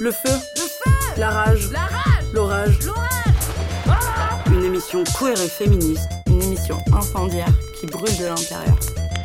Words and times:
Le 0.00 0.12
feu. 0.12 0.28
Le 0.28 0.60
feu 0.60 0.90
La 1.16 1.30
rage. 1.30 1.70
La 1.72 1.80
rage 1.80 2.24
L'orage. 2.32 2.78
L'orage 2.86 4.46
Une 4.52 4.64
émission 4.64 5.02
queer 5.18 5.40
et 5.40 5.48
féministe. 5.48 6.08
Une 6.28 6.40
émission 6.40 6.78
incendiaire 6.92 7.52
qui 7.80 7.86
brûle 7.86 8.16
de 8.16 8.26
l'intérieur. 8.26 8.78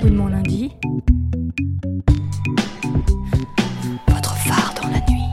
Oui, 0.03 0.09
mon 0.09 0.27
lundi? 0.27 0.71
Votre 4.07 4.35
phare 4.35 4.73
dans 4.81 4.87
la 4.89 4.99
nuit. 5.11 5.29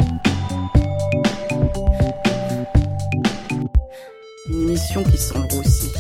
Une 4.51 4.69
émission 4.69 5.03
qui 5.05 5.17
s'enroussit. 5.17 5.97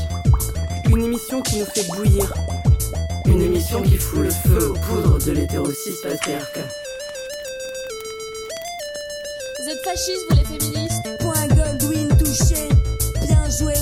Une 0.90 1.04
émission 1.04 1.40
qui 1.40 1.60
nous 1.60 1.66
fait 1.66 1.88
bouillir. 1.90 2.32
Une 3.24 3.40
émission 3.40 3.80
qui 3.82 3.96
fout 3.96 4.20
le 4.20 4.30
feu 4.30 4.70
aux 4.70 4.74
poudres 4.74 5.24
de 5.24 5.32
l'hétérosis 5.32 6.02
patriarcat. 6.02 6.68
Fascistes, 9.90 10.26
vous 10.30 10.36
les 10.36 10.44
féministes 10.44 11.08
Point 11.18 11.48
Goldwyn 11.48 12.08
touché, 12.16 12.68
bien 13.26 13.50
joué. 13.50 13.74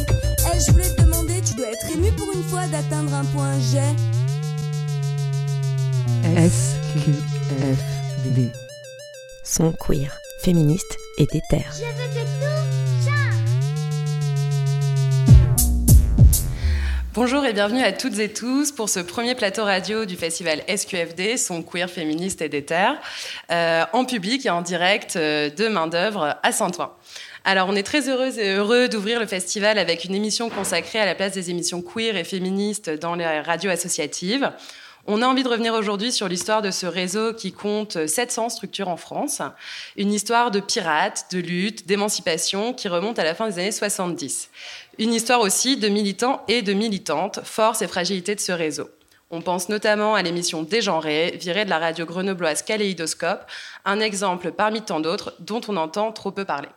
Eh, 0.55 0.61
je 0.61 0.73
voulais 0.73 0.89
te 0.95 1.03
demander, 1.03 1.43
tu 1.43 1.53
dois 1.55 1.69
être 1.69 1.91
ému 1.93 2.11
pour 2.13 2.33
une 2.35 2.43
fois 2.45 2.67
d'atteindre 2.69 3.13
un 3.15 3.27
point 3.27 3.61
G. 3.61 3.79
SQFD. 6.49 8.51
Son 9.45 9.73
queer, 9.73 10.19
féministe 10.43 10.97
et 11.19 11.27
déter. 11.27 11.67
Bonjour 17.21 17.45
et 17.45 17.53
bienvenue 17.53 17.83
à 17.83 17.91
toutes 17.91 18.21
et 18.21 18.33
tous 18.33 18.71
pour 18.71 18.89
ce 18.89 19.01
premier 19.01 19.35
plateau 19.35 19.65
radio 19.65 20.05
du 20.05 20.15
festival 20.15 20.63
SQFD, 20.69 21.37
son 21.37 21.65
queer 21.65 21.91
féministe 21.91 22.43
et 22.43 22.49
déter, 22.49 22.93
euh, 23.51 23.85
en 23.93 24.05
public 24.05 24.47
et 24.47 24.51
en 24.51 24.63
direct 24.63 25.17
euh, 25.17 25.51
de 25.51 25.67
main 25.67 25.89
d'œuvre 25.89 26.39
à 26.45 26.53
Saint-Ouen. 26.53 26.93
Alors, 27.45 27.69
on 27.69 27.75
est 27.75 27.83
très 27.83 28.09
heureuse 28.09 28.39
et 28.39 28.53
heureux 28.53 28.89
d'ouvrir 28.89 29.19
le 29.19 29.27
festival 29.27 29.81
avec 29.81 30.05
une 30.05 30.15
émission 30.15 30.49
consacrée 30.49 31.01
à 31.01 31.07
la 31.07 31.17
place 31.17 31.33
des 31.33 31.51
émissions 31.51 31.83
queer 31.83 32.17
et 32.17 32.23
féministes 32.23 32.89
dans 32.89 33.17
les 33.17 33.41
radios 33.41 33.73
associatives. 33.73 34.53
On 35.11 35.23
a 35.23 35.27
envie 35.27 35.43
de 35.43 35.49
revenir 35.49 35.73
aujourd'hui 35.73 36.13
sur 36.13 36.29
l'histoire 36.29 36.61
de 36.61 36.71
ce 36.71 36.85
réseau 36.85 37.33
qui 37.33 37.51
compte 37.51 38.07
700 38.07 38.51
structures 38.51 38.89
en 38.89 38.99
France. 38.99 39.41
Une 39.97 40.13
histoire 40.13 40.51
de 40.51 40.61
pirates, 40.61 41.29
de 41.33 41.39
lutte, 41.39 41.89
d'émancipation 41.89 42.75
qui 42.75 42.89
remonte 42.89 43.19
à 43.19 43.25
la 43.25 43.35
fin 43.35 43.49
des 43.49 43.59
années 43.59 43.73
70. 43.73 44.51
Une 44.99 45.15
histoire 45.15 45.41
aussi 45.41 45.77
de 45.77 45.89
militants 45.89 46.43
et 46.49 46.63
de 46.63 46.73
militantes, 46.73 47.39
force 47.45 47.83
et 47.83 47.87
fragilité 47.87 48.35
de 48.35 48.41
ce 48.41 48.51
réseau. 48.51 48.91
On 49.31 49.43
pense 49.43 49.69
notamment 49.69 50.17
à 50.17 50.23
l'émission 50.23 50.63
Dégenrée, 50.65 51.37
virée 51.41 51.65
de 51.65 51.71
la 51.71 51.79
radio 51.79 52.05
grenobloise 52.05 52.63
Kaléidoscope, 52.63 53.45
un 53.85 54.01
exemple 54.01 54.51
parmi 54.51 54.83
tant 54.83 54.99
d'autres 54.99 55.35
dont 55.39 55.61
on 55.69 55.77
entend 55.77 56.11
trop 56.11 56.33
peu 56.33 56.45
parler. 56.45 56.69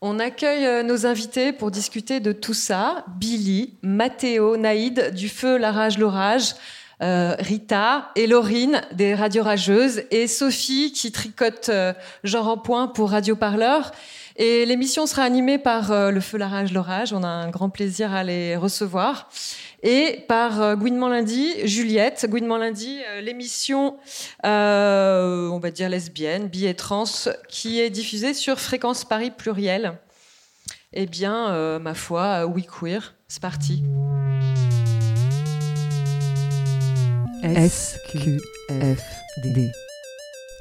On 0.00 0.18
accueille 0.18 0.66
euh, 0.66 0.82
nos 0.82 1.06
invités 1.06 1.52
pour 1.52 1.70
discuter 1.70 2.18
de 2.18 2.32
tout 2.32 2.54
ça. 2.54 3.04
Billy, 3.18 3.74
Mathéo, 3.82 4.56
Naïd, 4.56 5.12
du 5.14 5.28
feu, 5.28 5.58
la 5.58 5.70
rage, 5.70 5.98
l'orage, 5.98 6.54
euh, 7.02 7.36
Rita 7.38 8.10
et 8.16 8.26
Laurine 8.26 8.82
des 8.92 9.14
Radio 9.14 9.44
Rageuses 9.44 10.02
et 10.10 10.26
Sophie 10.26 10.92
qui 10.92 11.12
tricote 11.12 11.68
euh, 11.68 11.92
genre 12.24 12.48
en 12.48 12.58
point 12.58 12.88
pour 12.88 13.10
Radio 13.10 13.36
Parleur. 13.36 13.92
Et 14.40 14.64
l'émission 14.66 15.06
sera 15.06 15.22
animée 15.22 15.58
par 15.58 15.90
euh, 15.90 16.12
le 16.12 16.20
feu, 16.20 16.38
la 16.38 16.46
rage, 16.46 16.72
l'orage. 16.72 17.12
On 17.12 17.24
a 17.24 17.28
un 17.28 17.50
grand 17.50 17.70
plaisir 17.70 18.14
à 18.14 18.22
les 18.22 18.56
recevoir. 18.56 19.28
Et 19.82 20.24
par 20.28 20.62
euh, 20.62 20.76
Gouinement 20.76 21.08
Lundi, 21.08 21.54
Juliette. 21.64 22.24
Gouinement 22.30 22.56
Lundi, 22.56 23.00
euh, 23.08 23.20
l'émission, 23.20 23.96
euh, 24.46 25.48
on 25.48 25.58
va 25.58 25.72
dire 25.72 25.88
lesbienne, 25.88 26.46
bi 26.46 26.66
et 26.66 26.74
trans, 26.74 27.04
qui 27.48 27.80
est 27.80 27.90
diffusée 27.90 28.32
sur 28.32 28.60
Fréquence 28.60 29.04
Paris 29.04 29.32
Pluriel. 29.36 29.98
Eh 30.92 31.06
bien, 31.06 31.50
euh, 31.50 31.78
ma 31.78 31.94
foi, 31.94 32.42
euh, 32.42 32.44
oui 32.44 32.64
queer, 32.64 33.14
c'est 33.26 33.42
parti. 33.42 33.82
SQFD. 37.42 38.40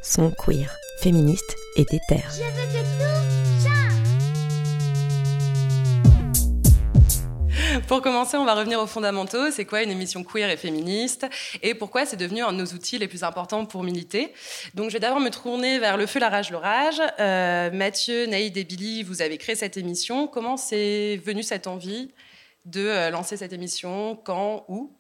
Son 0.04 0.32
queer, 0.32 0.76
féministe 1.00 1.56
et 1.76 1.86
déter. 1.86 2.24
Pour 7.88 8.02
commencer, 8.02 8.38
on 8.38 8.46
va 8.46 8.56
revenir 8.56 8.80
aux 8.80 8.88
fondamentaux. 8.88 9.52
C'est 9.52 9.66
quoi 9.66 9.84
une 9.84 9.92
émission 9.92 10.24
queer 10.24 10.50
et 10.50 10.58
féministe 10.58 11.26
Et 11.64 11.74
pourquoi 11.74 12.06
c'est 12.06 12.18
devenu 12.18 12.42
un 12.44 12.52
de 12.54 12.58
nos 12.58 12.66
outils 12.66 12.98
les 12.98 13.08
plus 13.08 13.24
importants 13.24 13.66
pour 13.66 13.84
militer? 13.84 14.34
Donc, 14.76 14.90
je 14.90 14.94
vais 14.94 15.00
d'abord 15.00 15.20
me 15.20 15.30
tourner 15.30 15.80
vers 15.80 15.98
Le 15.98 16.06
Feu, 16.06 16.20
la 16.20 16.30
Rage, 16.30 16.52
l'Orage. 16.52 17.02
Euh, 17.20 17.72
Mathieu, 17.72 18.26
Naïd 18.26 18.56
et 18.58 18.64
Billy, 18.64 19.04
vous 19.04 19.22
avez 19.22 19.38
créé 19.38 19.56
cette 19.56 19.78
émission. 19.78 20.28
Comment 20.28 20.58
c'est 20.58 21.18
venu 21.26 21.44
cette 21.44 21.68
envie 21.68 22.12
de 22.66 22.82
euh, 22.82 23.10
lancer 23.10 23.38
cette 23.38 23.54
émission? 23.54 24.16
Quand? 24.24 24.66
Où? 24.68 24.92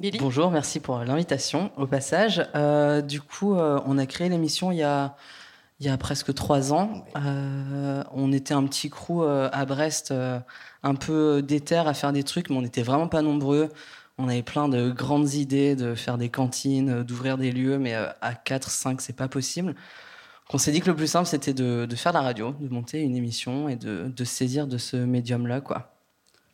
Billy? 0.00 0.18
Bonjour, 0.18 0.50
merci 0.50 0.80
pour 0.80 0.98
l'invitation 0.98 1.70
au 1.76 1.86
passage. 1.86 2.46
Euh, 2.54 3.00
du 3.00 3.20
coup, 3.20 3.54
euh, 3.54 3.80
on 3.86 3.98
a 3.98 4.06
créé 4.06 4.28
l'émission 4.28 4.70
il 4.70 4.78
y 4.78 4.82
a, 4.82 5.16
il 5.78 5.86
y 5.86 5.88
a 5.90 5.98
presque 5.98 6.32
trois 6.32 6.72
ans. 6.72 7.04
Euh, 7.16 8.02
on 8.12 8.32
était 8.32 8.54
un 8.54 8.64
petit 8.64 8.88
crew 8.88 9.22
euh, 9.22 9.50
à 9.52 9.66
Brest, 9.66 10.10
euh, 10.10 10.38
un 10.86 10.94
peu 10.94 11.42
déter 11.42 11.76
à 11.76 11.94
faire 11.94 12.12
des 12.12 12.22
trucs, 12.22 12.48
mais 12.48 12.56
on 12.56 12.62
n'était 12.62 12.82
vraiment 12.82 13.08
pas 13.08 13.22
nombreux. 13.22 13.70
On 14.18 14.28
avait 14.28 14.42
plein 14.42 14.68
de 14.68 14.90
grandes 14.90 15.34
idées 15.34 15.76
de 15.76 15.94
faire 15.94 16.16
des 16.16 16.30
cantines, 16.30 16.88
euh, 16.90 17.04
d'ouvrir 17.04 17.36
des 17.36 17.52
lieux, 17.52 17.78
mais 17.78 17.94
euh, 17.94 18.08
à 18.20 18.34
4, 18.34 18.70
5, 18.70 19.00
c'est 19.00 19.16
pas 19.16 19.28
possible. 19.28 19.74
On 20.50 20.58
s'est 20.58 20.70
dit 20.70 20.80
que 20.80 20.86
le 20.86 20.96
plus 20.96 21.08
simple, 21.08 21.26
c'était 21.26 21.52
de, 21.52 21.86
faire 21.96 22.12
la 22.12 22.22
radio, 22.22 22.54
de 22.60 22.68
monter 22.72 23.00
une 23.00 23.16
émission 23.16 23.68
et 23.68 23.74
de, 23.76 24.24
saisir 24.24 24.68
de 24.68 24.78
ce 24.78 24.96
médium-là, 24.96 25.60
quoi. 25.60 25.92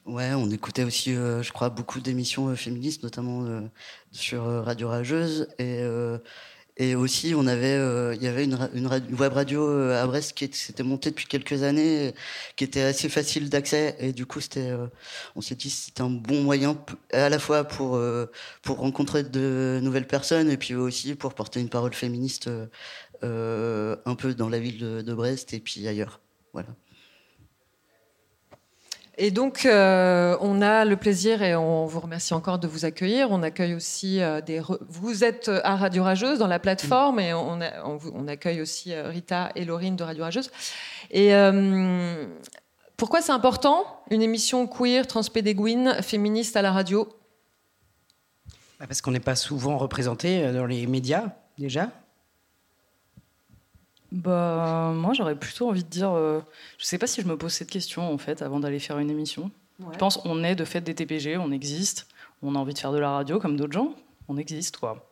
Ouais, 0.07 0.33
on 0.35 0.51
écoutait 0.51 0.83
aussi, 0.83 1.15
euh, 1.15 1.43
je 1.43 1.53
crois, 1.53 1.69
beaucoup 1.69 2.01
d'émissions 2.01 2.57
féministes, 2.57 3.03
notamment 3.05 3.45
sur 4.11 4.45
Radio 4.45 4.89
Rageuse. 4.89 5.47
Et, 5.59 5.85
et 6.79 6.95
aussi, 6.95 7.35
on 7.37 7.47
avait, 7.47 7.77
euh, 7.77 8.15
il 8.15 8.23
y 8.23 8.27
avait 8.27 8.45
une, 8.45 8.57
web 9.19 9.33
radio 9.35 9.69
euh, 9.69 10.03
à 10.03 10.07
Brest 10.07 10.33
qui 10.33 10.45
était- 10.45 10.57
s'était 10.57 10.83
montée 10.83 11.11
depuis 11.11 11.27
quelques 11.27 11.63
années, 11.63 12.15
qui 12.57 12.65
était 12.65 12.81
assez 12.83 13.09
facile 13.11 13.51
d'accès. 13.51 13.95
Et 14.01 14.13
du 14.13 14.25
coup, 14.27 14.41
c'était, 14.41 14.71
euh, 14.71 14.87
on 15.37 15.43
s'est 15.43 15.55
dit, 15.55 15.69
c'était 15.71 16.01
un 16.03 16.11
bon 16.11 16.43
moyen 16.43 16.83
à 17.13 17.29
la 17.29 17.39
fois 17.39 17.65
pour 17.65 18.01
pour 18.63 18.79
rencontrer 18.79 19.23
de 19.25 19.81
nouvelles 19.83 20.07
personnes 20.07 20.51
et 20.51 20.57
puis 20.57 20.75
aussi 20.75 21.15
pour 21.15 21.35
porter 21.35 21.61
une 21.61 21.69
parole 21.69 21.93
féministe 21.95 22.49
un 23.23 24.15
peu 24.17 24.35
dans 24.35 24.49
la 24.49 24.59
ville 24.59 24.79
de, 24.79 25.03
de 25.03 25.15
Brest 25.15 25.53
et 25.55 25.61
puis 25.61 25.87
ailleurs. 25.89 26.21
Voilà. 26.53 26.69
Et 29.19 29.31
donc, 29.31 29.67
euh, 29.67 30.37
on 30.41 30.63
a 30.63 30.85
le 30.85 30.97
plaisir 30.97 31.43
et 31.43 31.55
on 31.55 31.85
vous 31.85 32.01
remercie 32.01 32.33
encore 32.33 32.59
de 32.59 32.67
vous 32.67 32.87
accueillir. 32.87 33.29
On 33.31 33.43
accueille 33.43 33.75
aussi 33.75 34.23
euh, 34.23 34.41
des. 34.41 34.63
Vous 34.89 35.23
êtes 35.23 35.51
à 35.65 35.77
Radio 35.77 36.03
Rageuse 36.03 36.39
dans 36.39 36.47
la 36.47 36.59
plateforme 36.59 37.21
et 37.21 37.35
on, 37.35 37.61
accueille 38.27 38.63
aussi 38.63 38.95
euh, 38.95 39.09
Rita 39.09 39.51
et 39.55 39.65
Laurine 39.65 39.97
de 39.97 40.03
Radio 40.03 40.25
Rageuse. 40.25 40.51
Et 41.11 41.35
euh, 41.35 42.27
pourquoi 43.03 43.21
c'est 43.21 43.33
important 43.33 43.85
une 44.11 44.23
émission 44.23 44.69
queer, 44.69 45.09
transpédéguine, 45.09 45.97
féministe 46.03 46.57
à 46.57 46.63
la 46.63 46.71
radio? 46.71 47.09
Bah, 48.79 48.87
Parce 48.87 49.01
qu'on 49.01 49.11
n'est 49.11 49.19
pas 49.19 49.35
souvent 49.35 49.77
représenté 49.77 50.45
euh, 50.45 50.53
dans 50.53 50.67
les 50.67 50.87
médias, 50.87 51.33
déjà. 51.59 51.91
Bah, 54.13 54.93
moi, 54.95 55.15
j'aurais 55.15 55.35
plutôt 55.37 55.69
envie 55.71 55.83
de 55.85 55.89
dire. 55.89 56.11
euh, 56.13 56.41
je 56.79 56.85
sais 56.85 56.99
pas 56.99 57.07
si 57.07 57.23
je 57.23 57.27
me 57.27 57.37
pose 57.37 57.53
cette 57.53 57.71
question, 57.71 58.13
en 58.13 58.19
fait, 58.19 58.43
avant 58.43 58.61
d'aller 58.61 58.79
faire 58.79 58.99
une 58.99 59.11
émission. 59.11 59.51
Je 59.93 59.99
pense 59.99 60.21
on 60.25 60.45
est 60.45 60.55
de 60.55 60.65
fait 60.65 60.81
des 60.81 60.95
TPG, 60.95 61.39
on 61.39 61.51
existe, 61.51 62.07
on 62.43 62.55
a 62.55 62.59
envie 62.59 62.75
de 62.75 62.79
faire 62.79 62.93
de 62.93 62.99
la 62.99 63.11
radio 63.11 63.41
comme 63.41 63.57
d'autres 63.57 63.73
gens, 63.73 63.95
on 64.29 64.37
existe, 64.37 64.77
quoi. 64.77 65.09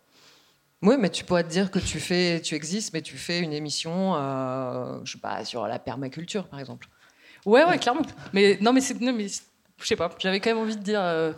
Oui, 0.82 0.94
mais 0.98 1.10
tu 1.10 1.24
pourrais 1.24 1.42
te 1.42 1.48
dire 1.48 1.70
que 1.70 1.78
tu 1.80 1.98
fais, 1.98 2.40
tu 2.40 2.54
existes, 2.54 2.92
mais 2.92 3.02
tu 3.02 3.16
fais 3.16 3.40
une 3.40 3.52
émission, 3.52 4.14
euh, 4.16 5.00
je 5.04 5.12
sais 5.12 5.18
pas, 5.18 5.44
sur 5.44 5.66
la 5.66 5.78
permaculture, 5.78 6.46
par 6.46 6.60
exemple. 6.60 6.86
Ouais, 7.46 7.64
ouais, 7.64 7.78
clairement. 7.78 8.02
Mais 8.32 8.58
non, 8.60 8.72
mais 8.72 8.80
c'est. 8.80 9.00
mais 9.00 9.26
je 9.28 9.86
sais 9.86 9.96
pas, 9.96 10.10
j'avais 10.18 10.40
quand 10.40 10.50
même 10.50 10.58
envie 10.62 10.76
de 10.76 10.82
dire. 10.82 11.00
euh, 11.00 11.32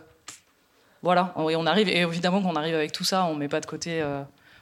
voilà, 1.01 1.33
et 1.49 1.55
on 1.55 1.65
arrive, 1.65 1.89
et 1.89 2.01
évidemment 2.01 2.41
qu'on 2.41 2.55
arrive 2.55 2.75
avec 2.75 2.91
tout 2.91 3.03
ça, 3.03 3.25
on 3.25 3.35
met 3.35 3.47
pas 3.49 3.59
de 3.61 3.65
côté. 3.65 4.01
euh, 4.01 4.21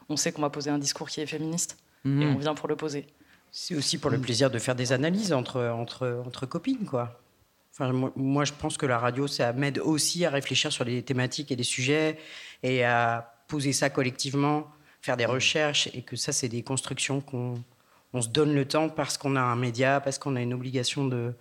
on 0.10 0.16
sait 0.18 0.32
qu'on 0.32 0.42
va 0.42 0.50
poser 0.50 0.70
un 0.72 0.78
discours 0.80 1.10
qui 1.10 1.20
est 1.22 1.26
féministe, 1.26 1.78
et 2.06 2.08
Mhm. 2.10 2.36
on 2.36 2.38
vient 2.38 2.54
pour 2.56 2.68
le 2.68 2.76
poser. 2.76 3.06
C'est 3.52 3.76
aussi 3.76 3.98
pour 3.98 4.10
le 4.12 4.18
plaisir 4.20 4.50
de 4.50 4.60
faire 4.60 4.76
des 4.76 4.94
analyses 4.94 5.34
entre, 5.34 5.62
entre, 5.62 6.24
entre 6.26 6.46
copines, 6.46 6.86
quoi. 6.86 7.20
Enfin, 7.74 7.92
moi, 7.92 8.12
moi, 8.16 8.46
je 8.46 8.54
pense 8.54 8.78
que 8.78 8.86
la 8.86 8.98
radio, 8.98 9.28
ça 9.28 9.52
m'aide 9.54 9.80
aussi 9.80 10.26
à 10.26 10.30
réfléchir 10.30 10.72
sur 10.72 10.84
les 10.86 11.04
thématiques 11.04 11.52
et 11.52 11.56
les 11.56 11.64
sujets 11.64 12.18
et 12.64 12.84
à 12.86 13.34
poser 13.48 13.74
ça 13.74 13.90
collectivement, 13.90 14.68
faire 15.02 15.18
des 15.18 15.26
recherches 15.26 15.90
et 15.94 16.02
que 16.02 16.16
ça, 16.16 16.32
c'est 16.32 16.50
des 16.50 16.64
constructions 16.64 17.22
qu'on 17.22 17.62
on 18.14 18.22
se 18.22 18.28
donne 18.30 18.54
le 18.54 18.66
temps 18.66 18.90
parce 18.90 19.18
qu'on 19.18 19.36
a 19.38 19.42
un 19.42 19.56
média, 19.56 20.02
parce 20.02 20.18
qu'on 20.20 20.36
a 20.36 20.42
une 20.42 20.54
obligation 20.54 21.06
de, 21.08 21.34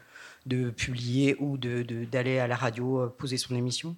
de 0.46 0.70
publier 0.70 1.36
ou 1.40 1.58
d'aller 1.58 1.84
de, 1.84 2.04
d'aller 2.04 2.38
à 2.38 2.46
la 2.46 2.56
radio 2.56 3.00
euh, 3.02 3.06
poser 3.08 3.36
son 3.36 3.54
émission. 3.56 3.96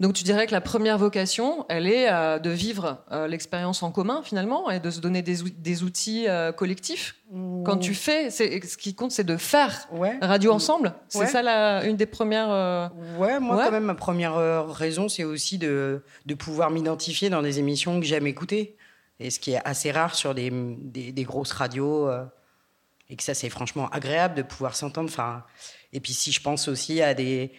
Donc 0.00 0.14
tu 0.14 0.24
dirais 0.24 0.46
que 0.46 0.52
la 0.52 0.60
première 0.60 0.98
vocation, 0.98 1.64
elle 1.68 1.86
est 1.86 2.10
euh, 2.10 2.38
de 2.38 2.50
vivre 2.50 3.04
euh, 3.12 3.26
l'expérience 3.28 3.82
en 3.82 3.90
commun 3.92 4.20
finalement 4.24 4.70
et 4.70 4.80
de 4.80 4.90
se 4.90 5.00
donner 5.00 5.22
des, 5.22 5.42
ou- 5.42 5.48
des 5.48 5.82
outils 5.82 6.26
euh, 6.28 6.52
collectifs. 6.52 7.16
Quand 7.64 7.76
tu 7.78 7.94
fais, 7.94 8.30
ce 8.30 8.76
qui 8.76 8.94
compte, 8.94 9.10
c'est 9.10 9.24
de 9.24 9.36
faire 9.36 9.88
radio 10.22 10.52
ensemble. 10.52 10.94
C'est 11.08 11.18
Ouais. 11.20 11.26
ça 11.26 11.42
la, 11.42 11.84
une 11.84 11.96
des 11.96 12.06
premières. 12.06 12.48
Ouais, 13.18 13.40
moi, 13.40 13.56
Ouais. 13.56 13.64
quand 13.64 13.72
même, 13.72 13.84
ma 13.84 13.94
première 13.96 14.66
raison, 14.68 15.08
c'est 15.08 15.24
aussi 15.24 15.58
de, 15.58 16.02
de 16.26 16.34
pouvoir 16.34 16.70
m'identifier 16.70 17.28
dans 17.30 17.42
des 17.42 17.58
émissions 17.58 17.98
que 17.98 18.06
j'aime 18.06 18.26
écouter. 18.28 18.76
Et 19.18 19.30
ce 19.30 19.40
qui 19.40 19.52
est 19.52 19.60
assez 19.64 19.90
rare 19.90 20.14
sur 20.14 20.34
des, 20.34 20.50
des, 20.52 21.10
des 21.10 21.24
grosses 21.24 21.52
radios. 21.52 22.08
et 23.10 23.16
que 23.16 23.22
ça, 23.22 23.34
c'est 23.34 23.48
franchement 23.50 23.88
agréable 23.90 24.34
de 24.36 24.42
pouvoir 24.42 24.76
s'entendre. 24.76 25.08
Enfin, 25.10 25.42
et 25.92 26.00
puis, 26.00 26.12
si 26.12 26.30
je 26.32 26.40
pense 26.42 26.68
aussi 26.68 27.02
à 27.02 27.14
des, 27.14 27.52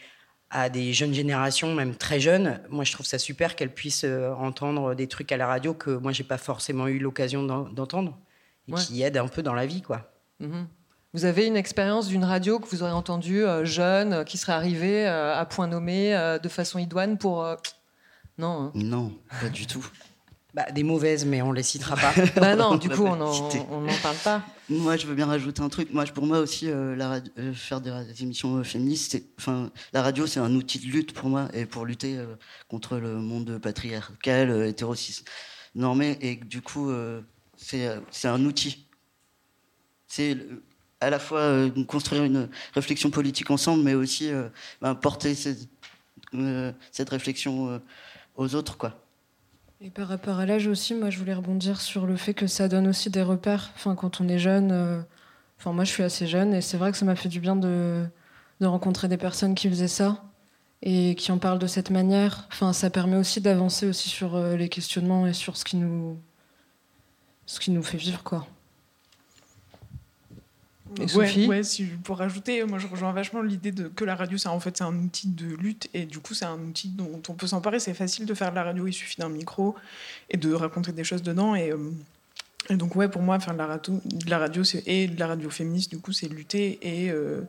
à 0.49 0.69
des 0.69 0.93
jeunes 0.93 1.13
générations, 1.13 1.73
même 1.75 1.95
très 1.95 2.19
jeunes, 2.19 2.61
moi, 2.69 2.83
je 2.83 2.91
trouve 2.93 3.05
ça 3.05 3.19
super 3.19 3.55
qu'elles 3.55 3.73
puissent 3.73 4.05
euh, 4.05 4.31
entendre 4.33 4.95
des 4.95 5.07
trucs 5.07 5.31
à 5.31 5.37
la 5.37 5.47
radio 5.47 5.73
que 5.73 5.91
moi, 5.91 6.11
j'ai 6.13 6.23
pas 6.23 6.37
forcément 6.37 6.87
eu 6.87 6.99
l'occasion 6.99 7.43
d'en- 7.43 7.67
d'entendre. 7.69 8.17
Et 8.69 8.73
Ouais. 8.73 8.81
qui 8.81 9.01
aident 9.01 9.17
un 9.17 9.27
peu 9.27 9.43
dans 9.43 9.53
la 9.53 9.65
vie, 9.65 9.81
quoi. 9.81 10.11
Mhm. 10.39 10.67
Vous 11.13 11.23
avez 11.25 11.45
une 11.47 11.55
expérience 11.55 12.07
d'une 12.07 12.23
radio 12.25 12.59
que 12.59 12.67
vous 12.67 12.83
aurez 12.83 12.91
entendue 12.91 13.43
euh, 13.45 13.63
jeune, 13.65 14.13
euh, 14.13 14.23
qui 14.23 14.37
serait 14.37 14.51
arrivée 14.53 15.07
euh, 15.07 15.35
à 15.35 15.45
point 15.45 15.67
nommé 15.67 16.15
euh, 16.15 16.37
de 16.37 16.49
façon 16.49 16.77
idoine 16.77 17.17
pour. 17.17 17.43
euh, 17.45 17.55
Non. 18.37 18.63
hein. 18.67 18.71
Non, 18.75 19.13
pas 19.41 19.49
du 19.49 19.65
tout. 19.67 19.85
Bah, 20.57 20.71
des 20.71 20.81
mauvaises, 20.81 21.23
mais 21.23 21.43
on 21.43 21.51
les 21.51 21.61
citera 21.61 21.95
pas. 21.95 22.11
Bah 22.35 22.55
non, 22.55 22.77
du 22.77 22.89
coup, 22.89 23.05
on 23.05 23.15
n'en 23.15 23.93
parle 24.01 24.15
pas. 24.23 24.41
Moi, 24.69 24.97
je 24.97 25.05
veux 25.05 25.13
bien 25.13 25.27
rajouter 25.27 25.61
un 25.61 25.69
truc. 25.69 25.93
Moi, 25.93 26.03
pour 26.05 26.25
moi 26.25 26.39
aussi, 26.39 26.67
euh, 26.67 26.95
la 26.95 27.09
radio- 27.09 27.31
euh, 27.37 27.53
faire 27.53 27.79
des, 27.79 27.91
émissions 28.23 28.57
euh, 28.57 28.63
féministes, 28.63 29.21
enfin, 29.37 29.69
la 29.93 30.01
radio, 30.01 30.25
c'est 30.25 30.39
un 30.39 30.51
outil 30.55 30.79
de 30.79 30.87
lutte 30.87 31.13
pour 31.13 31.29
moi 31.29 31.47
et 31.53 31.67
pour 31.67 31.85
lutter 31.85 32.17
euh, 32.17 32.33
contre 32.69 32.97
le 32.97 33.17
monde 33.17 33.59
patriarcal, 33.59 34.49
euh, 34.49 34.67
hétérocis 34.67 35.23
normé. 35.75 36.17
Et 36.21 36.37
du 36.37 36.63
coup, 36.63 36.89
euh, 36.89 37.21
c'est 37.55 37.85
euh, 37.85 37.99
un 38.23 38.43
outil. 38.43 38.87
C'est 40.07 40.39
à 41.01 41.11
la 41.11 41.19
fois 41.19 41.41
euh, 41.41 41.69
construire 41.83 42.23
une 42.23 42.49
réflexion 42.73 43.11
politique 43.11 43.51
ensemble, 43.51 43.83
mais 43.83 43.93
aussi 43.93 44.31
euh, 44.31 44.49
ben, 44.81 44.95
porter 44.95 45.35
cette, 45.35 45.69
euh, 46.33 46.71
cette 46.91 47.11
réflexion 47.11 47.69
euh, 47.69 47.79
aux 48.37 48.55
autres, 48.55 48.75
quoi. 48.75 49.06
Et 49.79 49.91
par 49.91 50.07
rapport 50.07 50.39
à 50.39 50.45
l'âge 50.45 50.67
aussi, 50.67 50.95
moi 50.95 51.09
je 51.09 51.19
voulais 51.19 51.35
rebondir 51.35 51.81
sur 51.81 52.07
le 52.07 52.15
fait 52.15 52.33
que 52.33 52.47
ça 52.47 52.67
donne 52.67 52.87
aussi 52.87 53.09
des 53.09 53.21
repères. 53.21 53.71
Enfin, 53.75 53.95
quand 53.95 54.21
on 54.21 54.27
est 54.27 54.39
jeune, 54.39 54.71
euh, 54.71 55.01
enfin 55.59 55.71
moi 55.71 55.83
je 55.83 55.91
suis 55.91 56.03
assez 56.03 56.25
jeune 56.25 56.53
et 56.53 56.61
c'est 56.61 56.77
vrai 56.77 56.91
que 56.91 56.97
ça 56.97 57.05
m'a 57.05 57.15
fait 57.15 57.29
du 57.29 57.39
bien 57.39 57.55
de, 57.55 58.03
de 58.59 58.65
rencontrer 58.65 59.07
des 59.07 59.17
personnes 59.17 59.53
qui 59.53 59.69
faisaient 59.69 59.87
ça 59.87 60.23
et 60.81 61.15
qui 61.15 61.31
en 61.31 61.37
parlent 61.37 61.59
de 61.59 61.67
cette 61.67 61.91
manière. 61.91 62.47
Enfin, 62.51 62.73
ça 62.73 62.89
permet 62.89 63.17
aussi 63.17 63.41
d'avancer 63.41 63.87
aussi 63.87 64.09
sur 64.09 64.35
euh, 64.35 64.55
les 64.55 64.69
questionnements 64.69 65.27
et 65.27 65.33
sur 65.33 65.57
ce 65.57 65.65
qui 65.65 65.77
nous, 65.77 66.19
ce 67.45 67.59
qui 67.59 67.71
nous 67.71 67.83
fait 67.83 67.97
vivre, 67.97 68.23
quoi. 68.23 68.47
Et 70.99 71.07
Sophie 71.07 71.47
ouais, 71.47 71.63
si, 71.63 71.85
pour 71.85 72.17
rajouter, 72.17 72.63
moi 72.65 72.79
je 72.79 72.87
rejoins 72.87 73.11
vachement 73.11 73.41
l'idée 73.41 73.71
de 73.71 73.87
que 73.87 74.03
la 74.05 74.15
radio, 74.15 74.37
c'est 74.37 74.49
en 74.49 74.59
fait 74.59 74.77
c'est 74.77 74.83
un 74.83 74.95
outil 74.97 75.27
de 75.29 75.45
lutte 75.55 75.87
et 75.93 76.05
du 76.05 76.19
coup 76.19 76.33
c'est 76.33 76.45
un 76.45 76.59
outil 76.59 76.89
dont 76.89 77.21
on 77.29 77.33
peut 77.33 77.47
s'emparer. 77.47 77.79
C'est 77.79 77.93
facile 77.93 78.25
de 78.25 78.33
faire 78.33 78.49
de 78.51 78.55
la 78.55 78.63
radio, 78.63 78.87
il 78.87 78.93
suffit 78.93 79.17
d'un 79.19 79.29
micro 79.29 79.75
et 80.29 80.37
de 80.37 80.51
raconter 80.53 80.91
des 80.91 81.03
choses 81.03 81.21
dedans. 81.23 81.55
Et, 81.55 81.71
euh, 81.71 81.77
et 82.69 82.75
donc 82.75 82.95
ouais, 82.95 83.07
pour 83.07 83.21
moi, 83.21 83.39
faire 83.39 83.53
de 83.53 83.59
la 83.59 83.67
radio, 83.67 84.01
de 84.03 84.29
la 84.29 84.39
radio 84.39 84.63
c'est- 84.63 84.83
et 84.87 85.07
de 85.07 85.19
la 85.19 85.27
radio 85.27 85.49
féministe, 85.49 85.89
du 85.91 85.99
coup, 85.99 86.11
c'est 86.11 86.27
lutter 86.27 86.79
et 86.81 87.11
euh, 87.11 87.41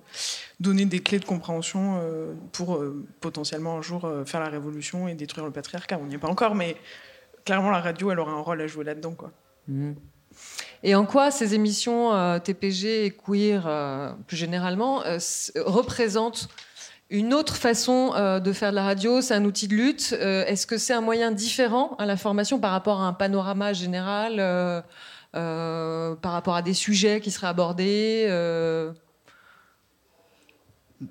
donner 0.61 0.85
des 0.85 1.01
clés 1.01 1.19
de 1.19 1.25
compréhension 1.25 1.99
euh, 2.03 2.35
pour 2.53 2.77
euh, 2.77 3.05
potentiellement 3.21 3.79
un 3.79 3.83
jour 3.83 4.05
euh, 4.05 4.25
faire 4.25 4.41
la 4.41 4.49
révolution 4.49 5.09
et 5.09 5.15
détruire 5.15 5.45
le 5.47 5.51
patriarcat. 5.53 5.99
On 6.01 6.07
n'y 6.07 6.15
est 6.15 6.19
pas 6.19 6.29
encore, 6.29 6.55
mais 6.55 6.77
clairement 7.45 7.71
la 7.71 7.81
radio, 7.81 8.11
elle 8.13 8.21
aura 8.21 8.33
un 8.33 8.41
rôle 8.41 8.61
à 8.61 8.67
jouer 8.67 8.85
là-dedans, 8.85 9.15
quoi. 9.15 9.33
Mhm. 9.67 9.97
Et 10.83 10.95
en 10.95 11.05
quoi 11.05 11.31
ces 11.31 11.55
émissions 11.55 12.15
euh, 12.15 12.39
TPG 12.39 13.07
et 13.07 13.11
queer, 13.11 13.65
euh, 13.67 14.13
plus 14.27 14.37
généralement, 14.37 15.03
euh, 15.05 15.19
représentent 15.57 16.49
une 17.11 17.33
autre 17.33 17.57
façon 17.57 18.11
de 18.39 18.53
faire 18.53 18.71
de 18.71 18.75
la 18.75 18.85
radio? 18.85 19.23
C'est 19.23 19.33
un 19.33 19.47
outil 19.47 19.67
de 19.67 19.75
lutte? 19.75 20.13
Est-ce 20.13 20.67
que 20.67 20.77
c'est 20.77 20.93
un 20.93 21.01
moyen 21.01 21.31
différent 21.31 21.97
à 21.99 22.05
la 22.05 22.19
formation 22.19 22.61
par 22.61 22.71
rapport 22.71 23.01
à 23.01 23.07
un 23.07 23.15
panorama 23.15 23.73
général 23.73 24.37
par 25.33 26.33
rapport 26.33 26.55
à 26.55 26.61
des 26.61 26.75
sujets 26.75 27.23
qui 27.23 27.31
seraient 27.31 27.47
abordés 27.47 28.27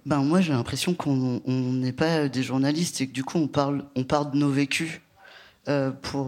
Ben 0.05 0.17
moi 0.17 0.39
j'ai 0.39 0.53
l'impression 0.53 0.93
qu'on 0.93 1.41
on 1.43 1.73
n'est 1.73 1.93
pas 1.93 2.27
des 2.27 2.43
journalistes 2.43 3.01
et 3.01 3.07
que 3.07 3.13
du 3.13 3.23
coup 3.23 3.39
on 3.39 3.47
parle 3.47 3.83
on 3.95 4.03
parle 4.03 4.29
de 4.29 4.37
nos 4.37 4.51
vécus 4.51 5.01
pour 6.03 6.27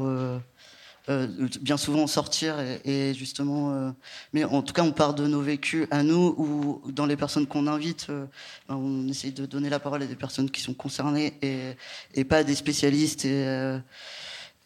bien 1.62 1.78
souvent 1.78 2.06
sortir 2.08 2.56
et, 2.86 3.14
justement 3.14 3.72
euh, 3.72 3.92
mais 4.34 4.44
en 4.44 4.62
tout 4.62 4.74
cas 4.74 4.84
on 4.84 4.92
parle 4.92 5.16
de 5.16 5.28
nos 5.28 5.42
vécus 5.42 5.88
à 5.92 6.04
nous 6.04 6.36
ou 6.38 6.82
dans 6.92 7.06
les 7.06 7.16
personnes 7.16 7.48
qu'on 7.48 7.68
invite 7.68 8.08
euh, 8.10 8.26
ben, 8.68 8.76
on 8.76 9.08
essaye 9.08 9.32
de 9.32 9.46
donner 9.46 9.70
la 9.70 9.80
parole 9.80 10.04
à 10.04 10.06
des 10.06 10.16
personnes 10.16 10.52
qui 10.52 10.62
sont 10.62 10.74
concernées 10.74 11.34
et, 11.42 12.24
pas 12.26 12.38
à 12.38 12.44
des 12.44 12.56
spécialistes 12.56 13.26
euh, 13.26 13.80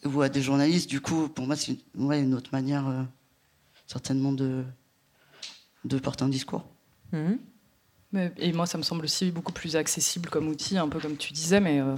ou 0.05 0.21
à 0.21 0.29
des 0.29 0.41
journalistes 0.41 0.89
du 0.89 0.99
coup 0.99 1.29
pour 1.29 1.47
moi 1.47 1.55
c'est 1.55 1.77
une, 1.95 2.05
ouais, 2.05 2.21
une 2.21 2.33
autre 2.33 2.49
manière 2.51 2.87
euh, 2.87 3.03
certainement 3.87 4.33
de 4.33 4.63
de 5.85 5.97
porter 5.97 6.23
un 6.23 6.29
discours 6.29 6.65
Mhm. 7.13 7.39
Et 8.37 8.51
moi, 8.51 8.65
ça 8.65 8.77
me 8.77 8.83
semble 8.83 9.05
aussi 9.05 9.31
beaucoup 9.31 9.53
plus 9.53 9.75
accessible 9.75 10.29
comme 10.29 10.47
outil, 10.47 10.77
un 10.77 10.87
peu 10.87 10.99
comme 10.99 11.17
tu 11.17 11.33
disais, 11.33 11.59
mais 11.59 11.79
euh, 11.79 11.95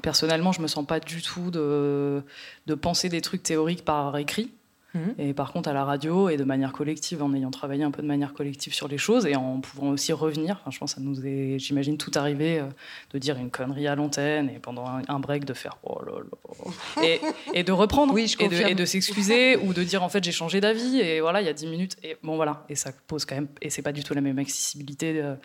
personnellement, 0.00 0.52
je 0.52 0.62
me 0.62 0.66
sens 0.66 0.86
pas 0.86 1.00
du 1.00 1.22
tout 1.22 1.50
de, 1.50 2.22
de 2.66 2.74
penser 2.74 3.08
des 3.08 3.20
trucs 3.20 3.42
théoriques 3.42 3.84
par 3.84 4.16
écrit. 4.16 4.50
Mhm. 4.94 5.14
Et 5.18 5.32
par 5.32 5.52
contre, 5.52 5.68
à 5.68 5.72
la 5.72 5.84
radio 5.84 6.28
et 6.28 6.36
de 6.36 6.44
manière 6.44 6.72
collective, 6.72 7.22
en 7.22 7.32
ayant 7.34 7.50
travaillé 7.50 7.82
un 7.82 7.90
peu 7.90 8.02
de 8.02 8.06
manière 8.06 8.34
collective 8.34 8.74
sur 8.74 8.88
les 8.88 8.98
choses 8.98 9.26
et 9.26 9.36
en 9.36 9.60
pouvant 9.60 9.88
aussi 9.88 10.12
revenir, 10.12 10.58
enfin, 10.60 10.70
je 10.70 10.78
pense 10.78 10.94
que 10.94 11.00
ça 11.00 11.04
nous 11.04 11.24
est, 11.26 11.58
j'imagine, 11.58 11.96
tout 11.96 12.10
arrivé 12.14 12.58
euh, 12.58 12.66
de 13.12 13.18
dire 13.18 13.38
une 13.38 13.50
connerie 13.50 13.86
à 13.86 13.94
l'antenne 13.94 14.50
et 14.50 14.58
pendant 14.58 14.86
un, 14.86 15.02
un 15.08 15.18
break 15.18 15.44
de 15.44 15.54
faire 15.54 15.78
oh 15.82 16.00
là 16.04 16.12
là. 16.18 17.02
Et, 17.02 17.20
et 17.54 17.62
de 17.62 17.72
reprendre 17.72 18.12
Oui, 18.14 18.28
je 18.28 18.36
et 18.44 18.48
de, 18.48 18.56
et 18.70 18.74
de 18.74 18.84
s'excuser 18.84 19.56
ou 19.56 19.72
de 19.72 19.82
dire 19.82 20.02
en 20.02 20.08
fait 20.08 20.22
j'ai 20.22 20.32
changé 20.32 20.60
d'avis 20.60 21.00
et 21.00 21.20
voilà, 21.20 21.40
il 21.40 21.46
y 21.46 21.50
a 21.50 21.54
10 21.54 21.66
minutes. 21.68 21.96
Et 22.02 22.16
bon, 22.22 22.36
voilà. 22.36 22.64
Et 22.68 22.74
ça 22.74 22.92
pose 23.06 23.24
quand 23.24 23.34
même, 23.34 23.48
et 23.62 23.70
c'est 23.70 23.82
pas 23.82 23.92
du 23.92 24.04
tout 24.04 24.12
la 24.12 24.20
même 24.20 24.38
accessibilité 24.38 25.14
de, 25.14 25.36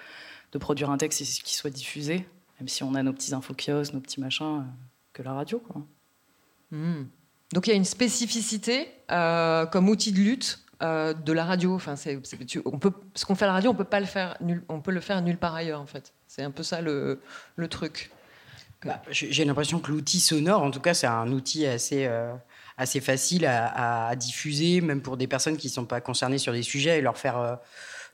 de 0.52 0.58
produire 0.58 0.90
un 0.90 0.98
texte 0.98 1.24
qui 1.44 1.56
soit 1.56 1.70
diffusé, 1.70 2.26
même 2.59 2.68
si 2.68 2.83
on 2.83 2.95
a 2.95 3.04
nos 3.04 3.13
petits 3.13 3.33
infokiosques, 3.33 3.94
nos 3.94 4.00
petits 4.00 4.19
machins, 4.19 4.59
euh, 4.59 4.71
que 5.13 5.24
la 5.24 5.33
radio. 5.33 5.59
Quoi. 5.59 5.81
Mhm. 6.71 7.07
Donc 7.54 7.68
il 7.68 7.69
y 7.69 7.74
a 7.74 7.77
une 7.77 7.86
spécificité 7.86 8.89
euh, 9.12 9.66
comme 9.66 9.87
outil 9.90 10.11
de 10.11 10.18
lutte 10.19 10.59
euh, 10.83 11.14
de 11.14 11.31
la 11.33 11.45
radio. 11.45 11.73
Enfin, 11.76 11.95
c'est, 11.95 12.19
c'est- 12.26 12.45
tu- 12.45 12.61
on 12.66 12.78
peut, 12.78 12.92
ce 13.16 13.26
qu'on 13.26 13.35
fait 13.35 13.45
à 13.45 13.47
la 13.47 13.54
radio, 13.54 13.71
on 13.71 13.76
peut 13.76 13.83
pas 13.83 13.99
le 13.99 14.06
faire, 14.06 14.35
nul- 14.42 14.64
on 14.69 14.81
peut 14.81 14.92
le 14.92 14.99
faire 14.99 15.21
nulle 15.21 15.37
part 15.37 15.56
ailleurs 15.56 15.81
en 15.81 15.85
fait. 15.87 16.14
C'est 16.28 16.44
un 16.44 16.52
peu 16.52 16.64
ça 16.64 16.81
le, 16.81 17.21
le 17.56 17.68
truc. 17.68 18.11
Bah, 18.85 19.02
j'ai 19.09 19.44
l'impression 19.44 19.80
que 19.80 19.90
l'outil 19.92 20.19
sonore, 20.19 20.61
en 20.61 20.69
tout 20.69 20.80
cas, 20.80 20.94
c'est 20.94 21.07
un 21.07 21.31
outil 21.31 21.66
assez, 21.66 22.06
euh, 22.06 22.31
assez 22.78 22.99
facile 23.02 23.47
à, 23.47 24.07
à 24.09 24.16
diffuser, 24.16 24.81
même 24.81 25.02
pour 25.02 25.18
des 25.18 25.26
personnes 25.26 25.57
qui 25.57 25.66
ne 25.66 25.71
sont 25.71 25.85
pas 25.85 25.99
concernées 25.99 26.37
sur 26.37 26.54
des 26.54 26.61
sujets, 26.61 26.99
et 26.99 27.02
leur 27.02 27.18
faire, 27.18 27.40
euh, 27.40 27.56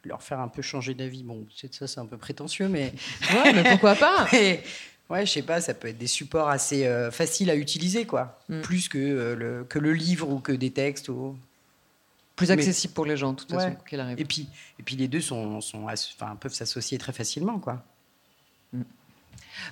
leur 0.05 0.21
faire 0.23 0.39
un 0.39 0.47
peu 0.47 0.61
changer 0.61 0.93
d'avis. 0.93 1.23
Bon, 1.23 1.45
c'est- 1.55 1.73
ça, 1.73 1.87
c'est 1.87 1.99
un 1.99 2.05
peu 2.05 2.17
prétentieux, 2.17 2.67
mais. 2.67 2.93
Ouais, 3.33 3.53
mais 3.53 3.63
pourquoi 3.71 3.95
pas 3.95 4.27
Mais, 4.33 4.63
Ouais, 5.09 5.25
je 5.25 5.31
sais 5.31 5.41
pas, 5.43 5.59
ça 5.61 5.73
peut 5.73 5.89
être 5.89 5.97
des 5.97 6.07
supports 6.07 6.47
assez 6.49 6.87
euh, 6.87 7.11
faciles 7.11 7.49
à 7.49 7.55
utiliser, 7.55 8.05
quoi. 8.05 8.39
Mm. 8.49 8.61
Plus 8.61 8.87
que, 8.87 8.97
euh, 8.97 9.35
le, 9.35 9.63
que 9.65 9.77
le 9.77 9.91
livre 9.93 10.29
ou 10.29 10.39
que 10.39 10.53
des 10.53 10.71
textes. 10.71 11.09
Ou... 11.09 11.37
Plus 12.35 12.47
Mais- 12.47 12.53
accessible 12.53 12.93
pour 12.93 13.05
les 13.05 13.17
gens, 13.17 13.33
de 13.33 13.37
toute 13.39 13.51
façon, 13.51 13.67
Ouais. 13.67 13.77
qu'il 13.87 13.99
arrive. 13.99 14.19
Et 14.19 14.25
puis, 14.25 14.47
et 14.79 14.83
puis 14.83 14.95
les 14.95 15.07
deux 15.07 15.21
sont, 15.21 15.59
sont, 15.61 15.85
enfin, 15.87 16.35
peuvent 16.39 16.53
s'associer 16.53 16.97
très 16.97 17.11
facilement, 17.13 17.59
quoi. 17.59 17.83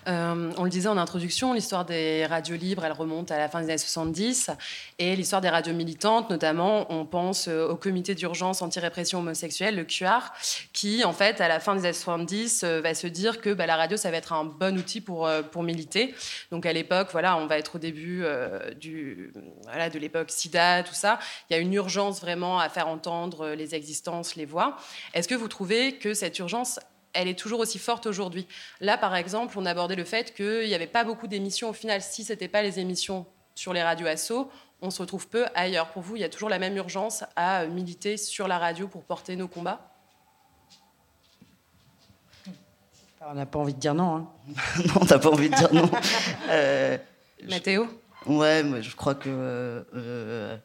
Euh, 0.07 0.51
on 0.57 0.63
le 0.63 0.69
disait 0.69 0.89
en 0.89 0.97
introduction, 0.97 1.53
l'histoire 1.53 1.85
des 1.85 2.25
radios 2.25 2.55
libres, 2.55 2.85
elle 2.85 2.91
remonte 2.91 3.31
à 3.31 3.37
la 3.37 3.49
fin 3.49 3.59
des 3.61 3.67
années 3.67 3.77
70. 3.77 4.51
Et 4.99 5.15
l'histoire 5.15 5.41
des 5.41 5.49
radios 5.49 5.73
militantes, 5.73 6.29
notamment, 6.29 6.91
on 6.91 7.05
pense 7.05 7.47
euh, 7.47 7.67
au 7.67 7.75
comité 7.75 8.15
d'urgence 8.15 8.61
anti-répression 8.61 9.19
homosexuelle, 9.19 9.75
le 9.75 9.83
QR, 9.83 10.31
qui, 10.73 11.03
en 11.03 11.13
fait, 11.13 11.41
à 11.41 11.47
la 11.47 11.59
fin 11.59 11.75
des 11.75 11.81
années 11.81 11.93
70, 11.93 12.63
euh, 12.63 12.81
va 12.81 12.93
se 12.93 13.07
dire 13.07 13.41
que 13.41 13.53
bah, 13.53 13.65
la 13.65 13.75
radio, 13.75 13.97
ça 13.97 14.11
va 14.11 14.17
être 14.17 14.33
un 14.33 14.45
bon 14.45 14.77
outil 14.77 15.01
pour, 15.01 15.29
pour 15.51 15.63
militer. 15.63 16.13
Donc 16.51 16.65
à 16.65 16.73
l'époque, 16.73 17.09
voilà, 17.11 17.37
on 17.37 17.47
va 17.47 17.57
être 17.57 17.75
au 17.75 17.79
début 17.79 18.21
de 18.21 19.99
l'époque 19.99 20.31
SIDA, 20.31 20.83
tout 20.83 20.93
ça. 20.93 21.19
Il 21.49 21.53
y 21.53 21.55
a 21.55 21.59
une 21.59 21.73
urgence 21.73 22.21
vraiment 22.21 22.59
à 22.59 22.69
faire 22.69 22.87
entendre 22.87 23.49
les 23.49 23.75
existences, 23.75 24.35
les 24.35 24.45
voix. 24.45 24.77
Est-ce 25.13 25.27
que 25.27 25.35
vous 25.35 25.47
trouvez 25.47 25.97
que 25.97 26.13
cette 26.13 26.37
urgence 26.39 26.79
elle 27.13 27.27
est 27.27 27.37
toujours 27.37 27.59
aussi 27.59 27.79
forte 27.79 28.05
aujourd'hui. 28.05 28.47
Là, 28.79 28.97
par 28.97 29.15
exemple, 29.15 29.57
on 29.57 29.65
abordait 29.65 29.95
le 29.95 30.05
fait 30.05 30.33
qu'il 30.33 30.67
n'y 30.67 30.73
avait 30.73 30.87
pas 30.87 31.03
beaucoup 31.03 31.27
d'émissions. 31.27 31.69
Au 31.69 31.73
final, 31.73 32.01
si 32.01 32.23
ce 32.23 32.33
n'était 32.33 32.47
pas 32.47 32.61
les 32.61 32.79
émissions 32.79 33.25
sur 33.55 33.73
les 33.73 33.83
radios 33.83 34.07
assos, 34.07 34.49
on 34.81 34.89
se 34.89 35.01
retrouve 35.01 35.27
peu 35.27 35.45
ailleurs. 35.55 35.89
Pour 35.89 36.01
vous, 36.01 36.15
il 36.15 36.21
y 36.21 36.25
a 36.25 36.29
toujours 36.29 36.49
la 36.49 36.59
même 36.59 36.75
urgence 36.75 37.23
à 37.35 37.65
militer 37.65 38.17
sur 38.17 38.47
la 38.47 38.57
radio 38.57 38.87
pour 38.87 39.03
porter 39.03 39.35
nos 39.35 39.47
combats? 39.47 39.91
On 43.23 43.35
n'a 43.35 43.45
pas 43.45 43.59
envie 43.59 43.75
de 43.75 43.79
dire 43.79 43.93
non. 43.93 44.15
Hein. 44.15 44.27
non, 44.95 45.05
t'as 45.05 45.19
pas 45.19 45.29
envie 45.29 45.49
de 45.49 45.55
dire 45.55 45.73
non. 45.73 45.89
Euh, 46.49 46.97
Mathéo? 47.47 47.87
Ouais, 48.25 48.63
moi, 48.63 48.81
je 48.81 48.95
crois 48.95 49.15
que 49.15 49.29
euh, 49.29 49.83
euh, 49.95 50.57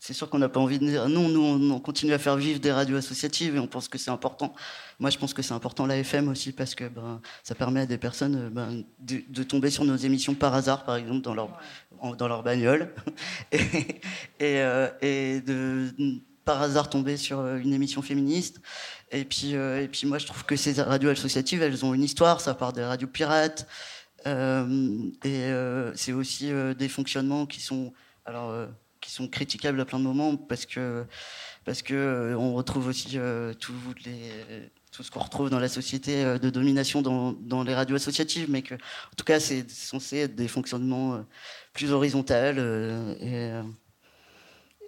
c'est 0.00 0.14
sûr 0.14 0.28
qu'on 0.28 0.38
n'a 0.38 0.48
pas 0.48 0.60
envie 0.60 0.78
de 0.78 0.86
dire 0.86 1.08
non. 1.08 1.28
Nous, 1.28 1.40
on, 1.40 1.76
on, 1.76 1.78
continue 1.78 2.12
à 2.12 2.18
faire 2.18 2.36
vivre 2.36 2.58
des 2.58 2.72
radios 2.72 2.96
associatives 2.96 3.54
et 3.54 3.58
on 3.58 3.66
pense 3.66 3.86
que 3.86 3.98
c'est 3.98 4.10
important. 4.10 4.54
Moi, 4.98 5.10
je 5.10 5.18
pense 5.18 5.34
que 5.34 5.42
c'est 5.42 5.54
important 5.54 5.86
la 5.86 5.98
FM 5.98 6.28
aussi 6.28 6.52
parce 6.52 6.74
que 6.74 6.88
ben, 6.88 7.20
ça 7.44 7.54
permet 7.54 7.80
à 7.80 7.86
des 7.86 7.98
personnes 7.98 8.48
ben, 8.48 8.82
de, 8.98 9.22
de, 9.28 9.42
tomber 9.42 9.70
sur 9.70 9.84
nos 9.84 9.96
émissions 9.96 10.34
par 10.34 10.54
hasard, 10.54 10.84
par 10.84 10.96
exemple, 10.96 11.20
dans 11.20 11.34
leur, 11.34 11.58
en, 12.00 12.14
dans 12.14 12.28
leur 12.28 12.42
bagnole, 12.42 12.92
et, 13.52 13.58
et, 14.40 14.60
euh, 14.60 14.88
et 15.02 15.40
de 15.42 15.90
par 16.44 16.62
hasard 16.62 16.88
tomber 16.88 17.16
sur 17.16 17.46
une 17.56 17.72
émission 17.72 18.02
féministe. 18.02 18.60
Et 19.12 19.24
puis, 19.24 19.54
euh, 19.54 19.82
et 19.82 19.88
puis 19.88 20.06
moi, 20.06 20.18
je 20.18 20.26
trouve 20.26 20.44
que 20.44 20.56
ces 20.56 20.80
radios 20.80 21.10
associatives, 21.10 21.62
elles 21.62 21.84
ont 21.84 21.94
une 21.94 22.02
histoire. 22.02 22.40
Ça 22.40 22.54
part 22.54 22.72
des 22.72 22.84
radios 22.84 23.08
pirates. 23.08 23.66
Euh, 24.26 25.10
et 25.24 25.44
euh, 25.44 25.94
c'est 25.94 26.12
aussi 26.12 26.52
euh, 26.52 26.74
des 26.74 26.88
fonctionnements 26.88 27.46
qui 27.46 27.60
sont, 27.60 27.92
alors, 28.24 28.50
euh, 28.50 28.66
sont 29.10 29.28
critiquables 29.28 29.80
à 29.80 29.84
plein 29.84 29.98
de 29.98 30.04
moments 30.04 30.36
parce 30.36 30.66
que, 30.66 31.04
parce 31.64 31.82
que 31.82 31.94
euh, 31.94 32.36
on 32.36 32.54
retrouve 32.54 32.88
aussi 32.88 33.10
les, 33.10 33.50
tout 34.92 35.02
ce 35.02 35.10
qu'on 35.10 35.20
retrouve 35.20 35.50
dans 35.50 35.58
la 35.58 35.68
société 35.68 36.24
de 36.38 36.50
domination 36.50 37.02
dans, 37.02 37.32
dans, 37.32 37.62
les 37.62 37.74
radios 37.74 37.96
associatives, 37.96 38.50
mais 38.50 38.62
que, 38.62 38.74
en 38.74 39.14
tout 39.16 39.24
cas, 39.24 39.40
c'est 39.40 39.70
censé 39.70 40.18
être 40.18 40.34
des 40.34 40.48
fonctionnements 40.48 41.24
plus 41.72 41.92
horizontaux 41.92 42.34
et, 42.34 43.52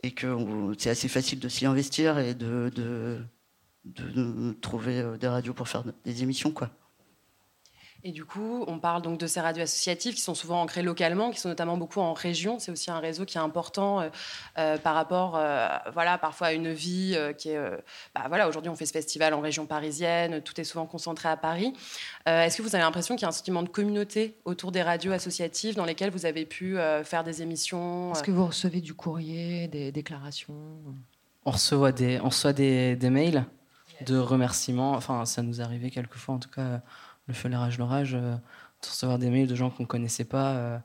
et 0.02 0.10
que 0.10 0.36
c'est 0.78 0.90
assez 0.90 1.08
facile 1.08 1.38
de 1.38 1.48
s'y 1.48 1.66
investir 1.66 2.18
et 2.18 2.34
de, 2.34 2.70
de, 2.74 3.20
de, 3.84 4.52
trouver 4.60 5.04
des 5.20 5.28
radios 5.28 5.54
pour 5.54 5.68
faire 5.68 5.84
des 6.04 6.22
émissions, 6.22 6.50
quoi. 6.50 6.70
Et 8.04 8.10
du 8.10 8.24
coup, 8.24 8.64
on 8.66 8.80
parle 8.80 9.00
donc 9.00 9.18
de 9.18 9.28
ces 9.28 9.40
radios 9.40 9.62
associatives 9.62 10.14
qui 10.14 10.20
sont 10.20 10.34
souvent 10.34 10.60
ancrées 10.60 10.82
localement, 10.82 11.30
qui 11.30 11.38
sont 11.38 11.48
notamment 11.48 11.76
beaucoup 11.76 12.00
en 12.00 12.14
région. 12.14 12.58
C'est 12.58 12.72
aussi 12.72 12.90
un 12.90 12.98
réseau 12.98 13.24
qui 13.24 13.38
est 13.38 13.40
important 13.40 14.00
euh, 14.00 14.08
euh, 14.58 14.76
par 14.76 14.94
rapport, 14.94 15.36
euh, 15.36 15.68
voilà, 15.92 16.18
parfois 16.18 16.48
à 16.48 16.52
une 16.52 16.72
vie 16.72 17.12
euh, 17.14 17.32
qui 17.32 17.50
est, 17.50 17.60
bah, 18.14 18.24
voilà, 18.26 18.48
aujourd'hui 18.48 18.70
on 18.70 18.74
fait 18.74 18.86
ce 18.86 18.92
festival 18.92 19.34
en 19.34 19.40
région 19.40 19.66
parisienne, 19.66 20.40
tout 20.42 20.60
est 20.60 20.64
souvent 20.64 20.86
concentré 20.86 21.28
à 21.28 21.36
Paris. 21.36 21.72
Est-ce 22.26 22.56
que 22.56 22.62
vous 22.62 22.74
avez 22.74 22.82
l'impression 22.82 23.14
qu'il 23.14 23.22
y 23.22 23.26
a 23.26 23.28
un 23.28 23.32
sentiment 23.32 23.62
de 23.62 23.68
communauté 23.68 24.36
autour 24.44 24.72
des 24.72 24.82
radios 24.82 25.12
associatives 25.12 25.76
dans 25.76 25.84
lesquelles 25.84 26.10
vous 26.10 26.26
avez 26.26 26.44
pu 26.44 26.76
faire 27.04 27.24
des 27.24 27.42
émissions 27.42 28.12
Est-ce 28.12 28.22
que 28.22 28.30
vous 28.30 28.46
recevez 28.46 28.80
du 28.80 28.94
courrier, 28.94 29.68
des 29.68 29.92
déclarations? 29.92 30.54
On 31.44 31.50
reçoit 31.50 31.92
des, 31.92 32.20
on 32.20 32.28
reçoit 32.28 32.52
des, 32.52 32.96
des 32.96 33.10
mails 33.10 33.44
de 34.06 34.18
remerciements. 34.18 34.92
Enfin, 34.92 35.24
ça 35.24 35.42
nous 35.42 35.60
arrivait 35.60 35.90
quelquefois, 35.90 36.36
en 36.36 36.38
tout 36.38 36.50
cas 36.50 36.82
le 37.32 37.36
feu, 37.36 37.48
l'orage, 37.48 37.78
l'orage, 37.78 38.14
euh, 38.14 38.34
de 38.34 38.86
recevoir 38.86 39.18
des 39.18 39.30
mails 39.30 39.48
de 39.48 39.54
gens 39.54 39.70
qu'on 39.70 39.84
ne 39.84 39.88
connaissait 39.88 40.24
pas 40.24 40.52
euh, 40.52 40.78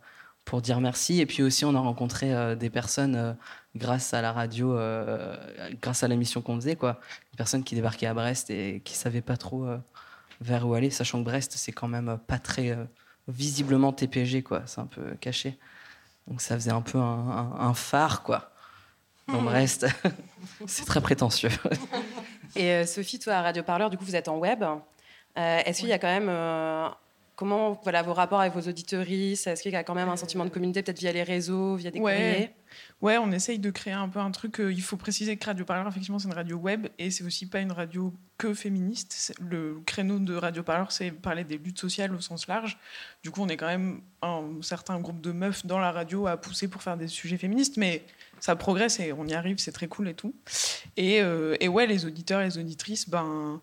pour 0.46 0.62
dire 0.62 0.80
merci. 0.80 1.20
Et 1.20 1.26
puis 1.26 1.44
aussi, 1.44 1.66
on 1.66 1.76
a 1.76 1.80
rencontré 1.80 2.34
euh, 2.34 2.56
des 2.56 2.70
personnes 2.70 3.38
grâce 3.76 4.14
à 4.14 4.22
la 4.22 4.32
radio, 4.32 4.76
grâce 5.82 6.04
à 6.04 6.08
l'émission 6.08 6.42
qu'on 6.42 6.56
faisait, 6.56 6.76
quoi. 6.76 7.00
Des 7.32 7.38
personnes 7.38 7.64
qui 7.64 7.76
débarquaient 7.76 8.08
à 8.08 8.14
Brest 8.14 8.50
et 8.50 8.82
qui 8.84 8.94
ne 8.94 8.98
savaient 8.98 9.22
pas 9.22 9.38
trop 9.38 9.68
vers 10.42 10.68
où 10.68 10.74
aller, 10.74 10.90
sachant 10.90 11.20
que 11.20 11.26
Brest, 11.26 11.54
c'est 11.58 11.72
quand 11.72 11.88
même 11.88 12.18
pas 12.26 12.40
très 12.40 12.76
visiblement 13.28 13.94
TPG, 13.94 14.42
quoi. 14.42 14.64
C'est 14.66 14.82
un 14.82 14.88
peu 14.88 15.16
caché. 15.20 15.60
Donc 16.28 16.42
ça 16.42 16.56
faisait 16.56 16.72
un 16.72 16.82
peu 16.82 16.98
un, 16.98 17.04
un, 17.04 17.60
un 17.60 17.74
phare, 17.76 18.24
quoi. 18.24 18.52
Dans 19.28 19.44
Brest. 19.44 19.86
c'est 20.66 20.86
très 20.86 21.02
prétentieux. 21.02 21.52
Et 22.56 22.86
Sophie, 22.88 23.20
toi, 23.20 23.34
à 23.34 23.42
Radio 23.44 23.62
Parleur, 23.62 23.92
du 23.92 23.98
coup, 23.98 24.06
vous 24.06 24.16
êtes 24.16 24.28
en 24.28 24.38
web. 24.38 24.64
Euh, 25.38 25.60
Est-ce 25.66 25.80
qu'il 25.80 25.90
y 25.90 25.94
a 25.94 26.00
quand 26.00 26.08
même 26.08 26.30
euh, 26.30 26.88
comment 27.36 27.80
voilà 27.84 28.02
vos 28.02 28.14
rapports 28.14 28.42
avec 28.42 28.54
vos 28.54 28.68
auditories 28.68 29.34
Est-ce 29.34 29.62
qu'il 29.62 29.72
y 29.72 29.76
a 29.76 29.84
quand 29.84 29.96
même 29.96 30.10
un 30.10 30.18
sentiment 30.18 30.44
de 30.44 30.50
communauté, 30.50 30.82
peut-être 30.82 31.00
via 31.00 31.12
les 31.12 31.24
réseaux, 31.24 31.76
via 31.76 31.92
des 31.92 32.00
ouais. 32.00 32.16
courriers? 32.16 32.50
Ouais, 33.02 33.18
on 33.18 33.32
essaye 33.32 33.60
de 33.60 33.70
créer 33.70 33.94
un 33.94 34.10
peu 34.10 34.20
un 34.20 34.32
truc. 34.32 34.60
Euh, 34.60 34.74
il 34.74 34.82
faut 34.82 34.98
préciser 34.98 35.38
que 35.38 35.46
Radio 35.46 35.64
Parleur, 35.64 35.88
effectivement, 35.88 36.18
c'est 36.20 36.28
une 36.28 36.34
radio 36.34 36.58
web 36.58 36.88
et 36.98 37.12
c'est 37.12 37.24
aussi 37.24 37.48
pas 37.48 37.60
une 37.60 37.72
radio 37.72 38.14
que 38.40 38.54
féministe. 38.54 39.36
Le 39.40 39.80
créneau 39.86 40.18
de 40.20 40.36
Radio 40.36 40.64
Parleur, 40.64 40.92
c'est 40.92 41.12
parler 41.12 41.44
des 41.44 41.58
luttes 41.58 41.80
sociales 41.80 42.14
au 42.16 42.20
sens 42.20 42.48
large. 42.48 42.78
Du 43.24 43.30
coup, 43.30 43.42
on 43.44 43.48
est 43.48 43.58
quand 43.58 43.68
même 43.68 44.02
un 44.24 44.44
certain 44.62 45.00
groupe 45.00 45.22
de 45.22 45.32
meufs 45.32 45.66
dans 45.66 45.80
la 45.80 45.92
radio 45.92 46.26
à 46.26 46.38
pousser 46.38 46.68
pour 46.68 46.82
faire 46.82 46.98
des 46.98 47.08
sujets 47.08 47.38
féministes, 47.38 47.78
mais 47.78 48.04
ça 48.40 48.56
progresse 48.56 49.00
et 49.00 49.14
on 49.14 49.26
y 49.26 49.34
arrive, 49.34 49.60
c'est 49.60 49.72
très 49.72 49.88
cool 49.88 50.08
et 50.10 50.14
tout. 50.14 50.34
Et, 50.98 51.22
euh, 51.22 51.56
et 51.60 51.68
ouais, 51.68 51.86
les 51.86 52.06
auditeurs 52.06 52.42
et 52.42 52.46
les 52.46 52.58
auditrices, 52.58 53.10
ben 53.10 53.62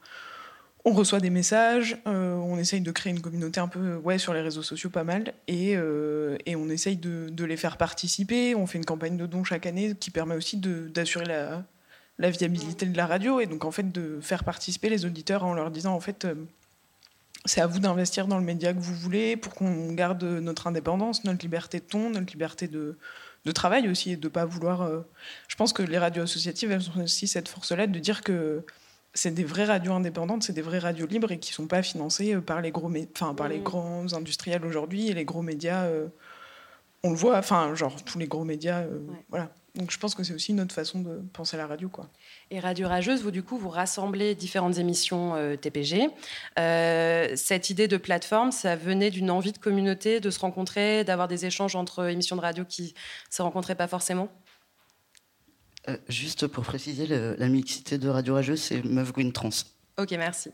on 0.84 0.92
reçoit 0.92 1.20
des 1.20 1.30
messages, 1.30 1.96
euh, 2.06 2.34
on 2.34 2.58
essaye 2.58 2.82
de 2.82 2.90
créer 2.90 3.12
une 3.12 3.22
communauté 3.22 3.58
un 3.58 3.68
peu 3.68 3.96
ouais, 3.96 4.18
sur 4.18 4.34
les 4.34 4.42
réseaux 4.42 4.62
sociaux 4.62 4.90
pas 4.90 5.04
mal, 5.04 5.32
et, 5.48 5.76
euh, 5.76 6.36
et 6.44 6.56
on 6.56 6.68
essaye 6.68 6.96
de, 6.96 7.44
les 7.44 7.56
faire 7.56 7.78
participer. 7.78 8.54
On 8.54 8.66
fait 8.66 8.78
une 8.78 8.84
campagne 8.84 9.16
de 9.16 9.26
dons 9.26 9.44
chaque 9.44 9.66
année 9.66 9.94
qui 9.98 10.10
permet 10.10 10.34
aussi 10.34 10.58
d'assurer 10.58 11.24
la, 11.24 12.30
viabilité 12.30 12.86
de 12.86 12.96
la 12.96 13.06
radio, 13.06 13.40
et 13.40 13.46
donc 13.46 13.64
en 13.64 13.70
fait 13.70 13.90
de 13.90 14.18
faire 14.20 14.44
participer 14.44 14.90
les 14.90 15.06
auditeurs 15.06 15.44
en 15.44 15.54
leur 15.54 15.70
disant 15.70 15.94
en 15.94 16.00
fait 16.00 16.26
euh, 16.26 16.34
c'est 17.46 17.62
à 17.62 17.66
vous 17.66 17.78
d'investir 17.78 18.26
dans 18.26 18.38
le 18.38 18.44
média 18.44 18.72
que 18.74 18.78
vous 18.78 18.94
voulez 18.94 19.36
pour 19.36 19.54
qu'on 19.54 19.92
garde 19.92 20.22
notre 20.22 20.66
indépendance, 20.66 21.24
notre 21.24 21.42
liberté 21.42 21.78
de 21.80 21.84
ton, 21.84 22.10
notre 22.10 22.30
liberté 22.30 22.68
de, 22.68 22.98
de 23.46 23.52
travail 23.52 23.88
aussi, 23.88 24.12
et 24.12 24.16
de 24.16 24.28
pas 24.28 24.44
vouloir... 24.44 24.88
Je 25.48 25.56
pense 25.56 25.74
que 25.74 25.82
les 25.82 25.98
radios 25.98 26.22
associatives, 26.22 26.70
elles 26.70 26.88
ont 26.96 27.02
aussi 27.02 27.28
cette 27.28 27.48
force-là 27.48 27.86
de 27.86 27.98
dire 27.98 28.22
que 28.22 28.64
c'est 29.14 29.32
des 29.32 29.44
vraies 29.44 29.64
radios 29.64 29.92
indépendantes, 29.92 30.42
c'est 30.42 30.52
des 30.52 30.62
vraies 30.62 30.80
radios 30.80 31.06
libres 31.06 31.32
et 31.32 31.38
qui 31.38 31.52
ne 31.52 31.54
sont 31.54 31.66
pas 31.66 31.82
financées 31.82 32.36
par 32.36 32.60
les, 32.60 32.70
gros 32.70 32.90
enfin, 33.14 33.34
par 33.34 33.48
les 33.48 33.60
grands 33.60 34.12
industriels 34.12 34.64
aujourd'hui 34.64 35.08
et 35.08 35.14
les 35.14 35.24
gros 35.24 35.42
médias. 35.42 35.84
Euh, 35.84 36.08
on 37.04 37.10
le 37.10 37.16
voit, 37.16 37.38
enfin, 37.38 37.74
genre 37.74 38.02
tous 38.02 38.18
les 38.18 38.26
gros 38.26 38.44
médias. 38.44 38.80
Euh, 38.80 38.98
ouais. 38.98 39.24
Voilà. 39.28 39.50
Donc 39.74 39.90
je 39.90 39.98
pense 39.98 40.14
que 40.14 40.22
c'est 40.22 40.32
aussi 40.32 40.52
une 40.52 40.60
autre 40.60 40.74
façon 40.74 41.00
de 41.00 41.20
penser 41.32 41.56
la 41.56 41.66
radio. 41.66 41.88
Quoi. 41.88 42.08
Et 42.50 42.60
Radio 42.60 42.86
Rageuse, 42.88 43.22
vous, 43.22 43.32
du 43.32 43.42
coup, 43.42 43.58
vous 43.58 43.68
rassemblez 43.68 44.36
différentes 44.36 44.78
émissions 44.78 45.34
euh, 45.34 45.56
TPG. 45.56 46.08
Euh, 46.58 47.32
cette 47.34 47.70
idée 47.70 47.88
de 47.88 47.96
plateforme, 47.96 48.52
ça 48.52 48.76
venait 48.76 49.10
d'une 49.10 49.30
envie 49.30 49.52
de 49.52 49.58
communauté, 49.58 50.20
de 50.20 50.30
se 50.30 50.38
rencontrer, 50.38 51.02
d'avoir 51.02 51.26
des 51.26 51.44
échanges 51.44 51.74
entre 51.74 52.08
émissions 52.08 52.36
de 52.36 52.40
radio 52.40 52.64
qui 52.64 52.94
ne 52.94 53.34
se 53.34 53.42
rencontraient 53.42 53.74
pas 53.74 53.88
forcément? 53.88 54.28
Euh, 55.88 55.96
juste 56.08 56.46
pour 56.46 56.64
préciser, 56.64 57.06
le, 57.06 57.36
la 57.38 57.48
mixité 57.48 57.98
de 57.98 58.08
Radio 58.08 58.34
Rageuse, 58.34 58.60
c'est 58.60 58.84
Meuf 58.84 59.12
Green 59.12 59.32
Trans. 59.32 59.50
Ok, 59.98 60.10
merci. 60.12 60.50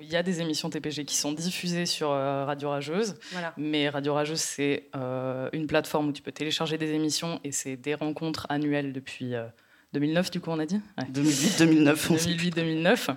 Il 0.00 0.08
y 0.08 0.16
a 0.16 0.22
des 0.24 0.40
émissions 0.40 0.70
TPG 0.70 1.04
qui 1.04 1.14
sont 1.14 1.32
diffusées 1.32 1.86
sur 1.86 2.10
euh, 2.10 2.44
Radio 2.44 2.70
Rageuse, 2.70 3.14
voilà. 3.30 3.54
mais 3.56 3.88
Radio 3.88 4.14
Rageuse, 4.14 4.40
c'est 4.40 4.88
euh, 4.96 5.48
une 5.52 5.68
plateforme 5.68 6.08
où 6.08 6.12
tu 6.12 6.20
peux 6.20 6.32
télécharger 6.32 6.78
des 6.78 6.92
émissions 6.92 7.40
et 7.44 7.52
c'est 7.52 7.76
des 7.76 7.94
rencontres 7.94 8.46
annuelles 8.48 8.92
depuis 8.92 9.34
2009, 9.94 10.32
du 10.32 10.40
coup, 10.40 10.50
on 10.50 10.58
a 10.58 10.66
dit? 10.66 10.80
Ouais. 10.98 11.04
2008-2009. 11.12 12.52
2008-2009. 12.52 13.14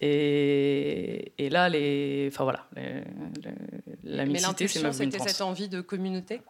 Et, 0.00 1.32
et, 1.38 1.48
là, 1.48 1.68
les, 1.68 2.28
enfin, 2.32 2.42
voilà, 2.42 2.66
les, 2.74 2.82
les, 4.02 4.16
la 4.16 4.26
mixité, 4.26 4.66
c'est 4.66 4.82
Meuf 4.82 4.96
Green 4.96 5.10
Trans. 5.10 5.18
C'était 5.20 5.32
cette 5.32 5.42
envie 5.42 5.68
de 5.68 5.80
communauté? 5.80 6.42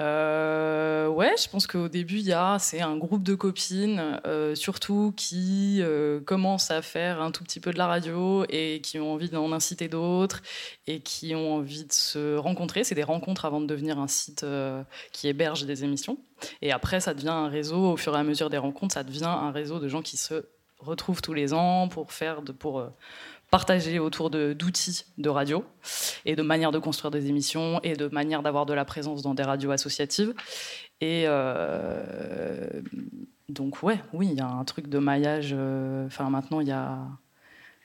Euh, 0.00 1.06
ouais, 1.06 1.34
je 1.40 1.48
pense 1.48 1.66
qu'au 1.66 1.88
début, 1.88 2.18
il 2.18 2.26
y 2.26 2.32
a 2.32 2.58
c'est 2.58 2.80
un 2.80 2.96
groupe 2.96 3.22
de 3.22 3.34
copines, 3.34 4.20
euh, 4.26 4.54
surtout 4.54 5.12
qui 5.16 5.78
euh, 5.82 6.20
commencent 6.20 6.72
à 6.72 6.82
faire 6.82 7.22
un 7.22 7.30
tout 7.30 7.44
petit 7.44 7.60
peu 7.60 7.72
de 7.72 7.78
la 7.78 7.86
radio 7.86 8.44
et 8.48 8.80
qui 8.82 8.98
ont 8.98 9.12
envie 9.12 9.30
d'en 9.30 9.52
inciter 9.52 9.86
d'autres 9.88 10.42
et 10.88 11.00
qui 11.00 11.34
ont 11.34 11.56
envie 11.56 11.84
de 11.84 11.92
se 11.92 12.36
rencontrer. 12.36 12.82
C'est 12.82 12.96
des 12.96 13.04
rencontres 13.04 13.44
avant 13.44 13.60
de 13.60 13.66
devenir 13.66 13.98
un 13.98 14.08
site 14.08 14.44
qui 15.12 15.28
héberge 15.28 15.64
des 15.64 15.84
émissions. 15.84 16.18
Et 16.60 16.72
après, 16.72 17.00
ça 17.00 17.14
devient 17.14 17.28
un 17.28 17.48
réseau. 17.48 17.92
Au 17.92 17.96
fur 17.96 18.16
et 18.16 18.18
à 18.18 18.24
mesure 18.24 18.50
des 18.50 18.58
rencontres, 18.58 18.94
ça 18.94 19.04
devient 19.04 19.24
un 19.24 19.52
réseau 19.52 19.78
de 19.78 19.88
gens 19.88 20.02
qui 20.02 20.16
se 20.16 20.46
retrouvent 20.78 21.22
tous 21.22 21.34
les 21.34 21.54
ans 21.54 21.88
pour 21.88 22.12
faire 22.12 22.42
de, 22.42 22.52
pour 22.52 22.84
partager 23.54 24.00
autour 24.00 24.30
d'outils 24.30 25.04
de, 25.16 25.28
radio 25.28 25.64
et 26.24 26.34
de 26.34 26.42
manières 26.42 26.72
de 26.72 26.80
construire 26.80 27.12
des 27.12 27.28
émissions 27.28 27.78
et 27.84 27.92
de 27.94 28.08
manières 28.08 28.42
d'avoir 28.42 28.66
de 28.66 28.74
la 28.74 28.84
présence 28.84 29.22
dans 29.22 29.32
des 29.32 29.44
radios 29.44 29.70
associatives. 29.70 30.34
Et 31.00 31.22
euh, 31.28 32.66
donc, 33.48 33.84
ouais, 33.84 34.00
oui, 34.12 34.26
il 34.32 34.34
y 34.36 34.40
a 34.40 34.48
un 34.48 34.64
truc 34.64 34.88
de 34.88 34.98
maillage. 34.98 35.52
Enfin, 35.52 36.26
euh, 36.26 36.30
maintenant, 36.30 36.58
il 36.58 36.66
y 36.66 36.72
a, 36.72 36.98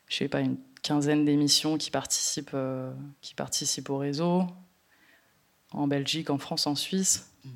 je 0.07 0.15
sais 0.15 0.27
pas, 0.27 0.39
une 0.39 0.57
quinzaine 0.81 1.23
d'émissions 1.23 1.77
qui 1.77 1.91
participent, 1.91 2.55
euh, 2.55 2.91
qui 3.21 3.35
participent 3.35 3.91
au 3.91 3.99
réseau, 3.99 4.47
en 5.71 5.85
Belgique, 5.88 6.31
en 6.31 6.39
France, 6.39 6.65
en 6.65 6.73
Suisse. 6.73 7.31
Mmh. 7.45 7.49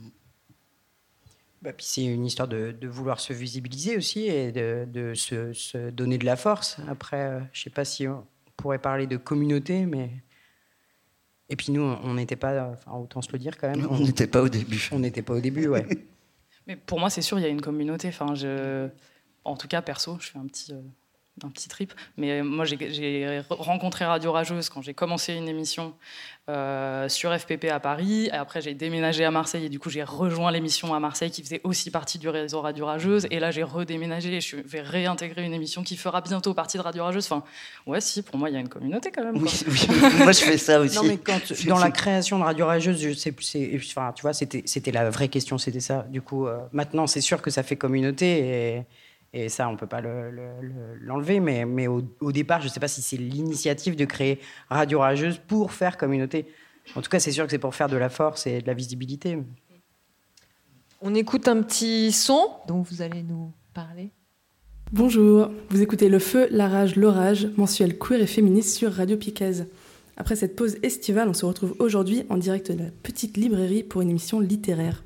Bah, 1.64 1.72
puis 1.72 1.86
c'est 1.86 2.04
une 2.04 2.26
histoire 2.26 2.50
de, 2.50 2.76
de, 2.78 2.88
vouloir 2.90 3.22
se 3.22 3.32
visibiliser 3.32 3.96
aussi 3.96 4.28
et 4.28 4.52
de, 4.52 4.86
de 4.86 5.14
se, 5.14 5.54
se, 5.54 5.90
donner 5.92 6.18
de 6.18 6.26
la 6.26 6.36
force. 6.36 6.76
Après, 6.90 7.22
euh, 7.22 7.40
je 7.54 7.62
ne 7.62 7.64
sais 7.64 7.70
pas 7.70 7.86
si 7.86 8.06
on 8.06 8.28
pourrait 8.58 8.80
parler 8.80 9.08
de 9.08 9.16
communauté, 9.16 9.86
mais. 9.86 10.12
Et 11.48 11.56
puis 11.56 11.72
nous, 11.72 11.82
on 11.82 12.16
n'était 12.16 12.36
pas. 12.36 12.72
Enfin, 12.72 12.92
autant 12.98 13.22
se 13.22 13.32
le 13.32 13.40
dire 13.40 13.58
quand 13.58 13.70
même. 13.70 13.88
On 13.90 14.00
n'était 14.00 14.28
pas 14.28 14.42
au 14.42 14.50
début. 14.50 14.90
On 14.92 15.00
n'était 15.00 15.22
pas 15.22 15.36
au 15.36 15.40
début, 15.40 15.68
ouais. 15.68 15.88
mais 16.68 16.76
pour 16.76 17.00
moi, 17.00 17.10
c'est 17.10 17.22
sûr, 17.22 17.40
il 17.40 17.44
y 17.44 17.46
a 17.46 17.50
une 17.50 17.62
communauté. 17.62 18.10
Enfin, 18.10 18.36
je... 18.36 18.90
En 19.46 19.56
tout 19.56 19.70
cas, 19.70 19.82
perso, 19.82 20.18
je 20.20 20.32
fais 20.32 20.40
un 20.40 20.48
petit. 20.48 20.74
Euh 20.74 20.82
un 21.44 21.50
petit 21.50 21.68
trip. 21.68 21.94
Mais 22.18 22.44
moi, 22.44 22.66
j'ai 22.66 23.42
rencontré 23.50 24.06
Radio 24.06 24.32
Rageuse 24.32 24.70
quand 24.70 24.82
j'ai 24.82 24.94
commencé 24.94 25.34
une 25.34 25.48
émission 25.48 25.96
euh, 26.50 27.10
sur 27.10 27.38
FPP 27.38 27.66
à 27.72 27.80
Paris. 27.80 28.28
Et 28.28 28.32
après, 28.32 28.62
j'ai 28.62 28.74
déménagé 28.74 29.26
à 29.26 29.32
Marseille 29.32 29.66
et 29.66 29.70
du 29.70 29.80
coup, 29.80 29.90
j'ai 29.90 30.04
rejoint 30.04 30.52
l'émission 30.52 30.94
à 30.94 31.00
Marseille 31.00 31.32
qui 31.32 31.42
faisait 31.42 31.62
aussi 31.64 31.90
partie 31.90 32.20
du 32.20 32.30
réseau 32.30 32.62
Radio 32.62 32.86
Rageuse. 32.86 33.28
Et 33.32 33.40
là, 33.40 33.50
j'ai 33.50 33.64
redéménagé 33.64 34.36
et 34.36 34.42
je 34.42 34.58
vais 34.58 34.82
réintégrer 34.82 35.44
une 35.44 35.54
émission 35.54 35.84
qui 35.84 35.98
fera 35.98 36.22
bientôt 36.22 36.54
partie 36.54 36.78
de 36.78 36.84
Radio 36.84 37.04
Rageuse. 37.04 37.26
Enfin, 37.26 37.44
ouais, 37.88 38.00
si, 38.00 38.22
pour 38.22 38.38
moi, 38.38 38.50
il 38.50 38.54
y 38.54 38.58
a 38.58 38.60
une 38.60 38.70
communauté 38.70 39.10
quand 39.12 39.24
même. 39.24 39.38
Oui, 39.38 39.52
moi, 40.20 40.34
je 40.34 40.44
fais 40.44 40.58
ça 40.58 40.80
aussi. 40.82 40.98
Non, 40.98 41.04
mais 41.04 41.18
quand, 41.18 41.40
dans 41.68 41.80
la 41.80 41.92
création 41.92 42.38
de 42.38 42.44
Radio 42.44 42.68
Rageuse, 42.68 43.02
je 43.02 43.14
sais, 43.14 43.34
enfin, 43.76 44.12
tu 44.16 44.22
vois, 44.22 44.34
c'était 44.34 44.92
la 44.92 45.10
vraie 45.10 45.30
question, 45.30 45.58
c'était 45.58 45.80
ça. 45.80 46.06
Du 46.10 46.22
coup, 46.22 46.46
euh, 46.46 46.60
maintenant, 46.74 47.08
c'est 47.08 47.22
sûr 47.22 47.42
que 47.42 47.50
ça 47.50 47.64
fait 47.64 47.78
communauté 47.78 48.40
et 48.40 48.84
et 49.34 49.50
ça, 49.50 49.68
on 49.68 49.72
ne 49.72 49.78
peut 49.78 49.88
pas 49.88 50.02
l'enlever. 50.02 51.40
mais, 51.40 51.66
mais 51.66 51.88
au, 51.88 52.32
départ, 52.32 52.62
je 52.62 52.68
ne 52.68 52.72
sais 52.72 52.80
pas 52.80 52.88
si 52.88 53.02
c'est 53.02 53.18
l'initiative 53.18 53.96
de 53.96 54.06
créer 54.06 54.40
Radio 54.70 55.00
Rageuse 55.00 55.40
pour 55.48 55.72
faire 55.72 55.98
communauté. 55.98 56.46
En 56.96 57.02
tout 57.02 57.10
cas, 57.10 57.20
c'est 57.20 57.32
sûr 57.32 57.46
que 57.46 57.52
c'est 57.52 57.58
pour 57.58 57.74
faire 57.74 57.90
de 57.90 57.98
la 57.98 58.10
force 58.10 58.46
et 58.46 58.62
de 58.62 58.68
la 58.68 58.76
visibilité. 58.76 59.40
On 61.02 61.16
écoute 61.16 61.48
un 61.48 61.64
petit 61.64 62.12
son 62.12 62.48
dont 62.68 62.82
vous 62.82 63.02
allez 63.02 63.24
nous 63.24 63.52
parler. 63.74 64.12
Bonjour, 64.92 65.50
vous 65.70 65.82
écoutez 65.82 66.10
Le 66.10 66.20
Feu, 66.20 66.48
la 66.52 66.68
rage, 66.68 66.96
l'orage, 66.96 67.48
mensuel 67.58 67.98
queer 67.98 68.22
et 68.22 68.28
féministe 68.28 68.78
sur 68.78 68.94
Radio 68.94 69.18
Piquez. 69.18 69.64
Après 70.16 70.36
cette 70.36 70.56
pause 70.56 70.78
estivale, 70.84 71.28
on 71.28 71.34
se 71.34 71.46
retrouve 71.46 71.76
aujourd'hui 71.80 72.24
en 72.30 72.38
direct 72.38 72.72
de 72.72 72.84
la 72.84 72.92
petite 73.02 73.38
librairie 73.38 73.82
pour 73.82 74.02
une 74.02 74.12
émission 74.12 74.40
littéraire. 74.40 75.04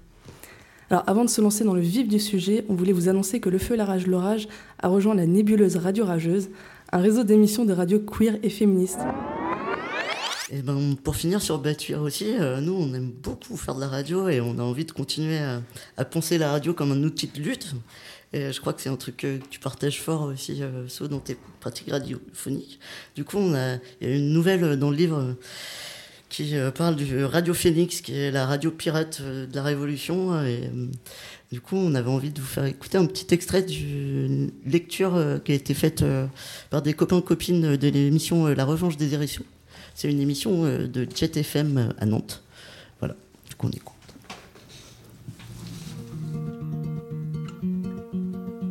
Alors 0.90 1.04
avant 1.06 1.26
de 1.26 1.30
se 1.30 1.42
lancer 1.42 1.66
dans 1.66 1.74
le 1.74 1.82
vif 1.82 2.08
du 2.08 2.20
sujet, 2.20 2.64
on 2.70 2.74
voulait 2.74 2.94
vous 2.94 3.10
annoncer 3.10 3.42
que 3.42 3.50
Le 3.50 3.58
Feu, 3.58 3.76
la 3.76 3.84
Rage, 3.84 4.08
l'Orage 4.08 4.48
a 4.80 4.88
rejoint 4.88 5.16
la 5.16 5.26
nébuleuse 5.26 5.76
Radio 5.76 6.06
Rageuse, 6.06 6.50
un 6.94 7.00
réseau 7.00 7.26
d'émissions 7.26 7.66
de 7.66 7.74
radio 7.74 8.00
queer 8.00 8.38
et 8.42 8.50
féministes. 8.50 9.02
Et 10.50 10.62
ben, 10.62 10.96
pour 11.04 11.18
finir 11.18 11.42
sur 11.42 11.60
Batuire 11.60 12.02
aussi, 12.02 12.34
euh, 12.40 12.62
nous 12.62 12.72
on 12.72 12.94
aime 12.94 13.12
beaucoup 13.12 13.58
faire 13.58 13.76
de 13.76 13.82
la 13.82 13.90
radio 13.90 14.30
et 14.30 14.40
on 14.40 14.58
a 14.60 14.62
envie 14.62 14.86
de 14.86 14.94
continuer 14.94 15.40
à, 15.98 16.06
penser 16.06 16.38
la 16.38 16.52
radio 16.52 16.74
comme 16.74 16.94
un 16.94 17.04
outil 17.04 17.28
de 17.28 17.42
lutte. 17.42 17.74
Et 18.32 18.54
je 18.54 18.62
crois 18.62 18.72
que 18.72 18.82
c'est 18.82 18.90
un 18.90 18.96
truc 18.96 19.18
que 19.18 19.40
tu 19.50 19.60
partages 19.60 20.02
fort 20.02 20.22
aussi, 20.22 20.60
euh, 20.62 20.88
dans 21.10 21.20
tes 21.20 21.38
pratiques 21.60 21.92
radiophoniques. 21.92 22.80
Du 23.14 23.26
coup, 23.26 23.40
il 23.40 24.08
y 24.08 24.10
a 24.10 24.16
une 24.16 24.32
nouvelle 24.32 24.80
dans 24.80 24.90
le 24.90 24.96
livre 24.96 25.36
qui 26.30 26.56
euh, 26.56 26.72
parle 26.72 26.96
du 26.96 27.24
Radio 27.24 27.54
Phoenix, 27.54 28.02
qui 28.02 28.18
est 28.18 28.32
la 28.32 28.46
radio 28.46 28.72
pirate 28.72 29.20
euh, 29.22 29.48
de 29.48 29.56
la 29.56 29.64
Révolution. 29.64 30.34
Et 30.44 30.66
euh, 30.66 30.88
du 31.52 31.62
coup, 31.62 31.76
on 31.76 31.96
avait 31.96 32.10
envie 32.10 32.32
de 32.32 32.40
vous 32.40 32.48
faire 32.48 32.66
écouter 32.66 32.98
un 32.98 33.06
petit 33.06 33.34
extrait 33.34 33.62
d'une 33.62 34.52
lecture 34.66 35.40
qui 35.46 35.54
a 35.54 35.56
été 35.56 35.74
faite 35.74 36.04
par 36.70 36.82
des 36.82 36.94
copains 36.94 37.22
copines 37.22 37.78
de 37.78 37.88
l'émission 37.88 38.48
La 38.48 38.66
Revanche 38.66 38.98
des 38.98 39.14
érections. 39.14 39.46
C'est 39.96 40.12
une 40.12 40.20
émission 40.20 40.64
de 40.64 41.08
Jet 41.16 41.38
FM 41.38 41.94
à 41.98 42.06
Nantes. 42.06 42.44
Voilà, 43.00 43.16
du 43.48 43.56
coup, 43.56 43.68
on 43.68 43.72
écoute. 43.72 43.94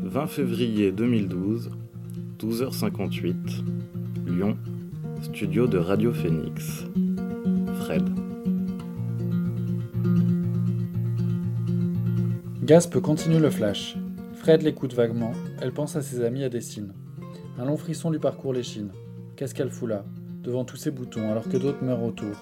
20 0.03 0.27
février 0.27 0.93
2012, 0.93 1.71
12h58, 2.39 3.35
Lyon, 4.27 4.59
studio 5.23 5.67
de 5.67 5.79
Radio 5.79 6.13
Phoenix. 6.13 6.85
Fred. 7.87 8.11
Gasp 12.65 12.99
continue 12.99 13.39
le 13.39 13.49
flash. 13.49 13.97
Fred 14.35 14.63
l'écoute 14.63 14.93
vaguement, 14.93 15.31
elle 15.61 15.73
pense 15.73 15.95
à 15.95 16.03
ses 16.03 16.25
amis 16.25 16.43
à 16.43 16.49
Dessine. 16.49 16.93
Un 17.61 17.65
long 17.65 17.77
frisson 17.77 18.11
lui 18.11 18.19
parcourt 18.19 18.53
l'échine. 18.53 18.91
Qu'est-ce 19.37 19.55
qu'elle 19.55 19.71
fout 19.71 19.89
là, 19.89 20.05
devant 20.43 20.65
tous 20.65 20.77
ces 20.77 20.91
boutons, 20.91 21.31
alors 21.31 21.49
que 21.49 21.59
d'autres 21.59 21.85
meurent 21.85 22.03
autour? 22.03 22.35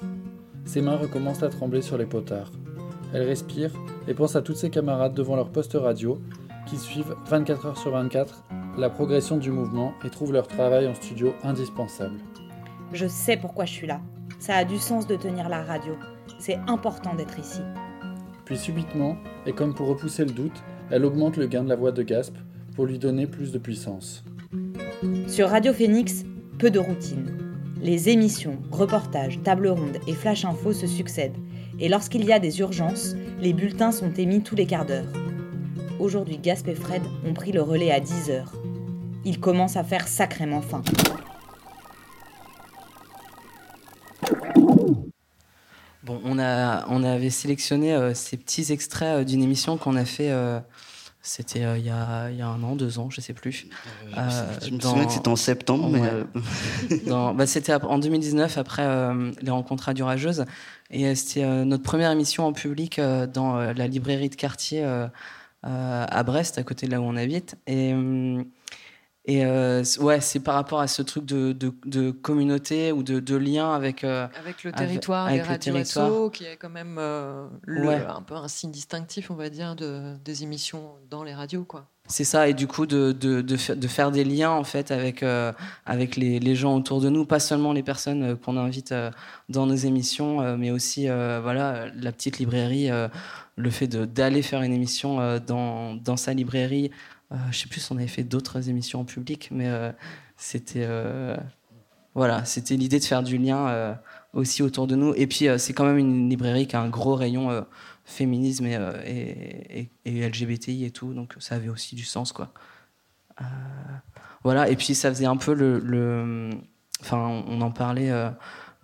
Ses 0.64 0.80
mains 0.80 0.96
recommencent 0.96 1.42
à 1.42 1.50
trembler 1.50 1.82
sur 1.82 1.98
les 1.98 2.06
potards. 2.06 2.50
Elle 3.12 3.24
respire 3.24 3.70
et 4.08 4.14
pense 4.14 4.36
à 4.36 4.40
toutes 4.40 4.56
ses 4.56 4.70
camarades 4.70 5.12
devant 5.12 5.36
leur 5.36 5.50
poste 5.50 5.74
radio 5.74 6.22
qui 6.66 6.78
suivent 6.78 7.14
24 7.26 7.66
heures 7.66 7.78
sur 7.78 7.90
24 7.90 8.44
la 8.78 8.88
progression 8.88 9.36
du 9.36 9.50
mouvement 9.50 9.92
et 10.06 10.08
trouvent 10.08 10.32
leur 10.32 10.48
travail 10.48 10.88
en 10.88 10.94
studio 10.94 11.34
indispensable. 11.42 12.16
Je 12.94 13.06
sais 13.06 13.36
pourquoi 13.36 13.66
je 13.66 13.72
suis 13.72 13.86
là. 13.86 14.00
Ça 14.44 14.56
a 14.56 14.64
du 14.66 14.76
sens 14.76 15.06
de 15.06 15.16
tenir 15.16 15.48
la 15.48 15.62
radio. 15.62 15.94
C'est 16.38 16.58
important 16.66 17.14
d'être 17.14 17.38
ici. 17.38 17.62
Puis 18.44 18.58
subitement, 18.58 19.16
et 19.46 19.54
comme 19.54 19.72
pour 19.72 19.88
repousser 19.88 20.22
le 20.22 20.32
doute, 20.32 20.62
elle 20.90 21.06
augmente 21.06 21.38
le 21.38 21.46
gain 21.46 21.64
de 21.64 21.70
la 21.70 21.76
voix 21.76 21.92
de 21.92 22.02
Gasp 22.02 22.34
pour 22.76 22.84
lui 22.84 22.98
donner 22.98 23.26
plus 23.26 23.52
de 23.52 23.58
puissance. 23.58 24.22
Sur 25.28 25.48
Radio 25.48 25.72
Phoenix, 25.72 26.24
peu 26.58 26.70
de 26.70 26.78
routine. 26.78 27.38
Les 27.80 28.10
émissions, 28.10 28.58
reportages, 28.70 29.40
tables 29.42 29.68
rondes 29.68 29.96
et 30.06 30.12
flash 30.12 30.44
info 30.44 30.74
se 30.74 30.86
succèdent. 30.86 31.38
Et 31.80 31.88
lorsqu'il 31.88 32.26
y 32.26 32.32
a 32.34 32.38
des 32.38 32.60
urgences, 32.60 33.16
les 33.40 33.54
bulletins 33.54 33.92
sont 33.92 34.12
émis 34.12 34.42
tous 34.42 34.56
les 34.56 34.66
quarts 34.66 34.84
d'heure. 34.84 35.10
Aujourd'hui, 35.98 36.36
Gasp 36.36 36.68
et 36.68 36.74
Fred 36.74 37.02
ont 37.26 37.32
pris 37.32 37.52
le 37.52 37.62
relais 37.62 37.92
à 37.92 37.98
10 37.98 38.28
heures. 38.28 38.52
Ils 39.24 39.40
commencent 39.40 39.78
à 39.78 39.84
faire 39.84 40.06
sacrément 40.06 40.60
faim. 40.60 40.82
Bon, 46.04 46.20
on, 46.34 46.38
a, 46.38 46.84
on 46.88 47.02
avait 47.04 47.30
sélectionné 47.30 47.94
euh, 47.94 48.14
ces 48.14 48.36
petits 48.36 48.72
extraits 48.72 49.20
euh, 49.20 49.24
d'une 49.24 49.42
émission 49.42 49.76
qu'on 49.76 49.96
a 49.96 50.04
fait. 50.04 50.30
Euh, 50.30 50.60
c'était 51.22 51.60
il, 51.78 51.86
y 51.86 51.90
a, 51.90 52.28
il 52.30 52.36
y 52.36 52.42
a 52.42 52.48
un 52.48 52.62
an, 52.62 52.76
deux 52.76 52.98
ans, 52.98 53.08
je 53.08 53.22
sais 53.22 53.32
plus. 53.32 53.66
je 54.62 54.70
me 54.70 54.78
souviens 54.78 55.06
que 55.06 55.12
c'était 55.12 55.28
en 55.28 55.36
septembre, 55.36 55.88
mais. 55.88 56.02
bah, 57.34 57.46
c'était 57.46 57.72
en 57.72 57.98
2019, 57.98 58.58
après 58.58 58.86
les 59.40 59.50
rencontres 59.50 59.84
radiorageuses. 59.84 60.44
Et 60.90 61.14
c'était 61.14 61.64
notre 61.64 61.82
première 61.82 62.10
émission 62.10 62.46
en 62.46 62.52
public 62.52 63.00
dans 63.32 63.56
la 63.56 63.86
librairie 63.86 64.28
de 64.28 64.34
quartier 64.34 64.84
à 65.62 66.22
Brest, 66.24 66.58
à 66.58 66.62
côté 66.62 66.84
de 66.84 66.90
là 66.90 67.00
où 67.00 67.04
on 67.04 67.16
habite. 67.16 67.56
Et. 67.66 67.94
Et 69.26 69.44
euh, 69.46 69.82
ouais, 70.00 70.20
c'est 70.20 70.40
par 70.40 70.54
rapport 70.54 70.80
à 70.80 70.86
ce 70.86 71.00
truc 71.00 71.24
de, 71.24 71.52
de, 71.52 72.10
communauté 72.10 72.92
ou 72.92 73.02
de, 73.02 73.20
de 73.20 73.36
lien 73.36 73.72
avec 73.72 74.04
euh, 74.04 74.26
avec 74.38 74.64
le 74.64 74.72
territoire, 74.72 75.28
avec, 75.28 75.46
les 75.64 75.72
radios 75.72 76.28
qui 76.28 76.44
est 76.44 76.56
quand 76.56 76.68
même 76.68 76.96
euh, 76.98 77.46
un 77.66 78.20
peu 78.20 78.34
un 78.34 78.48
signe 78.48 78.70
distinctif, 78.70 79.30
on 79.30 79.34
va 79.34 79.48
dire, 79.48 79.76
de, 79.76 80.14
des 80.22 80.42
émissions 80.42 80.92
dans 81.08 81.22
les 81.22 81.32
radios, 81.32 81.64
quoi. 81.64 81.86
C'est 82.06 82.24
ça, 82.24 82.48
et 82.48 82.52
du 82.52 82.66
coup 82.66 82.84
de, 82.84 83.12
de, 83.12 83.40
de, 83.40 83.88
faire 83.88 84.10
des 84.10 84.24
liens 84.24 84.50
en 84.50 84.64
fait 84.64 84.90
avec 84.90 85.24
avec 85.86 86.16
les, 86.16 86.38
les, 86.38 86.54
gens 86.54 86.76
autour 86.76 87.00
de 87.00 87.08
nous, 87.08 87.24
pas 87.24 87.40
seulement 87.40 87.72
les 87.72 87.82
personnes 87.82 88.36
qu'on 88.36 88.58
invite 88.58 88.94
dans 89.48 89.64
nos 89.64 89.74
émissions, 89.74 90.58
mais 90.58 90.70
aussi 90.70 91.06
voilà 91.06 91.86
la 91.96 92.12
petite 92.12 92.38
librairie, 92.38 92.90
le 93.56 93.70
fait 93.70 93.86
d'aller 93.86 94.42
faire 94.42 94.60
une 94.60 94.74
émission 94.74 95.40
dans 95.46 95.94
dans 95.94 96.18
sa 96.18 96.34
librairie 96.34 96.90
euh, 97.32 97.36
je 97.50 97.58
sais 97.58 97.68
plus 97.68 97.90
on 97.90 97.96
avait 97.96 98.06
fait 98.06 98.22
d'autres 98.22 98.68
émissions 98.68 99.00
en 99.00 99.04
public, 99.04 99.48
mais 99.50 99.68
euh, 99.68 99.90
c'était 100.36 100.84
euh, 100.86 101.36
voilà, 102.14 102.44
c'était 102.44 102.76
l'idée 102.76 102.98
de 102.98 103.04
faire 103.04 103.22
du 103.22 103.38
lien 103.38 103.96
aussi 104.32 104.62
autour 104.62 104.86
de 104.86 104.94
nous. 104.94 105.14
Et 105.16 105.26
puis 105.26 105.48
c'est 105.58 105.72
quand 105.72 105.84
même 105.84 105.98
une 105.98 106.28
librairie 106.28 106.66
qui 106.66 106.76
a 106.76 106.80
un 106.80 106.88
gros 106.88 107.14
rayon 107.14 107.64
féminisme 108.04 108.66
et, 108.66 109.90
et, 110.04 110.28
LGBTI 110.28 110.84
et 110.84 110.90
tout, 110.90 111.12
donc 111.14 111.34
ça 111.40 111.56
avait 111.56 111.68
aussi 111.68 111.96
du 111.96 112.04
sens 112.04 112.32
quoi. 112.32 112.52
voilà, 114.44 114.68
et 114.68 114.76
puis 114.76 114.94
ça 114.94 115.08
faisait 115.08 115.26
un 115.26 115.36
peu 115.36 115.54
le 115.54 116.50
enfin 117.00 117.18
on 117.48 117.60
en 117.60 117.72
parlait 117.72 118.12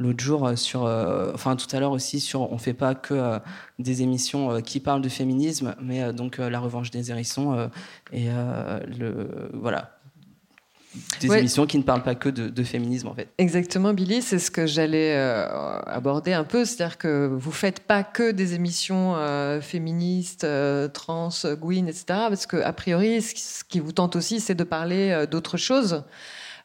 l'autre 0.00 0.24
jour 0.24 0.46
euh, 0.46 0.56
sur, 0.56 0.84
euh, 0.84 1.30
enfin 1.34 1.54
tout 1.54 1.68
à 1.76 1.78
l'heure 1.78 1.92
aussi 1.92 2.18
sur, 2.18 2.50
on 2.50 2.58
fait 2.58 2.74
pas 2.74 2.94
que 2.94 3.14
euh, 3.14 3.38
des 3.78 4.02
émissions 4.02 4.60
qui 4.62 4.80
parlent 4.80 5.02
de 5.02 5.08
féminisme, 5.08 5.76
mais 5.80 6.12
donc 6.12 6.38
la 6.38 6.58
revanche 6.58 6.90
des 6.90 7.10
hérissons 7.10 7.70
et 8.12 8.28
le 8.98 9.50
voilà 9.52 9.96
des 11.20 11.32
émissions 11.32 11.66
qui 11.66 11.78
ne 11.78 11.82
parlent 11.82 12.02
pas 12.02 12.14
que 12.14 12.28
de, 12.28 12.62
féminisme 12.64 13.08
en 13.08 13.14
fait. 13.14 13.28
Exactement, 13.38 13.92
Billy, 13.94 14.22
c'est 14.22 14.38
ce 14.38 14.50
que 14.50 14.66
j'allais 14.66 15.14
aborder 15.86 16.32
un 16.32 16.44
peu, 16.44 16.64
c'est-à-dire 16.64 16.98
que 16.98 17.26
vous 17.26 17.52
faites 17.52 17.80
pas 17.80 18.02
que 18.02 18.32
des 18.32 18.54
émissions 18.54 19.16
féministes, 19.60 20.46
trans, 20.92 21.30
gwyn, 21.60 21.86
etc. 21.86 22.04
Parce 22.08 22.46
que 22.46 22.56
a 22.56 22.72
priori, 22.72 23.22
ce 23.22 23.64
qui 23.64 23.80
vous 23.80 23.92
tente 23.92 24.16
aussi, 24.16 24.40
c'est 24.40 24.54
de 24.54 24.64
parler 24.64 25.26
d'autres 25.30 25.56
choses. 25.56 26.02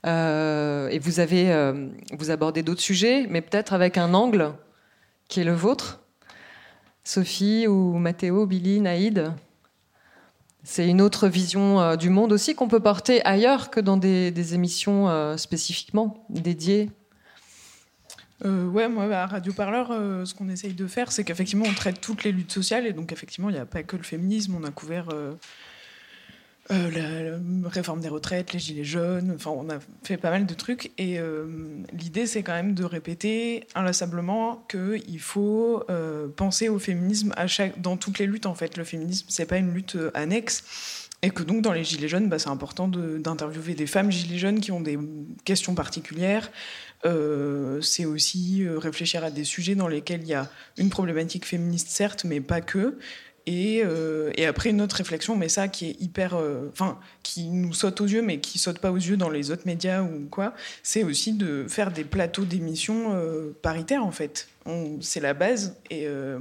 Euh, 0.05 0.87
et 0.89 0.99
vous 0.99 1.19
avez 1.19 1.51
euh, 1.51 1.89
vous 2.11 2.29
abordez 2.29 2.61
d'autres 2.61 2.81
sujets, 2.81 3.25
mais 3.29 3.41
peut-être 3.41 3.73
avec 3.73 3.97
un 3.97 4.13
angle 4.13 4.53
qui 5.27 5.39
est 5.39 5.43
le 5.43 5.53
vôtre. 5.53 6.01
Sophie 7.03 7.67
ou 7.67 7.97
Mathéo, 7.97 8.45
Billy, 8.45 8.81
Naïd. 8.81 9.31
C'est 10.63 10.87
une 10.87 11.01
autre 11.01 11.27
vision 11.27 11.79
euh, 11.79 11.95
du 11.95 12.09
monde 12.09 12.31
aussi 12.31 12.55
qu'on 12.55 12.67
peut 12.67 12.79
porter 12.79 13.23
ailleurs 13.25 13.69
que 13.69 13.79
dans 13.79 13.97
des, 13.97 14.53
émissions 14.53 15.37
spécifiquement 15.37 16.25
dédiées. 16.29 16.91
ouais, 18.43 18.87
moi, 18.89 19.05
à 19.05 19.25
Radio 19.25 19.53
Parleur, 19.53 19.89
ce 20.25 20.33
qu'on 20.33 20.49
essaye 20.49 20.73
de 20.73 20.87
faire, 20.87 21.11
c'est 21.11 21.23
qu'effectivement, 21.23 21.65
on 21.67 21.73
traite 21.73 22.01
toutes 22.01 22.23
les 22.23 22.31
luttes 22.31 22.51
sociales. 22.51 22.85
Et 22.85 22.93
donc, 22.93 23.11
effectivement, 23.11 23.49
il 23.49 23.53
n'y 23.53 23.59
a 23.59 23.65
pas 23.65 23.83
que 23.83 23.95
le 23.95 24.03
féminisme. 24.03 24.55
On 24.59 24.63
a 24.63 24.71
couvert 24.71 25.09
euh, 26.71 26.89
la, 26.89 27.69
réforme 27.69 28.01
des 28.01 28.07
retraites, 28.07 28.51
les 28.51 28.57
gilets 28.57 28.83
jaunes, 28.83 29.33
enfin 29.35 29.51
on 29.51 29.69
a 29.69 29.77
fait 30.03 30.17
pas 30.17 30.31
mal 30.31 30.47
de 30.47 30.53
trucs 30.55 30.91
et 30.97 31.19
euh, 31.19 31.45
l'idée 31.93 32.25
c'est 32.25 32.41
quand 32.41 32.53
même 32.53 32.73
de 32.73 32.83
répéter 32.83 33.67
inlassablement 33.75 34.65
qu'il 34.67 35.19
faut 35.19 35.83
euh, 35.91 36.27
penser 36.27 36.67
au 36.67 36.79
féminisme 36.79 37.35
dans 37.77 37.97
toutes 37.97 38.17
les 38.17 38.25
luttes 38.25 38.47
en 38.47 38.55
fait. 38.55 38.77
Le 38.77 38.83
féminisme 38.83 39.27
c'est 39.29 39.45
pas 39.45 39.57
une 39.57 39.75
lutte 39.75 39.95
annexe 40.15 41.07
et 41.21 41.29
que 41.29 41.43
donc 41.43 41.61
dans 41.61 41.71
les 41.71 41.83
gilets 41.83 42.07
jaunes 42.07 42.29
bah, 42.29 42.39
c'est 42.39 42.49
important 42.49 42.87
d'interviewer 42.87 43.75
des 43.75 43.85
femmes 43.85 44.11
gilets 44.11 44.39
jaunes 44.39 44.59
qui 44.59 44.71
ont 44.71 44.81
des 44.81 44.97
questions 45.43 45.75
particulières. 45.75 46.49
C'est 47.81 48.05
aussi 48.05 48.65
réfléchir 48.67 49.23
à 49.23 49.29
des 49.29 49.43
sujets 49.43 49.75
dans 49.75 49.87
lesquels 49.87 50.21
il 50.23 50.29
y 50.29 50.33
a 50.33 50.49
une 50.79 50.89
problématique 50.89 51.45
féministe 51.45 51.89
certes 51.89 52.23
mais 52.23 52.41
pas 52.41 52.61
que 52.61 52.97
et, 53.47 53.81
euh, 53.85 54.31
et 54.35 54.45
après 54.45 54.69
une 54.71 54.81
autre 54.81 54.95
réflexion, 54.95 55.35
mais 55.35 55.49
ça 55.49 55.67
qui 55.67 55.89
est 55.89 56.01
hyper, 56.01 56.35
euh, 56.35 56.69
enfin 56.71 56.97
qui 57.23 57.45
nous 57.49 57.73
saute 57.73 58.01
aux 58.01 58.05
yeux, 58.07 58.21
mais 58.21 58.39
qui 58.39 58.57
saute 58.59 58.79
pas 58.79 58.91
aux 58.91 58.95
yeux 58.97 59.17
dans 59.17 59.29
les 59.29 59.51
autres 59.51 59.63
médias 59.65 60.01
ou 60.01 60.27
quoi, 60.31 60.53
c'est 60.83 61.03
aussi 61.03 61.33
de 61.33 61.65
faire 61.67 61.91
des 61.91 62.03
plateaux 62.03 62.45
d'émissions 62.45 63.13
euh, 63.15 63.55
paritaires 63.61 64.05
en 64.05 64.11
fait. 64.11 64.47
C'est 65.01 65.19
la 65.19 65.33
base 65.33 65.75
et. 65.91 66.07
euh, 66.07 66.39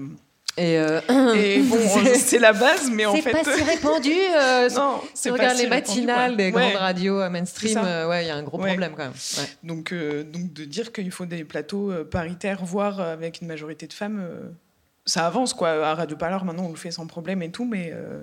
Et, 0.57 0.79
euh, 0.79 1.01
et 1.35 1.61
bon, 1.63 1.77
c'est- 2.05 2.15
c'est 2.15 2.39
la 2.39 2.53
base, 2.53 2.89
mais 2.89 3.05
en 3.07 3.15
c'est 3.17 3.23
fait. 3.23 3.33
pas 3.33 3.43
si 3.43 3.63
répandu. 3.65 4.13
euh, 4.13 4.69
non, 4.77 5.01
si 5.03 5.11
c'est 5.15 5.31
on 5.31 5.35
regarde 5.35 5.57
si 5.57 5.65
les 5.65 5.69
matinales 5.69 6.37
des 6.37 6.45
Ouais. 6.45 6.51
grandes 6.53 6.77
radios 6.77 7.29
mainstream, 7.29 7.73
C'est 7.73 7.85
euh, 7.85 8.09
ouais, 8.09 8.25
il 8.25 8.29
y 8.29 8.31
a 8.31 8.37
un 8.37 8.43
gros 8.45 8.59
Ouais. 8.61 8.69
problème 8.69 8.93
quand 8.97 9.03
même. 9.03 9.13
Ouais. 9.39 9.49
Donc, 9.65 9.93
donc 9.93 10.53
de 10.53 10.65
dire 10.65 10.93
qu'il 10.93 11.11
faut 11.11 11.27
des 11.27 11.43
plateaux 11.43 11.93
paritaires, 12.09 12.65
voire 12.65 13.01
avec 13.01 13.41
une 13.43 13.49
majorité 13.49 13.89
de 13.89 13.93
femmes, 13.93 14.23
ça 15.07 15.27
avance 15.27 15.55
quoi. 15.55 15.87
À 15.87 15.95
Radio 15.95 16.17
Parleur, 16.17 16.45
maintenant, 16.45 16.65
on 16.65 16.71
le 16.71 16.77
fait 16.77 16.91
sans 16.91 17.07
problème 17.07 17.43
et 17.43 17.51
tout, 17.51 17.65
mais, 17.65 17.91
euh, 17.93 18.23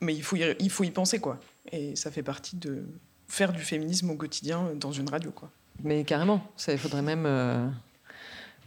mais 0.00 0.14
il, 0.14 0.22
faut 0.22 0.36
y, 0.36 0.56
il 0.58 0.70
faut 0.70 0.84
y 0.84 0.90
penser 0.90 1.20
quoi. 1.20 1.38
Et 1.70 1.94
ça 1.96 2.10
fait 2.10 2.22
partie 2.22 2.56
de 2.56 2.84
faire 3.28 3.52
du 3.52 3.62
féminisme 3.62 4.10
au 4.10 4.16
quotidien 4.16 4.70
dans 4.74 4.92
une 4.92 5.08
radio 5.08 5.30
quoi. 5.30 5.50
Mais 5.82 6.04
carrément, 6.04 6.42
il 6.68 6.78
faudrait 6.78 7.02
même 7.02 7.24
euh, 7.26 7.66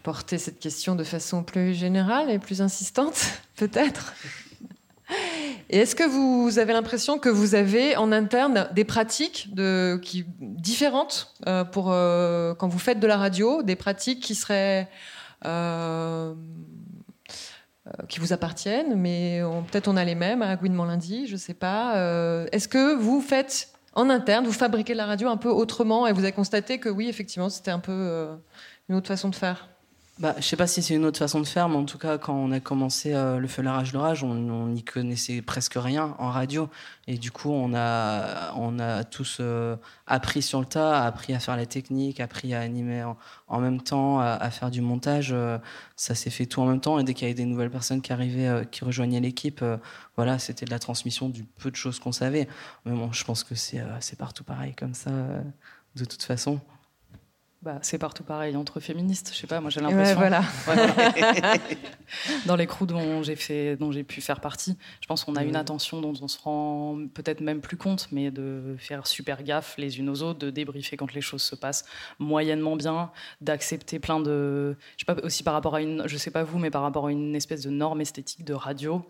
porter 0.04 0.38
cette 0.38 0.60
question 0.60 0.96
de 0.96 1.04
façon 1.04 1.44
plus 1.44 1.74
générale 1.74 2.32
et 2.32 2.40
plus 2.40 2.62
insistante, 2.62 3.26
peut-être. 3.56 4.14
Et 5.70 5.80
est-ce 5.80 5.96
que 5.96 6.04
vous 6.04 6.60
avez 6.60 6.74
l'impression 6.74 7.20
que 7.20 7.30
vous 7.30 7.56
avez 7.56 7.96
en 7.98 8.12
interne 8.12 8.68
des 8.74 8.84
pratiques 8.84 9.54
de, 9.54 10.00
qui, 10.02 10.26
différentes 10.40 11.34
euh, 11.46 11.64
pour, 11.64 11.86
quand 12.58 12.68
vous 12.68 12.80
faites 12.80 13.00
de 13.00 13.08
la 13.08 13.18
radio, 13.18 13.64
des 13.64 13.76
pratiques 13.76 14.22
qui 14.22 14.34
seraient 14.34 14.90
qui 18.08 18.20
vous 18.20 18.32
appartiennent, 18.32 18.96
mais 18.96 19.42
peut-être 19.70 19.88
on 19.88 19.98
a 19.98 20.06
les 20.06 20.16
mêmes 20.16 20.42
à 20.42 20.56
Gouinement 20.56 20.86
lundi, 20.86 21.28
je 21.28 21.36
sais 21.36 21.54
pas. 21.54 21.98
Euh, 21.98 22.48
Est-ce 22.52 22.68
que 22.68 22.96
vous 22.96 23.22
faites 23.22 23.70
en 23.94 24.10
interne, 24.10 24.46
vous 24.46 24.54
fabriquez 24.54 24.94
la 24.94 25.06
radio 25.06 25.28
un 25.28 25.38
peu 25.38 25.50
autrement 25.50 26.08
et 26.08 26.14
vous 26.14 26.24
avez 26.24 26.32
constaté 26.32 26.80
que 26.80 26.90
oui, 26.90 27.08
effectivement, 27.10 27.50
c'était 27.50 27.72
un 27.72 27.80
peu 27.80 27.92
euh, 27.92 28.36
une 28.90 28.96
autre 28.96 29.08
façon 29.08 29.30
de 29.30 29.36
faire? 29.36 29.73
Bah, 30.20 30.36
je 30.38 30.44
sais 30.44 30.56
pas 30.56 30.68
si 30.68 30.84
c'est 30.84 30.94
une 30.94 31.06
autre 31.06 31.18
façon 31.18 31.42
de 31.42 31.48
faire, 31.48 31.68
mais 31.70 31.76
en 31.76 31.86
tout 31.86 31.98
cas, 31.98 32.20
quand 32.20 32.36
on 32.36 32.52
a 32.52 32.60
commencé 32.60 33.16
euh, 33.16 33.40
le 33.40 33.48
feu, 33.48 33.64
la 33.64 33.74
rage, 33.74 33.94
l'orage, 33.94 34.24
on 34.24 34.68
n'y 34.68 34.84
connaissait 34.84 35.42
presque 35.42 35.74
rien 35.76 36.16
en 36.20 36.30
radio. 36.30 36.70
Et 37.08 37.18
du 37.18 37.32
coup, 37.32 37.50
on 37.50 37.74
a, 37.74 38.54
on 38.56 38.78
a 38.78 39.04
tous 39.06 39.38
euh, 39.40 39.76
appris 40.06 40.44
sur 40.44 40.60
le 40.60 40.68
tas, 40.68 41.04
appris 41.04 41.34
à 41.34 41.40
faire 41.40 41.58
la 41.58 41.66
technique, 41.66 42.20
appris 42.20 42.54
à 42.54 42.60
animer 42.62 43.04
en, 43.48 43.60
même 43.60 43.82
temps, 43.82 44.20
à, 44.20 44.52
faire 44.52 44.70
du 44.70 44.82
montage. 44.82 45.32
euh, 45.34 45.58
ça 45.96 46.14
s'est 46.14 46.30
fait 46.30 46.46
tout 46.46 46.62
en 46.62 46.68
même 46.68 46.80
temps. 46.80 47.00
Et 47.00 47.04
dès 47.04 47.16
qu'il 47.16 47.28
y 47.28 47.32
avait 47.32 47.34
des 47.34 47.46
nouvelles 47.46 47.72
personnes 47.72 48.02
qui 48.02 48.14
arrivaient, 48.14 48.68
qui 48.72 48.86
rejoignaient 48.86 49.20
l'équipe, 49.20 49.66
voilà, 50.16 50.38
c'était 50.38 50.66
de 50.66 50.72
la 50.72 50.80
transmission 50.80 51.28
du 51.28 51.44
peu 51.44 51.72
de 51.72 51.76
choses 51.76 52.00
qu'on 52.00 52.12
savait. 52.12 52.48
Mais 52.86 52.92
bon, 52.94 53.12
je 53.12 53.24
pense 53.24 53.44
que 53.44 53.56
c'est 53.56 53.82
partout 54.20 54.44
pareil 54.44 54.76
comme 54.76 54.94
ça, 54.94 55.10
de 55.96 56.06
toute 56.06 56.24
façon. 56.24 56.60
Bah, 57.64 57.80
c'est 57.82 57.98
partout 57.98 58.24
pareil 58.24 58.58
entre 58.58 58.82
féministes. 58.82 59.32
Je 59.34 59.38
sais 59.40 59.48
pas, 59.48 59.62
moi 59.62 59.70
j'ai 59.70 59.80
l'impression. 59.80 60.20
ouais, 60.20 60.30
voilà. 60.30 60.44
Ouais, 60.68 61.60
Dans 62.46 62.58
les 62.58 62.68
crews 62.68 62.86
dont 62.86 63.24
j'ai 63.24 63.38
fait, 63.38 63.78
dont 63.78 63.92
j'ai 63.94 64.04
pu 64.04 64.20
faire 64.20 64.42
partie, 64.42 64.78
je 65.00 65.08
pense 65.08 65.24
qu'on 65.24 65.38
a 65.38 65.44
une 65.44 65.54
Mm. 65.54 65.56
attention 65.56 66.02
dont 66.02 66.14
on 66.22 66.28
se 66.28 66.38
rend 66.40 67.00
peut-être 67.14 67.40
même 67.40 67.62
plus 67.62 67.78
compte, 67.78 68.10
mais 68.12 68.32
de 68.32 68.76
faire 68.80 69.08
super 69.08 69.44
gaffe 69.44 69.76
les 69.78 69.98
unes 70.00 70.10
aux 70.10 70.24
autres, 70.24 70.40
de 70.40 70.50
débriefer 70.50 70.98
quand 70.98 71.14
les 71.14 71.22
choses 71.22 71.42
se 71.42 71.56
passent 71.56 71.86
moyennement 72.20 72.76
bien, 72.76 73.12
d'accepter 73.40 73.98
plein 74.00 74.20
de, 74.20 74.76
je 74.98 75.06
sais 75.06 75.14
pas 75.16 75.22
aussi 75.24 75.44
par 75.44 75.54
rapport 75.54 75.76
à 75.76 75.82
une, 75.82 76.04
je 76.06 76.18
sais 76.18 76.32
pas 76.32 76.44
vous, 76.44 76.60
mais 76.60 76.70
par 76.70 76.82
rapport 76.82 77.08
à 77.08 77.12
une 77.12 77.34
espèce 77.34 77.62
de 77.62 77.70
norme 77.70 78.02
esthétique 78.02 78.44
de 78.44 78.54
radio. 78.54 79.06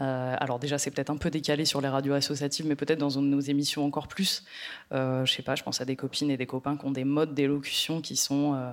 Euh, 0.00 0.34
alors 0.38 0.58
déjà 0.58 0.76
c'est 0.76 0.90
peut-être 0.90 1.10
un 1.10 1.16
peu 1.16 1.30
décalé 1.30 1.64
sur 1.64 1.80
les 1.80 1.88
radios 1.88 2.12
associatives, 2.14 2.66
mais 2.66 2.76
peut-être 2.76 2.98
dans 2.98 3.18
nos 3.20 3.40
émissions 3.40 3.84
encore 3.84 4.08
plus. 4.08 4.44
Euh, 4.92 5.24
je 5.24 5.32
sais 5.32 5.42
pas, 5.42 5.54
je 5.54 5.62
pense 5.62 5.80
à 5.80 5.84
des 5.86 5.96
copines 5.96 6.30
et 6.30 6.36
des 6.36 6.46
copains 6.46 6.76
qui 6.76 6.84
ont 6.84 6.90
des 6.90 7.04
modes 7.04 7.34
d'élocution 7.34 7.93
qui 8.00 8.16
sont 8.16 8.54
euh, 8.54 8.72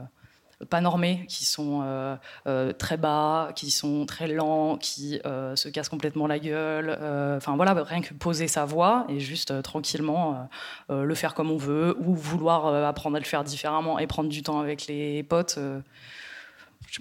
pas 0.69 0.79
normés, 0.81 1.25
qui 1.27 1.43
sont 1.43 1.81
euh, 1.83 2.15
euh, 2.47 2.71
très 2.71 2.95
bas, 2.97 3.51
qui 3.55 3.71
sont 3.71 4.05
très 4.05 4.27
lents, 4.27 4.77
qui 4.77 5.19
euh, 5.25 5.55
se 5.55 5.69
cassent 5.69 5.89
complètement 5.89 6.27
la 6.27 6.37
gueule. 6.37 6.91
Enfin 7.37 7.55
voilà, 7.55 7.73
rien 7.73 8.01
que 8.01 8.13
poser 8.13 8.47
sa 8.47 8.65
voix 8.65 9.05
et 9.09 9.19
juste 9.19 9.61
tranquillement 9.63 10.47
le 10.89 11.15
faire 11.15 11.33
comme 11.33 11.49
on 11.49 11.57
veut 11.57 11.95
ou 11.99 12.13
vouloir 12.13 12.67
apprendre 12.85 13.15
à 13.15 13.19
le 13.19 13.25
faire 13.25 13.43
différemment 13.43 13.97
et 13.97 14.05
prendre 14.07 14.29
du 14.29 14.43
temps 14.43 14.59
avec 14.59 14.85
les 14.87 15.23
potes. 15.23 15.57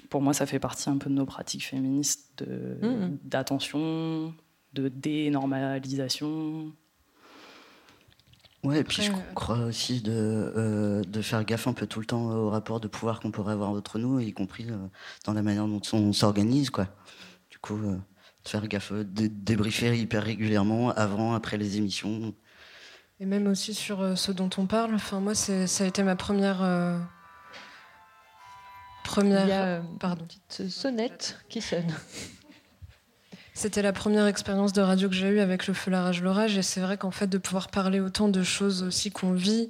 pour 0.08 0.22
moi, 0.22 0.32
ça 0.32 0.46
fait 0.46 0.60
partie 0.60 0.88
un 0.88 0.98
peu 0.98 1.10
de 1.10 1.14
nos 1.14 1.26
pratiques 1.26 1.66
féministes 1.66 2.30
de- 2.44 2.78
Mhm. 2.80 3.18
d'attention, 3.24 4.32
de 4.72 4.88
dénormalisation. 4.88 6.72
Ouais, 8.62 8.80
et 8.80 8.84
puis 8.84 9.02
je 9.02 9.10
euh, 9.10 9.14
crois 9.34 9.58
aussi 9.60 10.02
de, 10.02 10.12
euh, 10.12 11.02
de 11.02 11.22
faire 11.22 11.44
gaffe 11.44 11.66
un 11.66 11.72
peu 11.72 11.86
tout 11.86 11.98
le 12.00 12.06
temps 12.06 12.30
au 12.30 12.50
rapport 12.50 12.78
de 12.78 12.88
pouvoir 12.88 13.20
qu'on 13.20 13.30
pourrait 13.30 13.54
avoir 13.54 13.70
entre 13.70 13.98
nous, 13.98 14.20
y 14.20 14.32
compris 14.32 14.66
euh, 14.68 14.76
dans 15.24 15.32
la 15.32 15.42
manière 15.42 15.66
dont 15.66 15.80
on 15.94 16.12
s'organise, 16.12 16.68
quoi. 16.68 16.88
Du 17.50 17.58
coup, 17.58 17.78
euh, 17.78 17.96
de 18.44 18.48
faire 18.48 18.66
gaffe, 18.68 18.92
de 18.92 19.28
débriefer 19.28 19.98
hyper 19.98 20.22
régulièrement, 20.22 20.90
avant, 20.90 21.34
après 21.34 21.56
les 21.56 21.78
émissions. 21.78 22.34
Et 23.18 23.26
même 23.26 23.46
aussi 23.46 23.72
sur 23.74 24.00
euh, 24.02 24.14
ce 24.14 24.32
dont 24.32 24.50
on 24.58 24.66
parle. 24.66 24.94
Enfin, 24.94 25.20
moi, 25.20 25.34
ça 25.34 25.84
a 25.84 25.86
été 25.86 26.02
ma 26.02 26.16
première. 26.16 26.62
euh, 26.62 26.98
première. 29.04 29.44
Il 29.44 29.48
y 29.48 29.52
a, 29.52 29.82
Pardon. 29.98 30.26
Petite 30.48 30.68
sonnette 30.70 31.38
qui 31.48 31.60
sonne. 31.62 31.92
C'était 33.60 33.82
la 33.82 33.92
première 33.92 34.26
expérience 34.26 34.72
de 34.72 34.80
radio 34.80 35.10
que 35.10 35.14
j'ai 35.14 35.28
eue 35.28 35.40
avec 35.40 35.66
le 35.66 35.74
feu, 35.74 35.90
la 35.90 36.00
rage, 36.00 36.22
l'orage. 36.22 36.56
Et 36.56 36.62
c'est 36.62 36.80
vrai 36.80 36.96
qu'en 36.96 37.10
fait, 37.10 37.26
de 37.26 37.36
pouvoir 37.36 37.68
parler 37.68 38.00
autant 38.00 38.28
de 38.30 38.42
choses 38.42 38.82
aussi 38.82 39.10
qu'on 39.10 39.32
vit, 39.34 39.68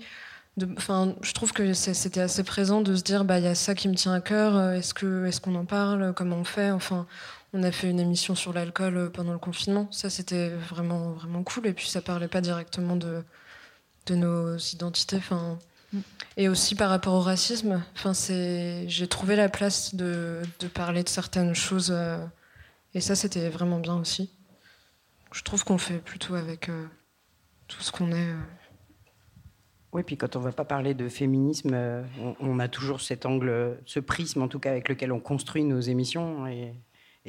de, 0.56 0.68
enfin, 0.76 1.16
je 1.22 1.32
trouve 1.32 1.52
que 1.52 1.72
c'était 1.74 2.20
assez 2.20 2.44
présent 2.44 2.82
de 2.82 2.94
se 2.94 3.02
dire, 3.02 3.24
bah, 3.24 3.40
il 3.40 3.44
y 3.44 3.48
a 3.48 3.56
ça 3.56 3.74
qui 3.74 3.88
me 3.88 3.96
tient 3.96 4.12
à 4.12 4.20
cœur. 4.20 4.54
euh, 4.56 4.74
Est-ce 4.74 4.94
que, 4.94 5.26
est-ce 5.26 5.40
qu'on 5.40 5.56
en 5.56 5.64
parle 5.64 6.12
Comment 6.14 6.36
on 6.36 6.44
fait? 6.44 6.70
Enfin, 6.70 7.08
on 7.52 7.64
a 7.64 7.72
fait 7.72 7.90
une 7.90 7.98
émission 7.98 8.36
sur 8.36 8.52
l'alcool 8.52 8.96
euh, 8.96 9.08
pendant 9.10 9.32
le 9.32 9.40
confinement. 9.40 9.88
Ça, 9.90 10.08
c'était 10.08 10.50
vraiment, 10.50 11.10
vraiment 11.10 11.42
cool. 11.42 11.66
Et 11.66 11.72
puis, 11.72 11.88
ça 11.88 12.00
parlait 12.00 12.28
pas 12.28 12.40
directement 12.42 12.94
de, 12.94 13.24
de 14.06 14.14
nos 14.14 14.56
identités. 14.56 15.16
Enfin, 15.16 15.58
et 16.36 16.48
aussi 16.48 16.76
par 16.76 16.90
rapport 16.90 17.14
au 17.14 17.20
racisme. 17.22 17.82
Enfin, 17.96 18.14
c'est, 18.14 18.84
j'ai 18.88 19.08
trouvé 19.08 19.34
la 19.34 19.48
place 19.48 19.96
de, 19.96 20.42
de 20.60 20.68
parler 20.68 21.02
de 21.02 21.08
certaines 21.08 21.56
choses. 21.56 21.90
euh, 21.92 22.24
et 22.94 23.00
ça, 23.00 23.14
c'était 23.14 23.48
vraiment 23.48 23.78
bien 23.78 23.96
aussi. 23.96 24.30
Je 25.32 25.42
trouve 25.42 25.64
qu'on 25.64 25.78
fait 25.78 25.98
plutôt 25.98 26.34
avec 26.34 26.68
euh, 26.68 26.86
tout 27.68 27.80
ce 27.80 27.92
qu'on 27.92 28.10
est. 28.10 28.30
euh. 28.30 28.40
Oui, 29.92 30.02
puis 30.02 30.16
quand 30.16 30.36
on 30.36 30.40
va 30.40 30.52
pas 30.52 30.64
parler 30.64 30.94
de 30.94 31.08
féminisme, 31.08 31.70
euh, 31.72 32.02
on, 32.40 32.58
a 32.58 32.68
toujours 32.68 33.00
cet 33.00 33.26
angle, 33.26 33.80
ce 33.86 34.00
prisme 34.00 34.42
en 34.42 34.48
tout 34.48 34.58
cas 34.58 34.70
avec 34.70 34.88
lequel 34.88 35.12
on 35.12 35.20
construit 35.20 35.64
nos 35.64 35.80
émissions. 35.80 36.46
Et, 36.46 36.74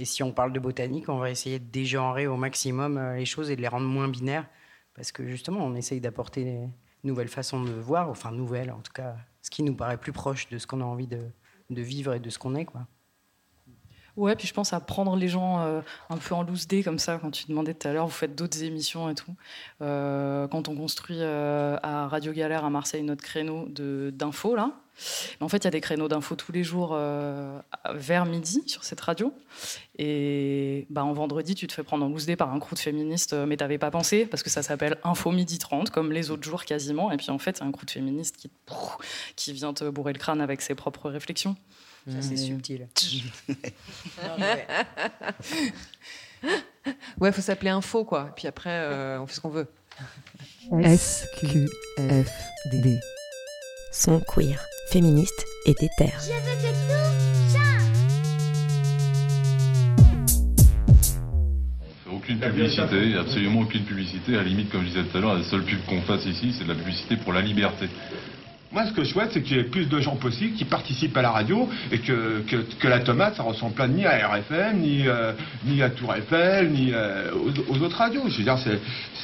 si 0.04 0.24
on 0.24 0.32
parle 0.32 0.54
de 0.54 0.60
botanique, 0.60 1.10
on 1.10 1.18
va 1.18 1.30
essayer 1.30 1.60
de 1.60 1.70
dégenrer 1.70 2.26
au 2.26 2.38
maximum 2.38 3.14
les 3.16 3.26
choses 3.26 3.52
et 3.52 3.56
de 3.56 3.62
les 3.62 3.68
rendre 3.68 3.88
moins 3.88 4.08
binaires. 4.08 4.48
Parce 4.96 5.12
que 5.12 5.28
justement, 5.28 5.64
on 5.64 5.76
essaye 5.76 6.00
d'apporter 6.00 6.44
des 6.44 6.68
nouvelles 7.04 7.28
façons 7.28 7.62
de 7.62 7.72
voir, 7.72 8.10
enfin 8.10 8.32
nouvelles 8.32 8.72
en 8.72 8.80
tout 8.80 8.94
cas, 8.94 9.16
ce 9.42 9.52
qui 9.52 9.64
nous 9.64 9.76
paraît 9.76 9.98
plus 9.98 10.14
proche 10.14 10.48
de 10.50 10.58
ce 10.58 10.66
qu'on 10.66 10.82
a 10.82 10.86
envie 10.86 11.08
de, 11.08 11.30
de 11.70 11.82
vivre 11.82 12.14
et 12.14 12.20
de 12.20 12.30
ce 12.30 12.40
qu'on 12.40 12.56
est. 12.56 12.66
quoi. 12.66 12.88
Ouais, 14.18 14.36
puis 14.36 14.46
je 14.46 14.54
pense 14.54 14.74
à 14.74 14.80
prendre 14.80 15.16
les 15.16 15.30
gens 15.30 15.62
euh, 15.62 15.82
un 16.10 16.18
peu 16.18 16.36
en 16.36 16.44
loose 16.44 16.68
day 16.68 16.84
comme 16.84 17.00
ça, 17.00 17.18
quand 17.18 17.32
tu 17.32 17.46
demandais 17.48 17.74
tout 17.74 17.88
à 17.88 17.94
l'heure, 17.94 18.08
vous 18.08 18.12
faites 18.12 18.36
d'autres 18.36 18.62
émissions 18.64 19.10
et 19.10 19.16
tout. 19.16 19.34
Euh, 19.82 20.48
quand 20.50 20.68
on 20.68 20.76
construit 20.76 21.18
euh, 21.20 21.78
à 21.82 22.08
Radio 22.08 22.34
Galère 22.34 22.66
à 22.66 22.70
Marseille 22.70 23.04
notre 23.04 23.24
créneau 23.24 23.68
d'infos, 23.70 24.56
là, 24.56 24.72
en 25.40 25.48
fait, 25.48 25.60
il 25.60 25.64
y 25.64 25.68
a 25.68 25.72
des 25.72 25.82
créneaux 25.82 26.10
d'infos 26.10 26.36
tous 26.36 26.52
les 26.52 26.64
jours 26.64 26.96
vers 27.94 28.26
midi 28.26 28.62
sur 28.68 28.84
cette 28.84 29.02
radio. 29.02 29.34
Et 29.98 30.86
bah, 30.90 31.04
en 31.04 31.14
vendredi, 31.14 31.56
tu 31.56 31.66
te 31.66 31.74
fais 31.74 31.82
prendre 31.82 32.06
en 32.06 32.10
loose 32.10 32.26
day 32.26 32.36
par 32.36 32.54
un 32.54 32.60
crew 32.60 32.74
de 32.76 32.80
féministes, 32.80 33.34
mais 33.34 33.58
t'avais 33.58 33.80
pas 33.80 33.90
pensé, 33.90 34.26
parce 34.26 34.44
que 34.44 34.50
ça 34.50 34.62
s'appelle 34.62 34.98
Info 35.04 35.32
Midi 35.32 35.58
30, 35.58 35.90
comme 35.90 36.12
les 36.12 36.30
autres 36.30 36.44
jours 36.44 36.66
quasiment. 36.66 37.12
Et 37.12 37.18
puis 37.18 37.32
en 37.32 37.40
fait, 37.40 37.58
c'est 37.58 37.64
un 37.64 37.72
crew 37.72 37.86
de 37.86 37.92
féministes 37.92 38.36
qui, 38.36 38.52
qui 39.36 39.54
vient 39.54 39.74
te 39.74 39.90
bourrer 39.90 40.14
le 40.14 40.20
crâne 40.20 40.42
avec 40.42 40.62
ses 40.62 40.76
propres 40.76 41.10
réflexions. 41.10 41.56
Ça, 42.08 42.22
c'est 42.22 42.38
subtil. 42.38 42.88
Ouais, 47.20 47.32
faut 47.32 47.42
s'appeler 47.42 47.70
info, 47.70 48.04
quoi. 48.04 48.32
Puis 48.36 48.48
après, 48.48 48.72
euh, 48.72 49.22
on 49.22 49.28
fait 49.28 49.36
ce 49.36 49.42
qu'on 49.42 49.50
veut. 49.50 49.68
SQFD. 50.72 51.68
Son 53.92 54.20
queer, 54.22 54.60
féministe 54.90 55.46
et 55.66 55.74
déter. 55.74 56.12
Aucune 62.12 62.40
publicité, 62.40 63.16
absolument 63.16 63.62
aucune 63.62 63.84
publicité. 63.84 64.34
À 64.34 64.38
la 64.38 64.44
limite, 64.44 64.72
comme 64.72 64.82
je 64.82 64.88
disais 64.88 65.04
tout 65.04 65.18
à 65.18 65.22
l'heure, 65.22 65.36
la 65.36 65.44
seule 65.44 65.64
pub 65.64 65.80
qu'on 65.88 66.02
fasse 66.02 66.26
ici, 66.26 66.56
c'est 66.58 66.64
de 66.64 66.70
la 66.70 66.76
publicité 66.76 67.18
pour 67.18 67.34
la 67.34 67.42
liberté. 67.42 67.88
Moi, 68.72 68.86
ce 68.86 68.94
que 68.94 69.04
je 69.04 69.10
souhaite, 69.10 69.32
c'est 69.34 69.42
qu'il 69.42 69.58
y 69.58 69.60
ait 69.60 69.66
plus 69.66 69.88
de 69.88 70.00
gens 70.00 70.16
possible 70.16 70.56
qui 70.56 70.64
participent 70.64 71.18
à 71.18 71.22
la 71.22 71.32
radio 71.32 71.68
et 71.92 72.00
que, 72.00 72.42
que, 72.80 72.88
la 72.88 73.02
tomate, 73.02 73.36
ça 73.36 73.44
ressemble 73.44 73.74
pas 73.76 73.88
ni 73.88 74.06
à 74.06 74.30
RFM, 74.30 74.80
ni, 74.80 75.08
euh, 75.08 75.34
ni 75.66 75.84
à 75.84 75.90
Tour 75.90 76.16
Eiffel, 76.16 76.72
ni 76.72 76.94
euh, 76.94 77.32
aux, 77.68 77.78
autres 77.82 77.98
radios. 77.98 78.24
Je 78.30 78.38
veux 78.38 78.44
dire, 78.44 78.58
c'est 78.58 78.80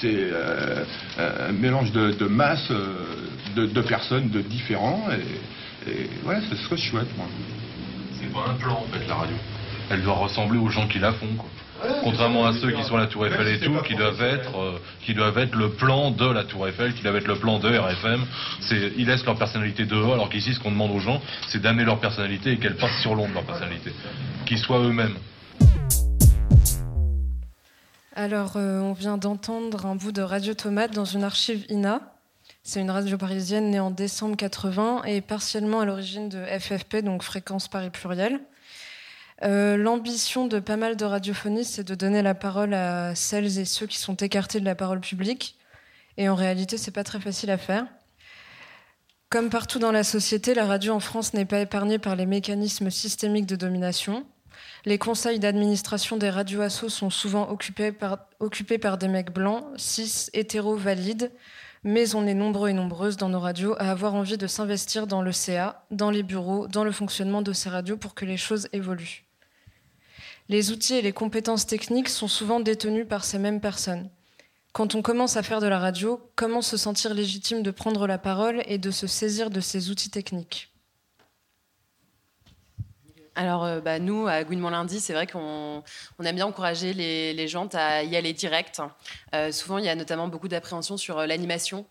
euh, 0.05 0.83
un 1.17 1.53
mélange 1.53 1.93
de, 1.93 2.11
de 2.11 2.25
masse 2.25 2.69
de, 3.55 3.81
personnes 3.81 4.29
de 4.29 4.41
différents. 4.41 5.07
Et, 5.87 5.91
et 5.91 6.09
ouais, 6.25 6.39
c'est 6.49 6.57
ce 6.57 6.67
que 6.67 6.75
je 6.75 6.89
souhaite, 6.89 7.17
moi. 7.17 7.27
C'est 8.19 8.33
pas 8.33 8.51
un 8.51 8.55
plan, 8.55 8.83
en 8.85 8.93
fait, 8.93 9.07
la 9.07 9.15
radio. 9.15 9.35
Elle 9.89 10.01
doit 10.01 10.15
ressembler 10.15 10.59
aux 10.59 10.69
gens 10.69 10.87
qui 10.87 10.99
la 10.99 11.13
font, 11.13 11.33
quoi. 11.37 11.49
Contrairement 12.03 12.45
à 12.45 12.53
ceux 12.53 12.71
qui 12.71 12.83
sont 12.83 12.95
à 12.95 13.01
la 13.01 13.07
Tour 13.07 13.25
Eiffel 13.27 13.47
et 13.47 13.59
tout, 13.59 13.77
qui 13.83 13.95
doivent 13.95 14.21
être, 14.21 14.57
euh, 14.57 14.79
qui 15.05 15.13
doivent 15.13 15.37
être 15.37 15.55
le 15.55 15.69
plan 15.69 16.11
de 16.11 16.29
la 16.29 16.43
Tour 16.43 16.67
Eiffel, 16.67 16.93
qui 16.93 17.03
doivent 17.03 17.17
être 17.17 17.27
le 17.27 17.35
plan 17.35 17.59
de 17.59 17.69
RFM. 17.69 18.25
C'est, 18.61 18.93
ils 18.97 19.05
laissent 19.05 19.25
leur 19.25 19.37
personnalité 19.37 19.85
dehors, 19.85 20.13
alors 20.13 20.29
qu'ici, 20.29 20.53
ce 20.53 20.59
qu'on 20.59 20.71
demande 20.71 20.91
aux 20.91 20.99
gens, 20.99 21.21
c'est 21.47 21.61
d'amener 21.61 21.83
leur 21.83 21.99
personnalité 21.99 22.53
et 22.53 22.57
qu'elles 22.57 22.77
passent 22.77 23.01
sur 23.01 23.15
l'ombre 23.15 23.29
de 23.29 23.33
leur 23.35 23.43
personnalité, 23.43 23.91
qu'ils 24.45 24.59
soient 24.59 24.79
eux-mêmes. 24.79 25.15
Alors, 28.15 28.53
euh, 28.55 28.79
on 28.79 28.93
vient 28.93 29.17
d'entendre 29.17 29.85
un 29.85 29.95
bout 29.95 30.11
de 30.11 30.23
Radio 30.23 30.55
Tomate 30.55 30.91
dans 30.91 31.05
une 31.05 31.23
archive 31.23 31.65
INA. 31.69 32.01
C'est 32.63 32.81
une 32.81 32.89
radio 32.89 33.17
parisienne 33.17 33.69
née 33.69 33.79
en 33.79 33.91
décembre 33.91 34.35
80 34.35 35.03
et 35.05 35.21
partiellement 35.21 35.81
à 35.81 35.85
l'origine 35.85 36.27
de 36.27 36.43
FFP, 36.43 37.03
donc 37.03 37.21
Fréquence 37.21 37.67
Paris 37.67 37.91
Pluriel. 37.91 38.39
Euh, 39.43 39.77
L'ambition 39.77 40.47
de 40.47 40.59
pas 40.59 40.77
mal 40.77 40.95
de 40.95 41.05
radiophonie, 41.05 41.65
c'est 41.65 41.83
de 41.83 41.95
donner 41.95 42.21
la 42.21 42.33
parole 42.33 42.73
à 42.73 43.13
celles 43.15 43.59
et 43.59 43.65
ceux 43.65 43.85
qui 43.85 43.97
sont 43.97 44.15
écartés 44.15 44.59
de 44.59 44.65
la 44.65 44.75
parole 44.75 44.99
publique. 44.99 45.57
Et 46.17 46.29
en 46.29 46.35
réalité, 46.35 46.77
c'est 46.77 46.91
pas 46.91 47.03
très 47.03 47.19
facile 47.19 47.51
à 47.51 47.57
faire. 47.57 47.85
Comme 49.29 49.49
partout 49.49 49.77
dans 49.77 49.91
la 49.91 50.03
société, 50.03 50.53
la 50.53 50.65
radio 50.65 50.93
en 50.93 50.99
France 50.99 51.33
n'est 51.33 51.45
pas 51.45 51.59
épargnée 51.59 51.99
par 51.99 52.15
les 52.15 52.25
mécanismes 52.25 52.89
systémiques 52.89 53.45
de 53.45 53.57
domination. 53.57 54.25
Les 54.85 54.97
conseils 54.97 55.37
d'administration 55.37 56.17
des 56.17 56.29
radioassos 56.29 56.89
sont 56.89 57.09
souvent 57.09 57.49
occupés 57.49 57.91
par, 57.91 58.19
occupés 58.39 58.77
par 58.77 58.97
des 58.97 59.09
mecs 59.09 59.31
blancs, 59.31 59.65
cis, 59.75 60.29
hétéros, 60.33 60.77
valides, 60.77 61.31
mais 61.83 62.15
on 62.15 62.25
est 62.25 62.33
nombreux 62.33 62.69
et 62.69 62.73
nombreuses 62.73 63.17
dans 63.17 63.29
nos 63.29 63.39
radios 63.39 63.75
à 63.77 63.91
avoir 63.91 64.15
envie 64.15 64.37
de 64.37 64.47
s'investir 64.47 65.05
dans 65.07 65.21
le 65.21 65.31
CA, 65.31 65.85
dans 65.91 66.09
les 66.09 66.23
bureaux, 66.23 66.67
dans 66.67 66.83
le 66.83 66.91
fonctionnement 66.91 67.41
de 67.41 67.53
ces 67.53 67.69
radios 67.69 67.97
pour 67.97 68.15
que 68.15 68.25
les 68.25 68.37
choses 68.37 68.67
évoluent. 68.73 69.26
Les 70.49 70.71
outils 70.71 70.95
et 70.95 71.01
les 71.01 71.11
compétences 71.11 71.65
techniques 71.65 72.09
sont 72.09 72.27
souvent 72.27 72.59
détenus 72.59 73.07
par 73.07 73.25
ces 73.25 73.37
mêmes 73.37 73.59
personnes. 73.59 74.09
Quand 74.71 74.95
on 74.95 75.01
commence 75.01 75.35
à 75.37 75.43
faire 75.43 75.59
de 75.59 75.67
la 75.67 75.79
radio, 75.79 76.21
comment 76.35 76.61
se 76.61 76.77
sentir 76.77 77.13
légitime 77.13 77.63
de 77.63 77.71
prendre 77.71 78.07
la 78.07 78.17
parole 78.17 78.61
et 78.67 78.77
de 78.77 78.91
se 78.91 79.07
saisir 79.07 79.49
de 79.49 79.59
ces 79.59 79.89
outils 79.89 80.11
techniques? 80.11 80.71
Alors, 83.37 83.65
euh, 83.65 83.81
bah, 83.81 83.99
nous, 83.99 84.27
à 84.27 84.43
Gouinement 84.43 84.71
Lundi, 84.71 84.99
c'est 84.99 85.13
vrai 85.13 85.27
qu'on 85.27 85.83
on 86.17 86.23
aime 86.23 86.35
bien 86.35 86.47
encourager 86.47 86.93
les, 86.93 87.47
gens 87.47 87.67
à 87.73 88.03
y 88.03 88.15
aller 88.15 88.33
direct. 88.33 88.81
Euh, 89.35 89.51
souvent, 89.51 89.77
il 89.77 89.85
y 89.85 89.89
a 89.89 89.95
notamment 89.95 90.27
beaucoup 90.27 90.47
d'appréhension 90.47 90.97
sur 90.97 91.19
euh, 91.19 91.27
l'animation. 91.27 91.85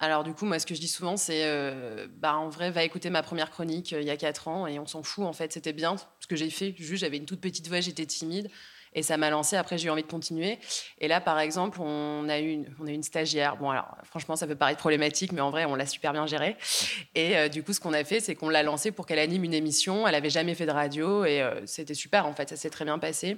Alors, 0.00 0.22
du 0.22 0.32
coup, 0.32 0.44
moi, 0.44 0.58
ce 0.60 0.66
que 0.66 0.74
je 0.74 0.80
dis 0.80 0.88
souvent, 0.88 1.16
c'est 1.16 1.42
euh, 1.44 2.06
bah, 2.18 2.36
en 2.36 2.48
vrai, 2.48 2.70
va 2.70 2.84
écouter 2.84 3.10
ma 3.10 3.22
première 3.22 3.50
chronique 3.50 3.92
euh, 3.92 4.00
il 4.00 4.06
y 4.06 4.10
a 4.10 4.16
4 4.16 4.46
ans 4.46 4.66
et 4.66 4.78
on 4.78 4.86
s'en 4.86 5.02
fout. 5.02 5.24
En 5.24 5.32
fait, 5.32 5.52
c'était 5.52 5.72
bien 5.72 5.96
ce 6.20 6.26
que 6.28 6.36
j'ai 6.36 6.50
fait. 6.50 6.72
Juste, 6.76 7.00
j'avais 7.00 7.16
une 7.16 7.26
toute 7.26 7.40
petite 7.40 7.66
voix, 7.66 7.80
j'étais 7.80 8.06
timide. 8.06 8.48
Et 8.94 9.02
ça 9.02 9.16
m'a 9.16 9.28
lancé. 9.28 9.56
Après, 9.56 9.76
j'ai 9.76 9.88
eu 9.88 9.90
envie 9.90 10.04
de 10.04 10.08
continuer. 10.08 10.58
Et 11.00 11.08
là, 11.08 11.20
par 11.20 11.40
exemple, 11.40 11.80
on 11.80 12.28
a 12.28 12.38
eu 12.38 12.50
une, 12.50 12.66
on 12.80 12.86
a 12.86 12.90
une 12.90 13.02
stagiaire. 13.02 13.56
Bon, 13.56 13.70
alors, 13.70 13.88
franchement, 14.04 14.36
ça 14.36 14.46
peut 14.46 14.54
paraître 14.54 14.78
problématique, 14.78 15.32
mais 15.32 15.40
en 15.40 15.50
vrai, 15.50 15.64
on 15.64 15.74
l'a 15.74 15.84
super 15.84 16.12
bien 16.12 16.26
gérée. 16.26 16.56
Et 17.16 17.36
euh, 17.36 17.48
du 17.48 17.64
coup, 17.64 17.72
ce 17.72 17.80
qu'on 17.80 17.92
a 17.92 18.04
fait, 18.04 18.20
c'est 18.20 18.36
qu'on 18.36 18.48
l'a 18.48 18.62
lancée 18.62 18.92
pour 18.92 19.04
qu'elle 19.04 19.18
anime 19.18 19.44
une 19.44 19.54
émission. 19.54 20.06
Elle 20.06 20.14
avait 20.14 20.30
jamais 20.30 20.54
fait 20.54 20.66
de 20.66 20.70
radio 20.70 21.24
et 21.24 21.42
c'était 21.66 21.94
super. 21.94 22.26
En 22.26 22.34
fait, 22.34 22.48
ça 22.48 22.56
s'est 22.56 22.70
très 22.70 22.84
bien 22.84 23.00
passé. 23.00 23.36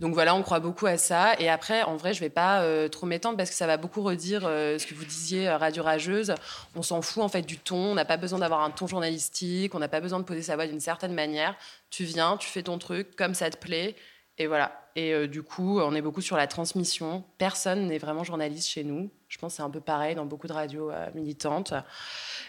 Donc 0.00 0.12
voilà, 0.12 0.34
on 0.34 0.42
croit 0.42 0.58
beaucoup 0.58 0.86
à 0.86 0.98
ça. 0.98 1.38
Et 1.38 1.48
après, 1.48 1.82
en 1.82 1.96
vrai, 1.96 2.14
je 2.14 2.20
vais 2.20 2.28
pas 2.28 2.62
euh, 2.62 2.88
trop 2.88 3.06
m'étendre 3.06 3.36
parce 3.36 3.50
que 3.50 3.54
ça 3.54 3.68
va 3.68 3.76
beaucoup 3.76 4.02
redire 4.02 4.42
euh, 4.44 4.76
ce 4.76 4.86
que 4.88 4.94
vous 4.94 5.04
disiez, 5.04 5.48
euh, 5.48 5.56
radio 5.56 5.84
rageuse. 5.84 6.34
On 6.74 6.82
s'en 6.82 7.00
fout 7.00 7.22
en 7.22 7.28
fait 7.28 7.42
du 7.42 7.58
ton. 7.58 7.76
On 7.76 7.94
n'a 7.94 8.04
pas 8.04 8.16
besoin 8.16 8.40
d'avoir 8.40 8.62
un 8.62 8.70
ton 8.70 8.88
journalistique. 8.88 9.72
On 9.72 9.78
n'a 9.78 9.88
pas 9.88 10.00
besoin 10.00 10.18
de 10.18 10.24
poser 10.24 10.42
sa 10.42 10.56
voix 10.56 10.66
d'une 10.66 10.80
certaine 10.80 11.14
manière. 11.14 11.56
Tu 11.90 12.02
viens, 12.02 12.36
tu 12.36 12.48
fais 12.48 12.64
ton 12.64 12.78
truc 12.78 13.14
comme 13.14 13.34
ça 13.34 13.50
te 13.50 13.56
plaît. 13.56 13.94
Et 14.36 14.48
voilà. 14.48 14.80
Et 14.96 15.28
du 15.28 15.44
coup, 15.44 15.80
on 15.80 15.94
est 15.94 16.02
beaucoup 16.02 16.20
sur 16.20 16.36
la 16.36 16.48
transmission. 16.48 17.24
Personne 17.38 17.86
n'est 17.86 17.98
vraiment 17.98 18.24
journaliste 18.24 18.68
chez 18.68 18.82
nous. 18.82 19.10
Je 19.28 19.38
pense 19.38 19.52
que 19.52 19.56
c'est 19.58 19.62
un 19.62 19.70
peu 19.70 19.80
pareil 19.80 20.16
dans 20.16 20.24
beaucoup 20.24 20.48
de 20.48 20.52
radios 20.52 20.90
militantes. 21.14 21.72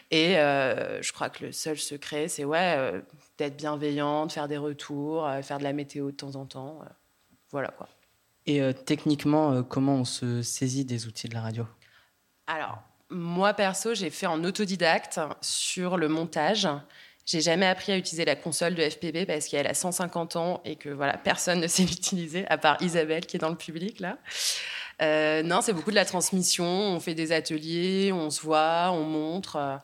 Et 0.10 0.34
je 0.34 1.13
crois 1.13 1.29
que 1.29 1.45
le 1.45 1.51
seul 1.51 1.77
secret, 1.77 2.27
c'est 2.27 2.43
ouais, 2.43 3.03
d'être 3.38 3.55
bienveillante, 3.55 4.31
faire 4.31 4.47
des 4.47 4.58
retours, 4.58 5.29
faire 5.43 5.60
de 5.60 5.63
la 5.63 5.73
météo 5.73 6.10
de 6.10 6.15
temps 6.15 6.36
en 6.36 6.45
temps. 6.45 6.81
Voilà 7.55 7.69
quoi. 7.69 7.87
Et 8.45 8.61
euh, 8.61 8.73
techniquement, 8.73 9.53
euh, 9.53 9.61
comment 9.63 9.95
on 9.95 10.03
se 10.03 10.41
saisit 10.41 10.83
des 10.83 11.07
outils 11.07 11.29
de 11.29 11.33
la 11.33 11.41
radio? 11.41 11.65
Alors, 12.47 12.79
moi 13.09 13.53
perso, 13.53 13.93
j'ai 13.93 14.09
fait 14.09 14.25
en 14.25 14.43
autodidacte 14.43 15.21
sur 15.39 15.95
le 15.95 16.09
montage. 16.09 16.67
J'ai 17.25 17.39
jamais 17.39 17.65
appris 17.65 17.93
à 17.93 17.97
utiliser 17.97 18.25
la 18.25 18.35
console 18.35 18.75
de 18.75 18.81
FPV 18.83 19.25
parce 19.25 19.47
qu'elle 19.47 19.67
a 19.67 19.73
150 19.73 20.35
ans 20.35 20.61
et 20.65 20.75
que 20.75 20.89
voilà, 20.89 21.17
personne 21.17 21.61
ne 21.61 21.67
sait 21.75 21.83
l'utiliser 21.83 22.45
à 22.49 22.57
part 22.57 22.75
Isabelle 22.81 23.25
qui 23.25 23.37
est 23.37 23.39
dans 23.39 23.49
le 23.49 23.55
public 23.55 24.01
là. 24.01 24.17
Euh, 25.01 25.41
non, 25.41 25.61
c'est 25.61 25.73
beaucoup 25.73 25.91
de 25.91 25.95
la 25.95 26.05
transmission. 26.05 26.65
On 26.65 26.99
fait 26.99 27.15
des 27.15 27.31
ateliers, 27.31 28.11
on 28.11 28.29
se 28.29 28.41
voit, 28.41 28.91
on 28.91 29.03
montre. 29.03 29.55
euh, 29.55 29.77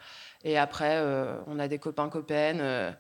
et 0.44 0.58
après, 0.58 0.98
euh, 0.98 1.38
on 1.48 1.60
a 1.60 1.68
des 1.68 1.80
copains, 1.80 2.10
copaines 2.10 2.62
euh, 2.62 2.92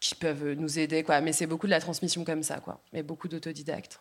qui 0.00 0.14
peuvent 0.14 0.52
nous 0.52 0.78
aider. 0.78 1.02
Quoi. 1.04 1.20
Mais 1.20 1.32
c'est 1.32 1.46
beaucoup 1.46 1.66
de 1.66 1.70
la 1.70 1.80
transmission 1.80 2.24
comme 2.24 2.42
ça. 2.42 2.58
Quoi. 2.60 2.82
Mais 2.92 3.02
beaucoup 3.02 3.28
d'autodidactes. 3.28 4.00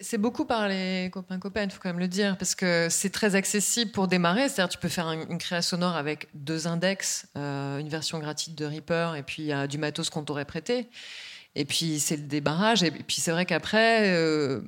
C'est 0.00 0.18
beaucoup 0.18 0.44
par 0.44 0.68
les 0.68 1.10
copains 1.12 1.38
copains, 1.38 1.64
il 1.64 1.70
faut 1.70 1.80
quand 1.80 1.90
même 1.90 1.98
le 1.98 2.08
dire, 2.08 2.36
parce 2.38 2.54
que 2.54 2.88
c'est 2.90 3.10
très 3.10 3.34
accessible 3.34 3.90
pour 3.90 4.08
démarrer. 4.08 4.48
C'est-à-dire, 4.48 4.68
tu 4.70 4.78
peux 4.78 4.88
faire 4.88 5.06
un- 5.06 5.28
une 5.28 5.38
création 5.38 5.76
sonore 5.76 5.96
avec 5.96 6.28
deux 6.34 6.66
index, 6.66 7.26
euh, 7.36 7.78
une 7.78 7.88
version 7.88 8.18
gratuite 8.18 8.54
de 8.56 8.64
Reaper, 8.64 9.14
et 9.16 9.22
puis 9.22 9.52
euh, 9.52 9.66
du 9.66 9.78
matos 9.78 10.08
qu'on 10.10 10.24
t'aurait 10.24 10.44
prêté. 10.44 10.88
Et 11.54 11.64
puis 11.64 12.00
c'est 12.00 12.16
le 12.16 12.22
débarrage. 12.22 12.82
Et 12.82 12.90
puis 12.90 13.20
c'est 13.20 13.30
vrai 13.32 13.44
qu'après, 13.44 14.10
euh, 14.10 14.62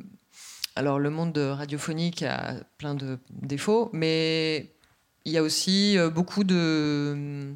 alors 0.77 0.99
le 0.99 1.11
monde 1.11 1.37
radiophonique 1.39 2.23
a 2.23 2.55
plein 2.79 2.95
de 2.95 3.19
défauts, 3.31 3.91
mais 3.93 4.73
il 5.25 5.33
y 5.33 5.39
a 5.39 5.43
aussi 5.43 5.97
euh, 5.99 6.11
beaucoup 6.11 6.45
de, 6.45 7.53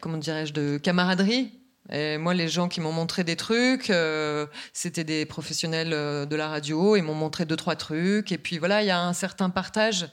comment 0.00 0.18
dirais-je, 0.18 0.52
de 0.52 0.78
camaraderie. 0.78 1.60
Et 1.92 2.18
moi, 2.18 2.34
les 2.34 2.48
gens 2.48 2.68
qui 2.68 2.80
m'ont 2.80 2.92
montré 2.92 3.24
des 3.24 3.36
trucs, 3.36 3.90
euh, 3.90 4.46
c'était 4.72 5.02
des 5.02 5.26
professionnels 5.26 5.92
euh, 5.92 6.24
de 6.24 6.36
la 6.36 6.48
radio, 6.48 6.94
ils 6.96 7.02
m'ont 7.02 7.14
montré 7.14 7.46
deux, 7.46 7.56
trois 7.56 7.74
trucs. 7.74 8.30
Et 8.30 8.38
puis 8.38 8.58
voilà, 8.58 8.82
il 8.82 8.86
y 8.86 8.90
a 8.90 9.00
un 9.00 9.12
certain 9.12 9.50
partage, 9.50 10.04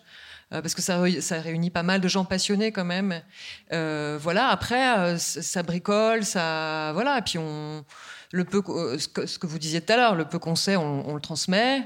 euh, 0.54 0.62
parce 0.62 0.74
que 0.74 0.82
ça, 0.82 1.00
ça 1.22 1.40
réunit 1.40 1.70
pas 1.70 1.84
mal 1.84 2.02
de 2.02 2.08
gens 2.08 2.26
passionnés 2.26 2.72
quand 2.72 2.86
même. 2.86 3.22
Euh, 3.74 4.18
voilà, 4.20 4.48
après, 4.48 4.98
euh, 4.98 5.18
ça 5.18 5.62
bricole, 5.62 6.24
ça. 6.24 6.92
Voilà, 6.94 7.20
et 7.20 7.22
puis 7.22 7.38
on. 7.38 7.86
Le 8.34 8.44
peu, 8.44 8.62
euh, 8.68 8.98
ce, 8.98 9.08
que, 9.08 9.48
vous 9.48 9.58
disiez 9.58 9.80
tout 9.80 9.94
à 9.94 9.96
l'heure, 9.96 10.16
le 10.16 10.26
peu 10.26 10.38
qu'on 10.38 10.56
sait, 10.56 10.76
on, 10.76 11.14
le 11.14 11.22
transmet. 11.22 11.84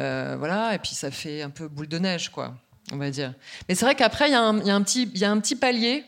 Euh, 0.00 0.36
voilà, 0.38 0.74
et 0.74 0.78
puis 0.78 0.94
ça 0.94 1.10
fait 1.10 1.42
un 1.42 1.50
peu 1.50 1.68
boule 1.68 1.88
de 1.88 1.98
neige, 1.98 2.30
quoi, 2.30 2.54
on 2.92 2.96
va 2.96 3.10
dire. 3.10 3.34
Mais 3.68 3.74
c'est 3.74 3.84
vrai 3.84 3.94
qu'après, 3.94 4.30
il 4.30 4.32
y, 4.32 4.64
y 4.64 4.68
y 5.18 5.24
a 5.24 5.30
un 5.30 5.40
petit 5.40 5.56
palier 5.56 6.04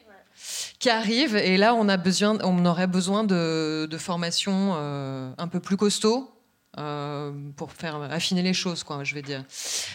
qui 0.79 0.91
arrive 0.91 1.37
et 1.37 1.57
là 1.57 1.75
on 1.75 1.89
a 1.89 1.97
besoin 1.97 2.39
on 2.43 2.65
aurait 2.67 2.87
besoin 2.87 3.25
de, 3.25 3.87
de 3.91 3.99
formations 3.99 4.73
euh, 4.77 5.33
un 5.39 5.49
peu 5.49 5.61
plus 5.61 5.77
costauds 5.77 6.31
euh, 6.79 7.33
pour 7.57 7.73
faire 7.73 7.97
affiner 8.03 8.43
les 8.43 8.55
choses 8.55 8.83
quoi 8.85 9.05
je 9.05 9.15
vais 9.15 9.23
dire 9.23 9.45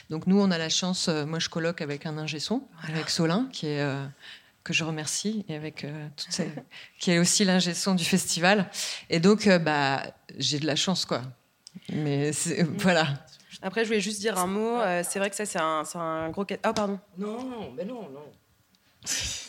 donc 0.10 0.28
nous 0.28 0.40
on 0.40 0.50
a 0.52 0.58
la 0.58 0.70
chance 0.70 1.08
euh, 1.10 1.26
moi 1.26 1.40
je 1.40 1.50
colloque 1.50 1.82
avec 1.82 2.06
un 2.06 2.18
ingé 2.18 2.40
son 2.40 2.64
avec 2.88 3.10
Solin 3.10 3.48
qui 3.52 3.68
est 3.68 3.82
euh, 3.82 4.06
que 4.64 4.74
je 4.74 4.84
remercie 4.84 5.46
et 5.50 5.56
avec 5.56 5.84
euh, 5.84 6.08
toutes 6.16 6.32
ces- 6.34 6.52
qui 7.00 7.12
est 7.12 7.20
aussi 7.20 7.44
l'ingé 7.46 7.74
son 7.74 7.96
du 7.96 8.06
festival 8.06 8.70
et 9.10 9.20
donc 9.20 9.46
euh, 9.48 9.60
bah 9.60 10.04
j'ai 10.38 10.60
de 10.60 10.66
la 10.68 10.76
chance 10.76 11.06
quoi 11.06 11.22
mais 11.92 12.32
c'est- 12.34 12.64
voilà 12.78 13.08
Après, 13.62 13.82
je 13.84 13.88
voulais 13.90 14.00
juste 14.00 14.22
dire 14.22 14.38
un 14.38 14.48
mot. 14.48 14.78
Euh, 14.80 15.04
c'est 15.08 15.20
vrai 15.20 15.30
que 15.30 15.36
ça, 15.36 15.46
c'est 15.46 15.60
un, 15.60 15.84
c'est 15.84 15.98
un 15.98 16.30
gros. 16.30 16.46
Oh, 16.66 16.74
pardon. 16.74 16.98
Non, 17.18 17.72
mais 17.76 17.84
non, 17.84 18.04
non. 18.10 18.24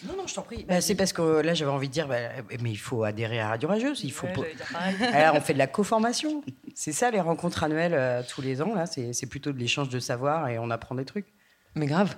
Non, 0.07 0.17
non, 0.17 0.27
je 0.27 0.35
t'en 0.35 0.43
prie. 0.43 0.65
Bah, 0.65 0.81
c'est 0.81 0.95
parce 0.95 1.13
que 1.13 1.41
là, 1.41 1.55
j'avais 1.55 1.71
envie 1.71 1.89
de 1.89 1.93
dire, 1.93 2.07
bah, 2.07 2.17
mais 2.61 2.71
il 2.71 2.79
faut 2.79 3.05
adhérer 3.05 3.41
à 3.41 3.49
Radio 3.49 3.69
Rageuse. 3.69 4.03
Il 4.05 4.13
faut. 4.13 4.29
Alors, 5.13 5.35
on 5.35 5.41
fait 5.41 5.53
de 5.53 5.59
la 5.59 5.67
co-formation. 5.67 6.43
C'est 6.75 6.93
ça, 6.93 7.11
les 7.11 7.21
rencontres 7.21 7.65
annuelles 7.65 7.95
euh, 7.95 8.23
tous 8.27 8.41
les 8.41 8.63
ans. 8.63 8.75
Là, 8.75 8.87
c'est 8.87 9.27
plutôt 9.27 9.53
de 9.53 9.59
l'échange 9.59 9.89
de 9.89 9.99
savoir 9.99 10.49
et 10.49 10.59
on 10.59 10.71
apprend 10.71 10.95
des 10.95 11.05
trucs. 11.05 11.27
Mais 11.75 11.87
grave. 11.87 12.17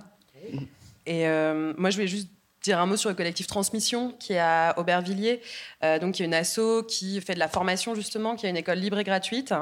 Et 1.06 1.26
euh, 1.26 1.72
moi, 1.76 1.90
je 1.90 1.96
voulais 1.96 2.08
juste 2.08 2.28
dire 2.62 2.78
un 2.78 2.86
mot 2.86 2.96
sur 2.96 3.10
le 3.10 3.16
collectif 3.16 3.46
Transmission 3.46 4.12
qui 4.18 4.34
est 4.34 4.38
à 4.38 4.74
Aubervilliers, 4.76 5.40
euh, 5.82 5.98
donc 5.98 6.14
qui 6.14 6.22
est 6.22 6.26
une 6.26 6.34
asso 6.34 6.84
qui 6.86 7.20
fait 7.20 7.34
de 7.34 7.38
la 7.38 7.48
formation 7.48 7.94
justement, 7.94 8.36
qui 8.36 8.46
a 8.46 8.48
une 8.48 8.56
école 8.56 8.78
libre 8.78 8.98
et 8.98 9.04
gratuite 9.04 9.52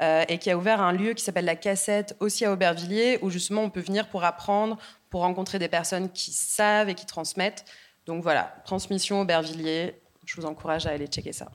euh, 0.00 0.24
et 0.28 0.38
qui 0.38 0.50
a 0.50 0.58
ouvert 0.58 0.80
un 0.80 0.92
lieu 0.92 1.14
qui 1.14 1.24
s'appelle 1.24 1.44
la 1.44 1.56
Cassette 1.56 2.16
aussi 2.20 2.44
à 2.44 2.52
Aubervilliers 2.52 3.18
où 3.22 3.30
justement 3.30 3.62
on 3.62 3.70
peut 3.70 3.80
venir 3.80 4.08
pour 4.08 4.24
apprendre, 4.24 4.78
pour 5.10 5.20
rencontrer 5.20 5.58
des 5.58 5.68
personnes 5.68 6.10
qui 6.10 6.32
savent 6.32 6.88
et 6.88 6.94
qui 6.94 7.06
transmettent. 7.06 7.64
Donc 8.06 8.22
voilà, 8.22 8.54
Transmission 8.64 9.20
Aubervilliers, 9.20 10.00
je 10.24 10.40
vous 10.40 10.46
encourage 10.46 10.86
à 10.86 10.90
aller 10.90 11.06
checker 11.06 11.32
ça. 11.32 11.50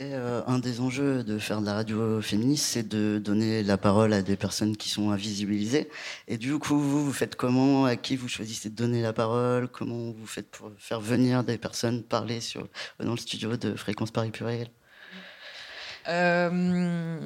Et 0.00 0.14
euh, 0.14 0.40
un 0.46 0.58
des 0.58 0.80
enjeux 0.80 1.22
de 1.22 1.38
faire 1.38 1.60
de 1.60 1.66
la 1.66 1.74
radio 1.74 2.22
féministe, 2.22 2.64
c'est 2.64 2.88
de 2.88 3.20
donner 3.22 3.62
la 3.62 3.76
parole 3.76 4.14
à 4.14 4.22
des 4.22 4.36
personnes 4.36 4.74
qui 4.74 4.88
sont 4.88 5.10
invisibilisées. 5.10 5.90
Et 6.26 6.38
du 6.38 6.58
coup, 6.58 6.78
vous, 6.78 7.04
vous 7.04 7.12
faites 7.12 7.36
comment? 7.36 7.84
À 7.84 7.96
qui 7.96 8.16
vous 8.16 8.26
choisissez 8.26 8.70
de 8.70 8.74
donner 8.74 9.02
la 9.02 9.12
parole? 9.12 9.68
Comment 9.68 10.12
vous 10.12 10.26
faites 10.26 10.50
pour 10.50 10.70
faire 10.78 11.02
venir 11.02 11.44
des 11.44 11.58
personnes 11.58 12.02
parler 12.02 12.40
sur, 12.40 12.66
dans 12.98 13.10
le 13.10 13.18
studio 13.18 13.58
de 13.58 13.74
Fréquence 13.74 14.10
Paris 14.10 14.30
Pluriel? 14.30 14.70
Euh, 16.08 17.20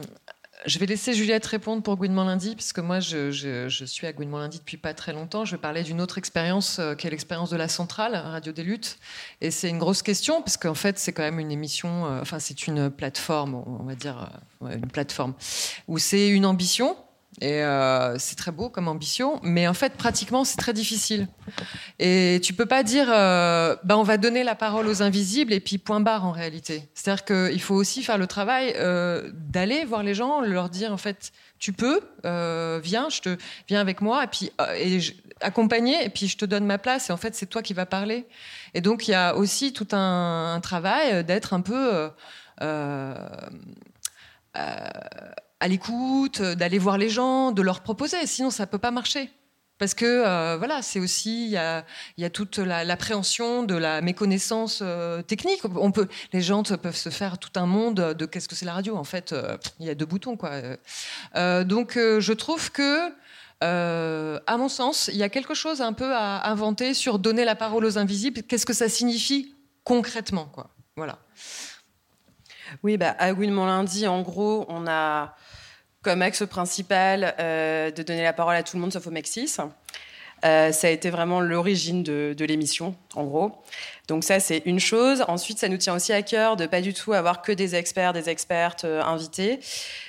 je 0.67 0.79
vais 0.79 0.87
laisser 0.87 1.13
Juliette 1.13 1.45
répondre 1.47 1.83
pour 1.83 1.97
Gouinement 1.97 2.25
Lundi, 2.25 2.55
puisque 2.55 2.79
moi, 2.79 3.01
je, 3.01 3.69
suis 3.87 4.07
à 4.07 4.13
Gouinement 4.13 4.39
Lundi 4.39 4.59
depuis 4.59 4.77
pas 4.77 4.95
très 4.95 5.13
longtemps. 5.13 5.45
Je 5.45 5.53
vais 5.53 5.61
parler 5.61 5.83
d'une 5.83 6.01
autre 6.01 6.19
expérience, 6.19 6.79
euh, 6.79 6.95
qui 6.95 7.07
est 7.07 7.11
l'expérience 7.11 7.51
de 7.51 7.57
la 7.57 7.69
centrale, 7.69 8.15
Radio 8.15 8.53
des 8.53 8.63
Luttes. 8.63 8.99
Et 9.41 9.51
c'est 9.51 9.69
une 9.69 9.79
grosse 9.79 10.03
question, 10.03 10.41
parce 10.41 10.57
qu'en 10.57 10.75
fait, 10.75 10.99
c'est 10.99 11.13
quand 11.13 11.23
même 11.23 11.39
une 11.39 11.51
émission, 11.51 12.07
euh, 12.07 12.21
enfin, 12.21 12.39
c'est 12.39 12.67
une 12.67 12.91
plateforme, 12.91 13.55
on 13.55 13.85
va 13.85 13.95
dire, 13.95 14.31
euh, 14.63 14.75
une 14.75 14.91
plateforme, 14.91 15.35
où 15.89 15.99
c'est 15.99 16.29
une 16.29 16.47
ambition. 16.47 16.97
Et 17.41 17.65
euh, 17.65 18.17
c'est 18.19 18.37
très 18.37 18.53
beau 18.53 18.69
comme 18.69 18.87
ambition, 18.87 19.41
mais 19.43 19.67
en 19.67 19.75
fait, 19.75 19.95
pratiquement, 19.95 20.45
c'est 20.45 20.57
très 20.57 20.73
difficile. 20.73 21.27
Et 21.99 22.41
tu 22.43 22.55
peux 22.55 22.67
pas 22.67 22.83
dire, 22.83 23.07
bah, 23.09 23.99
on 23.99 24.03
va 24.03 24.17
donner 24.19 24.45
la 24.45 24.55
parole 24.55 24.87
aux 24.87 25.03
invisibles 25.03 25.53
et 25.53 25.61
puis 25.61 25.79
point 25.79 26.01
barre 26.01 26.25
en 26.25 26.33
réalité. 26.33 26.89
C'est-à-dire 26.95 27.25
qu'il 27.25 27.61
faut 27.61 27.75
aussi 27.75 28.03
faire 28.03 28.19
le 28.19 28.27
travail 28.27 28.75
euh, 28.77 29.31
d'aller 29.35 29.85
voir 29.85 30.03
les 30.03 30.15
gens, 30.15 30.41
leur 30.43 30.69
dire 30.69 30.93
en 30.93 30.97
fait, 30.97 31.33
tu 31.59 31.73
peux, 31.73 32.01
viens, 32.23 33.09
je 33.09 33.37
viens 33.69 33.81
avec 33.81 34.01
moi 34.01 34.25
et 34.25 34.29
puis 34.29 34.53
accompagner 35.41 36.05
et 36.05 36.11
puis 36.11 36.29
je 36.29 36.37
te 36.37 36.45
donne 36.45 36.65
ma 36.65 36.79
place 36.79 37.11
et 37.11 37.13
en 37.13 37.17
fait 37.17 37.35
c'est 37.35 37.47
toi 37.47 37.63
qui 37.63 37.75
vas 37.75 37.87
parler. 37.87 38.27
Et 38.75 38.81
donc 38.81 39.09
il 39.09 39.13
y 39.13 39.15
a 39.15 39.35
aussi 39.35 39.73
tout 39.73 39.89
un, 39.93 40.61
travail 40.63 41.25
d'être 41.25 41.53
un 41.53 41.63
peu 41.63 42.11
à 45.65 45.69
l'écoute, 45.69 46.43
d'aller 46.43 46.79
voir 46.79 46.99
les 46.99 47.09
gens, 47.09 47.51
de 47.51 47.63
leur 47.63 47.81
proposer. 47.81 48.27
Sinon, 48.27 48.51
ça 48.51 48.67
peut 48.67 48.83
pas 48.87 48.91
marcher. 48.91 49.31
Parce 49.79 49.95
que 49.95 50.05
euh, 50.05 50.57
voilà, 50.59 50.83
c'est 50.83 51.01
aussi 51.01 51.47
il 51.47 51.51
y 51.53 51.57
a, 51.57 51.85
y 52.19 52.31
toute 52.31 52.59
la- 52.59 52.85
l'appréhension 52.85 53.65
de 53.65 53.75
la 53.75 54.03
méconnaissance 54.03 54.81
euh, 54.83 55.23
technique. 55.23 55.63
On 55.65 55.91
peut, 55.91 56.07
les 56.35 56.43
gens 56.43 56.63
peuvent 56.63 56.95
se 56.97 57.09
faire 57.09 57.39
tout 57.39 57.55
un 57.57 57.67
monde 57.67 57.95
de 58.21 58.27
qu'est-ce 58.27 58.49
que 58.49 58.55
c'est 58.55 58.67
la 58.67 58.75
radio. 58.75 58.95
En 58.97 59.05
fait, 59.05 59.33
euh, 59.33 59.57
il 59.81 59.87
y 59.87 59.91
a 59.91 59.95
deux 59.95 60.07
boutons 60.07 60.37
quoi. 60.37 60.51
Euh, 61.35 61.65
donc, 61.65 61.97
euh, 61.97 62.21
je 62.21 62.35
trouve 62.35 62.71
que, 62.71 63.11
euh, 63.65 64.39
à 64.47 64.57
mon 64.59 64.69
sens, 64.69 65.09
il 65.13 65.17
y 65.17 65.25
a 65.25 65.29
quelque 65.31 65.55
chose 65.55 65.81
un 65.81 65.95
peu 65.95 66.15
à 66.15 66.49
inventer 66.51 66.95
sur 66.95 67.19
donner 67.19 67.45
la 67.45 67.57
parole 67.57 67.85
aux 67.87 67.99
invisibles. 67.99 68.43
Qu'est-ce 68.43 68.67
que 68.67 68.75
ça 68.75 68.89
signifie 68.89 69.55
concrètement 69.83 70.45
quoi. 70.45 70.71
Voilà. 70.97 71.19
Oui, 72.83 72.97
bah, 72.97 73.15
à 73.19 73.33
Gouinement 73.33 73.67
Lundi, 73.67 74.07
en 74.07 74.23
gros, 74.23 74.67
on 74.69 74.87
a 74.87 75.35
comme 76.05 76.23
axe 76.23 76.47
principal 76.47 77.35
euh, 77.41 77.91
de 77.91 78.03
donner 78.03 78.23
la 78.23 78.33
parole 78.33 78.55
à 78.55 78.63
tout 78.63 78.77
le 78.77 78.83
monde 78.83 78.93
sauf 78.93 79.07
au 79.07 79.11
Mexis. 79.11 79.59
Euh, 80.45 80.73
ça 80.73 80.89
a 80.89 80.91
été 80.91 81.09
vraiment 81.09 81.41
l'origine 81.41 82.03
de, 82.03 82.45
l'émission, 82.45 82.95
en 83.15 83.25
gros. 83.25 83.53
Donc 84.09 84.25
ça, 84.25 84.41
c'est 84.41 84.63
une 84.67 84.79
chose. 84.79 85.25
Ensuite, 85.27 85.59
ça 85.59 85.69
nous 85.69 85.79
tient 85.79 85.95
aussi 85.95 86.13
à 86.13 86.23
cœur 86.23 86.57
de 86.57 86.67
pas 86.67 86.83
du 86.83 86.93
tout 86.93 87.15
avoir 87.15 87.41
que 87.41 87.53
des 87.53 87.75
experts, 87.75 88.13
des 88.13 88.29
expertes 88.29 88.85
euh, 88.85 89.03
invités. 89.03 89.61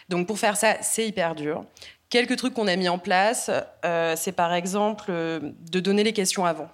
Donc 0.10 0.28
pour 0.28 0.38
faire 0.38 0.58
ça, 0.58 0.76
c'est 0.82 1.08
hyper 1.08 1.36
dur. 1.36 1.64
Quelques 2.10 2.36
trucs 2.36 2.54
qu'on 2.54 2.68
a 2.68 2.76
mis 2.76 2.90
en 2.90 3.00
place, 3.00 3.50
euh, 3.86 4.16
c'est 4.18 4.34
par 4.34 4.54
exemple 4.54 5.12
de 5.12 5.80
donner 5.80 6.04
les 6.04 6.14
questions 6.14 6.46
avant. 6.46 6.70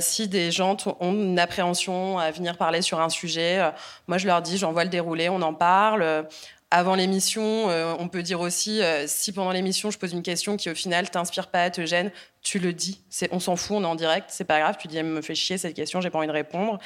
Si 0.00 0.26
des 0.26 0.50
gens 0.50 0.78
ont 1.00 1.12
une 1.12 1.38
appréhension 1.38 2.18
à 2.18 2.30
venir 2.30 2.56
parler 2.56 2.80
sur 2.80 2.98
un 2.98 3.10
sujet, 3.10 3.60
moi 4.06 4.16
je 4.16 4.26
leur 4.26 4.40
dis, 4.40 4.56
j'envoie 4.56 4.84
le 4.84 4.90
déroulé, 4.90 5.28
on 5.28 5.42
en 5.42 5.52
parle. 5.52 6.26
Avant 6.72 6.96
l'émission, 6.96 7.70
euh, 7.70 7.94
on 8.00 8.08
peut 8.08 8.24
dire 8.24 8.40
aussi, 8.40 8.82
euh, 8.82 9.04
si 9.06 9.30
pendant 9.32 9.52
l'émission 9.52 9.92
je 9.92 9.98
pose 9.98 10.12
une 10.12 10.24
question 10.24 10.56
qui 10.56 10.68
au 10.68 10.74
final 10.74 11.08
t'inspire 11.08 11.46
pas, 11.46 11.70
te 11.70 11.86
gêne, 11.86 12.10
tu 12.42 12.58
le 12.58 12.72
dis. 12.72 13.00
On 13.30 13.38
s'en 13.38 13.54
fout, 13.54 13.76
on 13.76 13.84
est 13.84 13.86
en 13.86 13.94
direct, 13.94 14.30
c'est 14.30 14.44
pas 14.44 14.58
grave. 14.58 14.76
Tu 14.76 14.88
dis, 14.88 14.96
elle 14.96 15.06
me 15.06 15.22
fait 15.22 15.36
chier 15.36 15.58
cette 15.58 15.74
question, 15.74 16.00
j'ai 16.00 16.10
pas 16.10 16.18
envie 16.18 16.26
de 16.26 16.32
répondre. 16.32 16.78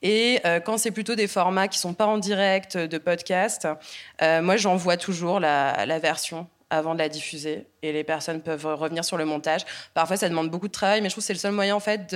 Et 0.00 0.40
euh, 0.44 0.60
quand 0.60 0.78
c'est 0.78 0.92
plutôt 0.92 1.16
des 1.16 1.26
formats 1.26 1.66
qui 1.66 1.80
sont 1.80 1.92
pas 1.92 2.06
en 2.06 2.18
direct 2.18 2.76
de 2.76 2.98
podcast, 2.98 3.66
moi 4.20 4.56
j'envoie 4.56 4.96
toujours 4.96 5.40
la, 5.40 5.98
version 5.98 6.46
avant 6.70 6.94
de 6.94 7.00
la 7.00 7.08
diffuser 7.08 7.66
et 7.82 7.92
les 7.92 8.04
personnes 8.04 8.42
peuvent 8.42 8.66
revenir 8.66 9.04
sur 9.04 9.16
le 9.16 9.24
montage. 9.24 9.62
Parfois, 9.92 10.16
ça 10.16 10.28
demande 10.28 10.50
beaucoup 10.50 10.68
de 10.68 10.72
travail, 10.72 11.00
mais 11.00 11.08
je 11.08 11.14
trouve 11.14 11.22
que 11.22 11.26
c'est 11.26 11.32
le 11.32 11.38
seul 11.40 11.52
moyen 11.52 11.74
en 11.74 11.80
fait 11.80 12.14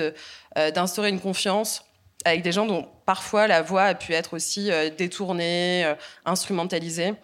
d'instaurer 0.75 1.09
une 1.09 1.21
confiance 1.21 1.85
avec 2.25 2.43
des 2.43 2.53
gens 2.53 2.67
dont 2.67 2.87
parfois 3.07 3.47
la 3.47 3.63
voix 3.63 3.85
a 3.85 3.95
pu 3.95 4.13
être 4.13 4.35
aussi 4.35 4.71
euh, 4.71 4.91
détournée, 4.91 5.85
euh, 5.85 5.95
instrumentalisée. 6.25 7.15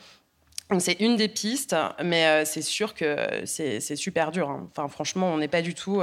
Donc 0.71 0.81
c'est 0.81 1.01
une 1.01 1.17
des 1.17 1.29
pistes, 1.29 1.77
mais 2.03 2.27
euh, 2.27 2.45
c'est 2.45 2.63
sûr 2.63 2.95
que 2.95 3.17
c'est, 3.45 3.81
super 3.97 4.33
dur. 4.33 4.51
hein. 4.51 4.69
Enfin, 4.71 4.89
franchement, 4.89 5.33
on 5.33 5.39
n'est 5.39 5.49
pas 5.49 5.63
du 5.63 5.75
tout 5.75 6.03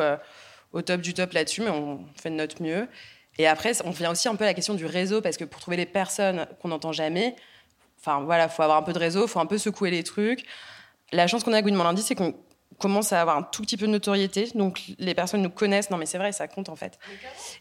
au 0.71 0.81
top 0.81 1.01
du 1.01 1.13
top 1.13 1.33
là-dessus, 1.33 1.61
mais 1.61 1.69
on 1.69 2.05
fait 2.15 2.29
de 2.29 2.35
notre 2.35 2.61
mieux. 2.61 2.87
Et 3.37 3.47
après, 3.47 3.73
on 3.83 3.89
vient 3.89 4.11
aussi 4.11 4.27
un 4.29 4.35
peu 4.35 4.43
à 4.43 4.47
la 4.47 4.53
question 4.53 4.75
du 4.75 4.85
réseau, 4.85 5.21
parce 5.21 5.37
que 5.37 5.43
pour 5.43 5.59
trouver 5.59 5.75
les 5.75 5.85
personnes 5.85 6.47
qu'on 6.61 6.69
n'entend 6.69 6.93
jamais, 6.93 7.35
enfin 7.99 8.21
voilà, 8.23 8.47
faut 8.47 8.61
avoir 8.61 8.77
un 8.77 8.83
peu 8.83 8.93
de 8.93 8.99
réseau, 8.99 9.27
faut 9.27 9.39
un 9.39 9.45
peu 9.45 9.57
secouer 9.57 9.91
les 9.91 10.03
trucs. 10.03 10.45
La 11.11 11.27
chance 11.27 11.43
qu'on 11.43 11.53
a 11.53 11.57
à 11.57 11.61
Gouinement 11.61 11.83
Lundi, 11.83 12.01
c'est 12.01 12.15
qu'on 12.15 12.33
commence 12.79 13.13
à 13.13 13.21
avoir 13.21 13.37
un 13.37 13.43
tout 13.43 13.61
petit 13.61 13.77
peu 13.77 13.85
de 13.87 13.91
notoriété. 13.91 14.49
Donc 14.55 14.81
les 14.99 15.13
personnes 15.13 15.41
nous 15.41 15.49
connaissent. 15.49 15.89
Non, 15.89 15.97
mais 15.97 16.05
c'est 16.05 16.17
vrai, 16.17 16.31
ça 16.31 16.47
compte 16.47 16.69
en 16.69 16.75
fait. 16.75 16.99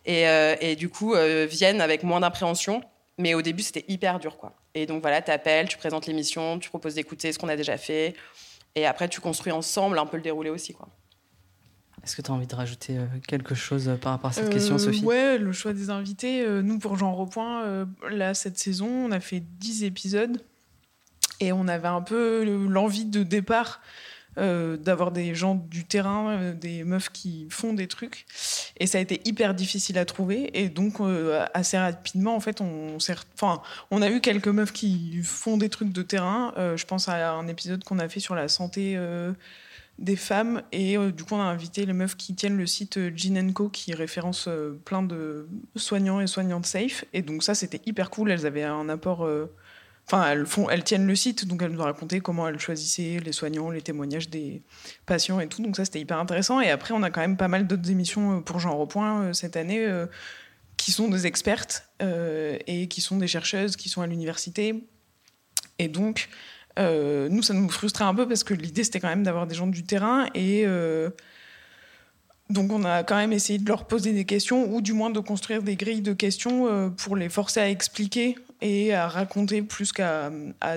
Et, 0.06 0.28
euh, 0.28 0.54
et 0.60 0.76
du 0.76 0.88
coup, 0.88 1.14
euh, 1.14 1.46
viennent 1.48 1.80
avec 1.80 2.02
moins 2.02 2.20
d'appréhension. 2.20 2.82
Mais 3.18 3.34
au 3.34 3.42
début, 3.42 3.62
c'était 3.62 3.84
hyper 3.88 4.18
dur, 4.18 4.38
quoi. 4.38 4.54
Et 4.74 4.86
donc 4.86 5.02
voilà, 5.02 5.20
t'appelles, 5.20 5.68
tu 5.68 5.76
présentes 5.76 6.06
l'émission, 6.06 6.58
tu 6.58 6.70
proposes 6.70 6.94
d'écouter 6.94 7.30
ce 7.32 7.38
qu'on 7.38 7.48
a 7.48 7.56
déjà 7.56 7.76
fait. 7.76 8.14
Et 8.74 8.86
après, 8.86 9.06
tu 9.08 9.20
construis 9.20 9.52
ensemble 9.52 9.98
un 9.98 10.06
peu 10.06 10.16
le 10.16 10.22
déroulé 10.22 10.48
aussi, 10.48 10.72
quoi. 10.72 10.88
Est-ce 12.02 12.16
que 12.16 12.22
tu 12.22 12.30
as 12.30 12.34
envie 12.34 12.46
de 12.46 12.54
rajouter 12.54 12.96
euh, 12.98 13.04
quelque 13.28 13.54
chose 13.54 13.96
par 14.00 14.12
rapport 14.12 14.30
à 14.30 14.32
cette 14.32 14.46
Euh, 14.46 14.50
question, 14.50 14.78
Sophie? 14.78 15.04
Ouais, 15.04 15.36
le 15.38 15.52
choix 15.52 15.72
des 15.74 15.90
invités. 15.90 16.44
nous, 16.62 16.78
pour 16.78 16.96
Jean 16.96 17.14
Repoint, 17.14 17.86
là, 18.10 18.32
cette 18.34 18.58
saison, 18.58 18.88
on 18.88 19.12
a 19.12 19.20
fait 19.20 19.40
10 19.40 19.84
épisodes. 19.84 20.42
Et 21.38 21.52
on 21.52 21.68
avait 21.68 21.88
un 21.88 22.02
peu 22.02 22.44
le- 22.44 22.66
l'envie 22.66 23.04
de 23.04 23.22
départ 23.22 23.80
euh, 24.38 24.78
d'avoir 24.78 25.12
des 25.12 25.34
gens 25.34 25.54
du 25.54 25.84
terrain, 25.84 26.30
euh, 26.30 26.54
des 26.54 26.84
meufs 26.84 27.10
qui 27.10 27.46
font 27.50 27.74
des 27.74 27.86
trucs. 27.86 28.24
Et 28.78 28.86
ça 28.86 28.96
a 28.96 29.00
été 29.02 29.20
hyper 29.26 29.54
difficile 29.54 29.98
à 29.98 30.06
trouver. 30.06 30.58
Et 30.58 30.70
donc, 30.70 31.00
euh, 31.00 31.44
assez 31.52 31.76
rapidement, 31.76 32.34
en 32.34 32.40
fait, 32.40 32.62
on, 32.62 32.96
on 33.90 34.02
a 34.02 34.10
eu 34.10 34.20
quelques 34.22 34.48
meufs 34.48 34.72
qui 34.72 35.22
font 35.22 35.58
des 35.58 35.68
trucs 35.68 35.92
de 35.92 36.00
terrain. 36.00 36.54
Je 36.56 36.84
pense 36.86 37.10
à 37.10 37.32
un 37.32 37.46
épisode 37.46 37.84
qu'on 37.84 37.98
a 37.98 38.08
fait 38.08 38.20
sur 38.20 38.34
la 38.34 38.48
santé 38.48 38.98
des 39.98 40.16
femmes. 40.16 40.62
Et 40.72 40.96
du 40.96 41.24
coup, 41.24 41.34
on 41.34 41.40
a 41.40 41.44
invité 41.44 41.84
les 41.84 41.92
meufs 41.92 42.16
qui 42.16 42.34
tiennent 42.34 42.56
le 42.56 42.66
site 42.66 43.14
Gin 43.14 43.52
Co, 43.52 43.68
qui 43.68 43.92
référence 43.92 44.48
plein 44.86 45.02
de 45.02 45.46
soignants 45.76 46.20
et 46.20 46.26
soignantes 46.26 46.64
safe. 46.64 47.04
Et 47.12 47.20
donc, 47.20 47.42
ça, 47.42 47.54
c'était 47.54 47.82
hyper 47.84 48.08
cool. 48.08 48.30
Elles 48.30 48.46
avaient 48.46 48.62
un 48.62 48.88
apport. 48.88 49.28
Elles, 50.12 50.84
tiennent 50.84 51.06
le 51.06 51.14
site, 51.14 51.46
donc 51.46 51.62
elles 51.62 51.72
nous 51.72 51.80
ont 51.80 51.84
raconté 51.84 52.20
comment 52.20 52.48
elles 52.48 52.58
choisissaient 52.58 53.20
les 53.24 53.32
soignants, 53.32 53.70
les 53.70 53.82
témoignages 53.82 54.28
des 54.28 54.62
patients 55.06 55.40
et 55.40 55.48
tout. 55.48 55.62
Donc 55.62 55.76
ça, 55.76 55.84
c'était 55.84 56.00
hyper 56.00 56.18
intéressant. 56.18 56.60
Et 56.60 56.70
après, 56.70 56.92
on 56.94 57.02
a 57.02 57.10
quand 57.10 57.20
même 57.20 57.36
pas 57.36 57.48
mal 57.48 57.66
d'autres 57.66 57.90
émissions 57.90 58.38
euh, 58.38 58.40
pour 58.40 58.58
Jean 58.58 58.76
Repoint 58.76 59.22
euh, 59.22 59.32
cette 59.32 59.56
année 59.56 59.84
euh, 59.84 60.06
qui 60.76 60.92
sont 60.92 61.08
des 61.08 61.26
expertes 61.26 61.88
et 62.66 62.88
qui 62.88 63.00
sont 63.00 63.16
des 63.16 63.28
chercheuses, 63.28 63.76
qui 63.76 63.88
sont 63.88 64.02
à 64.02 64.08
l'université. 64.08 64.84
Et 65.78 65.86
donc, 65.86 66.28
nous, 66.76 67.42
ça 67.42 67.54
nous 67.54 67.68
frustrait 67.68 68.02
un 68.02 68.14
peu 68.14 68.26
parce 68.26 68.42
que 68.42 68.52
l'idée, 68.52 68.82
c'était 68.82 68.98
quand 68.98 69.08
même 69.08 69.22
d'avoir 69.22 69.46
des 69.46 69.54
gens 69.54 69.68
du 69.68 69.84
terrain. 69.84 70.26
Et 70.34 70.66
donc, 72.52 72.70
on 72.72 72.84
a 72.84 73.02
quand 73.02 73.16
même 73.16 73.32
essayé 73.32 73.58
de 73.58 73.66
leur 73.66 73.86
poser 73.86 74.12
des 74.12 74.24
questions 74.24 74.72
ou 74.72 74.80
du 74.80 74.92
moins 74.92 75.10
de 75.10 75.20
construire 75.20 75.62
des 75.62 75.76
grilles 75.76 76.02
de 76.02 76.12
questions 76.12 76.66
euh, 76.66 76.88
pour 76.88 77.16
les 77.16 77.28
forcer 77.28 77.60
à 77.60 77.68
expliquer 77.68 78.36
et 78.60 78.94
à 78.94 79.08
raconter 79.08 79.62
plus 79.62 79.92
qu'à 79.92 80.30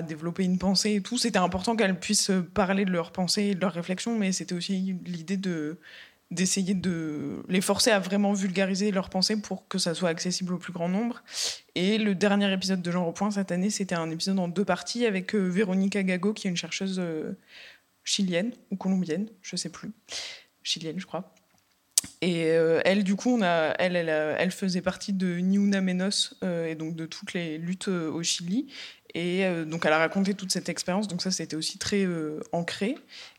développer 0.06 0.44
une 0.44 0.58
pensée 0.58 0.94
et 0.94 1.00
tout. 1.00 1.18
C'était 1.18 1.38
important 1.38 1.76
qu'elles 1.76 1.98
puissent 1.98 2.32
parler 2.52 2.84
de 2.84 2.90
leurs 2.90 3.12
pensées 3.12 3.44
et 3.44 3.54
de 3.54 3.60
leurs 3.60 3.72
réflexions, 3.72 4.18
mais 4.18 4.32
c'était 4.32 4.54
aussi 4.54 4.96
l'idée 5.04 5.36
de 5.36 5.78
d'essayer 6.30 6.74
de 6.74 7.42
les 7.48 7.60
forcer 7.60 7.90
à 7.90 8.00
vraiment 8.00 8.32
vulgariser 8.32 8.90
leurs 8.90 9.10
pensées 9.10 9.40
pour 9.40 9.68
que 9.68 9.78
ça 9.78 9.94
soit 9.94 10.08
accessible 10.08 10.54
au 10.54 10.58
plus 10.58 10.72
grand 10.72 10.88
nombre. 10.88 11.22
Et 11.76 11.98
le 11.98 12.14
dernier 12.14 12.52
épisode 12.52 12.82
de 12.82 12.90
Genre 12.90 13.06
au 13.06 13.12
Point 13.12 13.30
cette 13.30 13.52
année, 13.52 13.70
c'était 13.70 13.94
un 13.94 14.10
épisode 14.10 14.38
en 14.38 14.48
deux 14.48 14.64
parties 14.64 15.06
avec 15.06 15.34
euh, 15.34 15.46
Véronica 15.46 16.02
Gago, 16.02 16.32
qui 16.32 16.48
est 16.48 16.50
une 16.50 16.56
chercheuse 16.56 16.98
euh, 16.98 17.38
chilienne 18.02 18.52
ou 18.72 18.76
colombienne, 18.76 19.28
je 19.42 19.54
sais 19.54 19.68
plus, 19.68 19.92
chilienne, 20.62 20.98
je 20.98 21.06
crois. 21.06 21.32
Et 22.20 22.52
euh, 22.52 22.80
elle, 22.84 23.04
du 23.04 23.16
coup, 23.16 23.38
a, 23.42 23.74
elle, 23.78 24.50
faisait 24.50 24.82
partie 24.82 25.12
de 25.12 25.38
Niuna 25.38 25.80
Menos 25.80 26.34
euh, 26.42 26.66
et 26.66 26.74
donc 26.74 26.96
de 26.96 27.06
toutes 27.06 27.32
les 27.32 27.58
luttes 27.58 27.88
euh, 27.88 28.10
au 28.10 28.22
Chili. 28.22 28.68
Et 29.14 29.46
euh, 29.46 29.64
donc, 29.64 29.86
elle 29.86 29.92
a 29.92 29.98
raconté 29.98 30.34
toute 30.34 30.52
cette 30.52 30.68
expérience. 30.68 31.08
Donc, 31.08 31.22
ça, 31.22 31.30
c'était 31.30 31.56
aussi 31.56 31.78
très 31.78 32.04
euh, 32.04 32.40
ancré. 32.52 32.96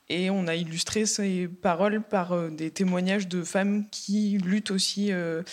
Et 0.09 0.29
on 0.29 0.47
a 0.47 0.55
illustré 0.55 1.05
ces 1.05 1.47
paroles 1.47 2.01
par 2.01 2.31
euh, 2.31 2.49
des 2.49 2.71
témoignages 2.71 3.27
de 3.27 3.43
femmes 3.43 3.87
qui 3.89 4.37
luttent 4.37 4.71
aussi 4.71 5.11
euh, 5.11 5.43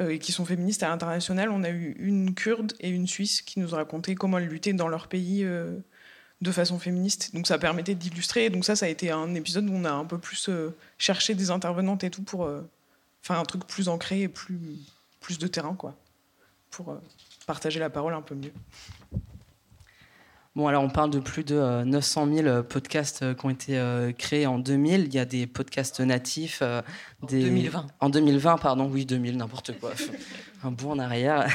euh, 0.00 0.10
et 0.10 0.18
qui 0.20 0.30
sont 0.30 0.44
féministes 0.44 0.84
à 0.84 0.88
l'international. 0.88 1.50
On 1.50 1.64
a 1.64 1.70
eu 1.70 1.96
une 1.98 2.34
kurde 2.34 2.72
et 2.78 2.88
une 2.88 3.08
suisse 3.08 3.42
qui 3.42 3.58
nous 3.58 3.74
ont 3.74 3.76
raconté 3.76 4.14
comment 4.14 4.38
elles 4.38 4.46
luttaient 4.46 4.72
dans 4.72 4.88
leur 4.88 5.08
pays 5.08 5.42
euh, 5.44 5.78
de 6.40 6.52
façon 6.52 6.78
féministe. 6.78 7.34
Donc 7.34 7.46
ça 7.46 7.58
permettait 7.58 7.94
d'illustrer. 7.94 8.50
Donc 8.50 8.64
ça, 8.64 8.76
ça 8.76 8.86
a 8.86 8.88
été 8.88 9.10
un 9.10 9.34
épisode 9.34 9.68
où 9.68 9.72
on 9.72 9.84
a 9.84 9.90
un 9.90 10.04
peu 10.04 10.18
plus 10.18 10.48
euh, 10.48 10.74
cherché 10.96 11.34
des 11.34 11.50
intervenantes 11.50 12.04
et 12.04 12.10
tout 12.10 12.22
pour 12.22 12.44
euh, 12.44 12.68
faire 13.22 13.38
un 13.38 13.44
truc 13.44 13.66
plus 13.66 13.88
ancré 13.88 14.22
et 14.22 14.28
plus, 14.28 14.60
plus 15.20 15.38
de 15.38 15.46
terrain, 15.46 15.74
quoi. 15.74 15.94
Pour 16.70 16.90
euh, 16.90 17.02
partager 17.46 17.80
la 17.80 17.90
parole 17.90 18.14
un 18.14 18.22
peu 18.22 18.34
mieux. 18.34 18.52
Bon, 20.54 20.66
alors 20.66 20.82
on 20.82 20.90
parle 20.90 21.10
de 21.10 21.20
plus 21.20 21.44
de 21.44 21.54
euh, 21.56 21.84
900 21.84 22.34
000 22.34 22.62
podcasts 22.64 23.34
qui 23.34 23.46
ont 23.46 23.50
été 23.50 24.12
créés 24.16 24.46
en 24.46 24.58
2000. 24.58 25.04
Il 25.06 25.14
y 25.14 25.18
a 25.18 25.24
des 25.24 25.46
podcasts 25.46 26.00
natifs. 26.00 26.62
Des... 27.26 27.42
2020. 27.42 27.86
En 28.00 28.10
2020, 28.10 28.58
pardon, 28.58 28.88
oui, 28.92 29.04
2000, 29.04 29.36
n'importe 29.36 29.78
quoi. 29.78 29.92
Un 30.64 30.72
bout 30.72 30.90
en 30.90 30.98
arrière. 30.98 31.46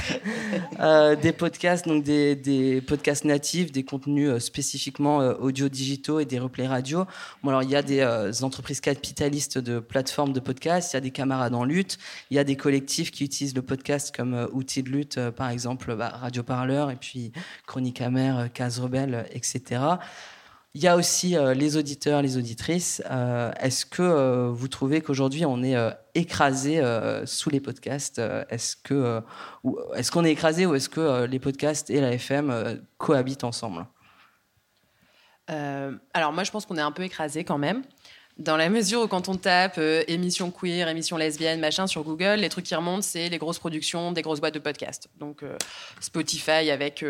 Euh, 0.79 1.17
des 1.17 1.33
podcasts, 1.33 1.85
donc 1.85 2.03
des, 2.03 2.35
des 2.35 2.79
podcasts 2.79 3.25
natifs, 3.25 3.71
des 3.71 3.83
contenus 3.83 4.29
euh, 4.29 4.39
spécifiquement 4.39 5.21
euh, 5.21 5.33
audio-digitaux 5.35 6.21
et 6.21 6.25
des 6.25 6.39
replays 6.39 6.67
radio. 6.67 7.05
Bon, 7.43 7.49
alors 7.49 7.63
il 7.63 7.69
y 7.69 7.75
a 7.75 7.81
des 7.81 8.03
entreprises 8.43 8.79
capitalistes 8.79 9.57
de 9.57 9.79
plateformes 9.79 10.31
de 10.31 10.39
podcasts, 10.39 10.93
il 10.93 10.95
y 10.95 10.97
a 10.97 11.01
des 11.01 11.11
camarades 11.11 11.53
en 11.53 11.65
lutte, 11.65 11.97
il 12.29 12.37
y 12.37 12.39
a 12.39 12.45
des 12.45 12.55
collectifs 12.55 13.11
qui 13.11 13.25
utilisent 13.25 13.55
le 13.55 13.61
podcast 13.61 14.15
comme 14.15 14.47
outil 14.53 14.83
de 14.83 14.89
lutte, 14.89 15.19
par 15.31 15.49
exemple 15.49 15.95
bah, 15.95 16.09
Radio 16.09 16.43
Parleur 16.43 16.89
et 16.89 16.95
puis 16.95 17.33
Chronique 17.67 18.01
Amère, 18.01 18.51
Case 18.53 18.79
Rebelle, 18.79 19.25
etc. 19.31 19.81
Il 20.75 20.81
y 20.81 20.87
a 20.87 20.95
aussi 20.95 21.37
euh, 21.37 21.53
les 21.53 21.77
auditeurs, 21.77 22.23
les 22.23 22.35
auditrices. 22.35 23.03
Euh, 23.11 23.51
Est-ce 23.59 23.85
que 23.85 24.01
euh, 24.01 24.49
vous 24.49 24.67
trouvez 24.67 25.01
qu'aujourd'hui 25.01 25.45
on 25.45 25.61
est 25.61 25.77
écrasé 26.15 26.81
sous 27.25 27.49
les 27.51 27.59
podcasts 27.59 28.19
Est-ce 28.49 28.75
que 28.75 29.21
est-ce 29.95 30.11
qu'on 30.11 30.25
est 30.25 30.31
écrasé 30.31 30.65
ou 30.65 30.73
est-ce 30.73 30.89
que 30.89 31.25
les 31.25 31.39
podcasts 31.39 31.89
et 31.89 32.01
la 32.01 32.13
FM 32.13 32.81
cohabitent 32.97 33.43
ensemble? 33.43 33.85
Alors 35.47 36.33
moi, 36.33 36.43
je 36.43 36.51
pense 36.51 36.65
qu'on 36.65 36.77
est 36.77 36.81
un 36.81 36.91
peu 36.91 37.03
écrasé 37.03 37.43
quand 37.43 37.57
même. 37.57 37.83
Dans 38.37 38.57
la 38.57 38.69
mesure 38.69 39.03
où 39.03 39.07
quand 39.07 39.29
on 39.29 39.35
tape 39.35 39.77
émission 40.07 40.49
queer, 40.49 40.87
émission 40.87 41.17
lesbienne, 41.17 41.59
machin 41.59 41.85
sur 41.85 42.03
Google, 42.03 42.39
les 42.39 42.49
trucs 42.49 42.65
qui 42.65 42.73
remontent, 42.73 43.03
c'est 43.03 43.29
les 43.29 43.37
grosses 43.37 43.59
productions 43.59 44.11
des 44.11 44.23
grosses 44.23 44.39
boîtes 44.39 44.55
de 44.55 44.59
podcasts. 44.59 45.07
Donc 45.19 45.43
Spotify 45.99 46.71
avec 46.71 47.03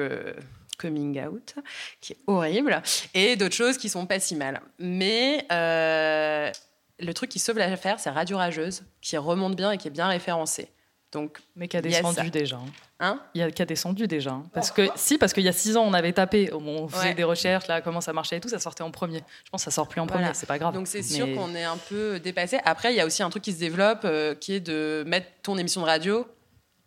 Coming 0.84 1.26
Out, 1.26 1.56
qui 2.02 2.14
est 2.14 2.18
horrible, 2.28 2.82
et 3.14 3.36
d'autres 3.36 3.56
choses 3.56 3.78
qui 3.78 3.90
sont 3.90 4.06
pas 4.06 4.20
si 4.20 4.36
mal. 4.36 4.62
Mais 4.80 5.46
euh, 5.52 6.52
le 7.00 7.14
truc 7.14 7.30
qui 7.30 7.40
sauve 7.40 7.58
l'affaire, 7.58 8.00
c'est 8.00 8.10
Radio 8.10 8.38
Rageuse, 8.38 8.84
qui 9.02 9.18
remonte 9.18 9.56
bien 9.56 9.72
et 9.72 9.78
qui 9.78 9.88
est 9.88 9.92
bien 9.92 10.08
référencé. 10.08 10.68
Donc, 11.14 11.38
Mais 11.56 11.68
qui 11.68 11.78
a 11.78 11.82
descendu 11.82 12.32
déjà. 12.32 12.56
hein. 12.56 12.66
Hein? 13.00 13.22
Il 13.36 13.42
y 13.42 13.44
a 13.44 13.52
qui 13.52 13.62
a 13.62 13.66
descendu 13.66 14.08
déjà. 14.08 14.32
hein. 14.32 14.44
Parce 14.52 14.72
que 14.72 14.88
si, 14.96 15.20
parce 15.20 15.32
qu'il 15.32 15.44
y 15.44 15.48
a 15.48 15.52
six 15.52 15.78
ans, 15.78 15.84
on 15.86 15.94
avait 15.94 16.12
tapé, 16.14 16.52
on 16.52 16.88
faisait 16.88 17.10
Ouais. 17.10 17.14
des 17.14 17.24
recherches, 17.24 17.68
là, 17.68 17.82
comment 17.82 18.02
ça 18.02 18.14
marchait 18.14 18.38
et 18.38 18.40
tout, 18.40 18.50
ça 18.50 18.58
sortait 18.58 18.82
en 18.82 18.90
premier. 18.90 19.20
Je 19.46 19.52
pense 19.52 19.62
que 19.62 19.66
ça 19.66 19.76
sort 19.76 19.88
plus 19.88 20.02
en 20.02 20.08
premier, 20.08 20.22
Voilà. 20.24 20.34
c'est 20.34 20.48
pas 20.48 20.58
grave. 20.58 20.74
Donc 20.74 20.88
c'est 20.88 21.04
sûr 21.04 21.28
Mais- 21.28 21.36
qu'on 21.36 21.54
est 21.54 21.66
un 21.66 21.78
peu 21.78 22.20
dépassé. 22.20 22.58
Après, 22.66 22.92
il 22.94 22.98
y 22.98 23.00
a 23.00 23.06
aussi 23.06 23.22
un 23.22 23.30
truc 23.30 23.44
qui 23.44 23.54
se 23.54 23.60
développe, 23.60 24.02
euh, 24.06 24.34
qui 24.34 24.54
est 24.56 24.60
de 24.60 25.04
mettre 25.06 25.28
ton 25.44 25.56
émission 25.60 25.82
de 25.82 25.86
radio 25.86 26.26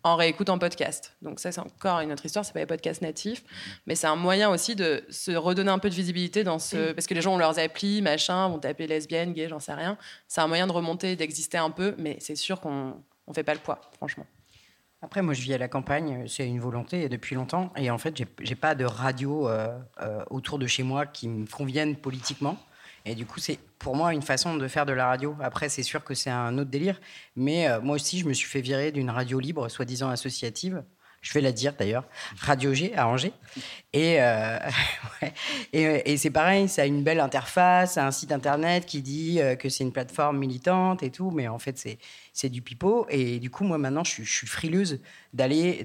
en 0.07 0.15
réécoute 0.17 0.49
en 0.51 0.59
podcast. 0.59 1.17
Donc 1.21 1.41
ça, 1.41 1.51
c'est 1.51 1.61
encore 1.61 1.99
une 2.01 2.13
autre 2.13 2.25
histoire. 2.25 2.45
C'est 2.45 2.53
pas 2.53 2.61
les 2.61 2.67
podcasts 2.67 3.03
natifs, 3.03 3.43
mais 3.87 3.97
c'est 3.97 4.07
un 4.07 4.15
moyen 4.15 4.51
aussi 4.51 4.77
de 4.77 5.05
se 5.11 5.33
redonner 5.33 5.71
un 5.71 5.79
peu 5.81 5.91
de 5.91 5.95
visibilité 5.95 6.45
dans 6.45 6.59
ce, 6.61 6.93
parce 6.93 7.07
que 7.09 7.15
les 7.15 7.21
gens 7.21 7.35
ont 7.35 7.39
leurs 7.39 7.59
applis, 7.59 8.03
machin, 8.03 8.49
vont 8.49 8.59
taper 8.59 8.87
lesbienne, 8.87 9.33
gay, 9.33 9.49
j'en 9.49 9.59
sais 9.59 9.75
rien. 9.75 9.99
C'est 10.29 10.41
un 10.41 10.47
moyen 10.47 10.67
de 10.69 10.73
remonter, 10.73 11.17
d'exister 11.17 11.59
un 11.59 11.71
peu, 11.71 11.95
mais 11.99 12.17
c'est 12.21 12.37
sûr 12.37 12.61
qu'on 12.61 12.95
on 13.27 13.35
fait 13.35 13.43
pas 13.43 13.55
le 13.55 13.61
poids, 13.61 13.81
franchement. 13.97 14.27
Après, 15.03 15.23
moi, 15.23 15.35
je 15.35 15.43
vis 15.43 15.55
à 15.55 15.59
la 15.59 15.69
campagne, 15.69 16.27
c'est 16.29 16.47
une 16.47 16.61
volonté 16.61 17.09
depuis 17.09 17.35
longtemps. 17.35 17.73
Et 17.77 17.91
en 17.91 17.99
fait, 17.99 18.17
j'ai- 18.41 18.55
pas 18.55 18.75
de 18.75 18.85
radio 18.85 19.49
euh, 19.49 19.77
euh, 20.01 20.25
autour 20.31 20.59
de 20.59 20.67
chez 20.67 20.85
moi 20.85 21.05
qui 21.05 21.29
me 21.29 21.47
conviennent 21.47 21.97
politiquement. 21.97 22.57
Et 23.07 23.15
du 23.15 23.25
coup, 23.25 23.39
c'est 23.39 23.59
pour 23.79 23.95
moi 23.95 24.13
une 24.13 24.21
façon 24.21 24.57
de 24.57 24.69
faire 24.69 24.85
de 24.85 24.93
la 24.93 25.07
radio. 25.07 25.37
Après, 25.41 25.69
c'est 25.69 25.85
sûr 25.85 26.03
que 26.03 26.13
c'est 26.13 26.31
un 26.31 26.59
autre 26.59 26.71
délire. 26.71 27.01
Mais 27.37 27.69
euh, 27.69 27.81
moi 27.81 27.95
aussi, 27.95 28.19
je 28.19 28.27
me 28.27 28.33
suis 28.33 28.49
fait 28.49 28.61
virer 28.61 28.91
d'une 28.91 29.11
radio 29.11 29.39
libre, 29.39 29.69
soi-disant 29.69 30.09
associative. 30.11 30.83
Je 31.23 31.33
vais 31.33 31.41
la 31.41 31.53
dire 31.53 31.75
d'ailleurs, 31.77 32.05
Radio 32.39 32.75
G 32.75 32.93
à 32.97 33.09
Angers. 33.09 33.33
Et, 33.93 34.21
euh, 34.21 34.59
ouais. 35.23 35.33
et, 35.73 36.17
c'est 36.17 36.31
pareil, 36.31 36.69
ça 36.69 36.83
a 36.83 36.85
une 36.85 37.03
belle 37.03 37.21
interface, 37.21 37.97
un 37.97 38.11
site 38.11 38.33
internet 38.33 38.87
qui 38.87 39.03
dit 39.03 39.41
euh, 39.41 39.55
que 39.55 39.69
c'est 39.69 39.85
une 39.85 39.93
plateforme 39.93 40.39
militante 40.39 41.03
et 41.03 41.11
tout, 41.11 41.31
mais 41.31 41.49
en 41.49 41.59
fait 41.59 41.99
c'est 42.33 42.49
du 42.49 42.61
pipeau. 42.61 43.07
Et 43.09 43.39
du 43.39 43.51
coup, 43.51 43.65
moi 43.65 43.79
maintenant, 43.79 44.05
je 44.05 44.23
je 44.23 44.31
suis 44.31 44.47
frileuse 44.47 45.01
d'aller 45.33 45.85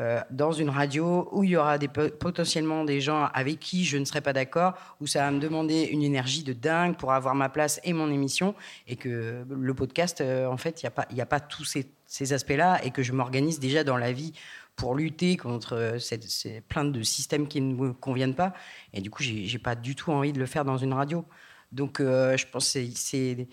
euh, 0.00 0.20
dans 0.30 0.50
une 0.50 0.70
radio 0.70 1.28
où 1.30 1.44
il 1.44 1.50
y 1.50 1.56
aura 1.56 1.78
potentiellement 2.18 2.84
des 2.84 3.00
gens 3.00 3.26
avec 3.32 3.60
qui 3.60 3.84
je 3.84 3.96
ne 3.96 4.04
serai 4.04 4.20
pas 4.20 4.32
d'accord, 4.32 4.74
où 5.00 5.06
ça 5.06 5.20
va 5.20 5.30
me 5.30 5.38
demander 5.38 5.82
une 5.84 6.02
énergie 6.02 6.42
de 6.42 6.52
dingue 6.52 6.96
pour 6.96 7.12
avoir 7.12 7.36
ma 7.36 7.48
place 7.48 7.80
et 7.84 7.92
mon 7.92 8.10
émission, 8.10 8.56
et 8.88 8.96
que 8.96 9.44
le 9.48 9.74
podcast, 9.74 10.20
euh, 10.20 10.46
en 10.46 10.56
fait, 10.56 10.82
il 10.82 10.86
n'y 10.86 10.88
a, 10.88 10.90
pas- 10.90 11.06
a 11.16 11.26
pas 11.26 11.38
tous 11.40 11.64
ces, 12.06 12.32
aspects-là, 12.32 12.84
et 12.84 12.90
que 12.90 13.02
je 13.04 13.12
m'organise 13.12 13.60
déjà 13.60 13.84
dans 13.84 13.96
la 13.96 14.10
vie 14.12 14.32
pour 14.74 14.96
lutter 14.96 15.36
contre 15.36 15.76
euh, 15.76 15.98
ces 16.00 16.60
plaintes 16.62 16.90
de 16.92 17.02
systèmes 17.04 17.46
qui 17.46 17.60
ne 17.60 17.74
me 17.74 17.92
conviennent 17.92 18.34
pas. 18.34 18.52
Et 18.94 19.00
du 19.00 19.10
coup, 19.10 19.22
j'ai 19.22 19.58
pas 19.58 19.76
du 19.76 19.94
tout 19.94 20.10
envie 20.10 20.32
de 20.32 20.40
le 20.40 20.46
faire 20.46 20.64
dans 20.64 20.76
une 20.78 20.92
radio. 20.92 21.24
Donc, 21.70 21.98
je 22.00 22.44
pense 22.52 22.72
que 22.72 22.84
c'est- 22.94 23.48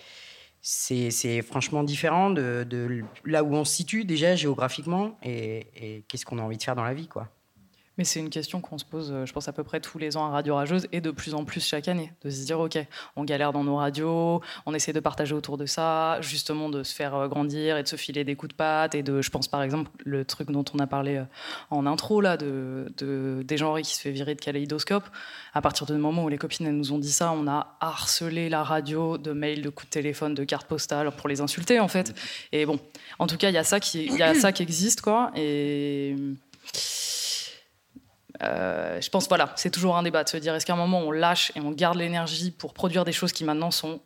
c'est 0.61 1.41
franchement 1.41 1.83
différent 1.83 2.29
de, 2.29 3.03
là 3.25 3.43
où 3.43 3.53
on 3.53 3.65
se 3.65 3.75
situe 3.75 4.05
déjà 4.05 4.35
géographiquement 4.35 5.17
et, 5.23 5.67
et 5.75 6.03
qu'est-ce 6.07 6.25
qu'on 6.25 6.37
a 6.39 6.41
envie 6.43 6.57
de 6.57 6.63
faire 6.63 6.75
dans 6.75 6.83
la 6.83 6.93
vie, 6.93 7.07
quoi. 7.07 7.29
Mais 7.97 8.05
c'est 8.05 8.21
une 8.21 8.29
question 8.29 8.61
qu'on 8.61 8.77
se 8.77 8.85
pose, 8.85 9.11
euh, 9.11 9.25
je 9.25 9.33
pense, 9.33 9.49
à 9.49 9.53
peu 9.53 9.63
près 9.63 9.81
tous 9.81 9.97
les 9.97 10.15
ans 10.15 10.25
à 10.25 10.29
Radio 10.29 10.55
Rageuse 10.55 10.87
et 10.93 11.01
de 11.01 11.11
plus 11.11 11.33
en 11.33 11.43
plus 11.43 11.65
chaque 11.65 11.89
année. 11.89 12.13
De 12.23 12.29
se 12.29 12.45
dire, 12.45 12.59
OK, 12.59 12.77
on 13.17 13.25
galère 13.25 13.51
dans 13.51 13.65
nos 13.65 13.75
radios, 13.75 14.41
on 14.65 14.73
essaie 14.73 14.93
de 14.93 14.99
partager 15.01 15.35
autour 15.35 15.57
de 15.57 15.65
ça, 15.65 16.21
justement 16.21 16.69
de 16.69 16.83
se 16.83 16.95
faire 16.95 17.13
euh, 17.15 17.27
grandir 17.27 17.75
et 17.75 17.83
de 17.83 17.87
se 17.87 17.97
filer 17.97 18.23
des 18.23 18.35
coups 18.35 18.53
de 18.53 18.55
patte. 18.55 18.95
Et 18.95 19.03
de, 19.03 19.21
je 19.21 19.29
pense 19.29 19.49
par 19.49 19.61
exemple, 19.61 19.91
le 20.05 20.23
truc 20.23 20.51
dont 20.51 20.63
on 20.73 20.79
a 20.79 20.87
parlé 20.87 21.17
euh, 21.17 21.23
en 21.69 21.85
intro, 21.85 22.21
là, 22.21 22.37
de, 22.37 22.93
de 22.97 23.43
des 23.45 23.57
genres 23.57 23.79
qui 23.81 23.93
se 23.93 24.01
fait 24.01 24.11
virer 24.11 24.35
de 24.35 24.41
kaléidoscope. 24.41 25.03
À 25.53 25.61
partir 25.61 25.85
du 25.85 25.93
moment 25.93 26.23
où 26.23 26.29
les 26.29 26.37
copines 26.37 26.67
elles 26.67 26.77
nous 26.77 26.93
ont 26.93 26.99
dit 26.99 27.11
ça, 27.11 27.33
on 27.33 27.45
a 27.47 27.75
harcelé 27.81 28.47
la 28.47 28.63
radio 28.63 29.17
de 29.17 29.33
mails, 29.33 29.61
de 29.61 29.69
coups 29.69 29.89
de 29.89 29.93
téléphone, 29.93 30.33
de 30.33 30.45
cartes 30.45 30.67
postales 30.67 31.11
pour 31.11 31.27
les 31.27 31.41
insulter, 31.41 31.79
en 31.81 31.89
fait. 31.89 32.15
Et 32.53 32.65
bon, 32.65 32.79
en 33.19 33.27
tout 33.27 33.35
cas, 33.35 33.49
il 33.49 33.55
y 33.55 33.57
a 33.57 33.65
ça 33.65 33.81
qui, 33.81 34.05
il 34.05 34.15
y 34.15 34.23
a 34.23 34.33
ça 34.33 34.53
qui 34.53 34.63
existe, 34.63 35.01
quoi. 35.01 35.31
Et. 35.35 36.15
Euh, 38.41 38.99
je 39.01 39.09
pense 39.09 39.27
voilà, 39.27 39.53
c'est 39.55 39.69
toujours 39.69 39.97
un 39.97 40.03
débat 40.03 40.23
de 40.23 40.29
se 40.29 40.37
dire 40.37 40.55
est-ce 40.55 40.65
qu'à 40.65 40.73
un 40.73 40.77
moment 40.77 40.99
on 40.99 41.11
lâche 41.11 41.51
et 41.55 41.59
on 41.59 41.71
garde 41.71 41.97
l'énergie 41.97 42.51
pour 42.51 42.73
produire 42.73 43.03
des 43.03 43.11
choses 43.11 43.31
qui 43.31 43.43
maintenant 43.43 43.71
sont 43.71 43.99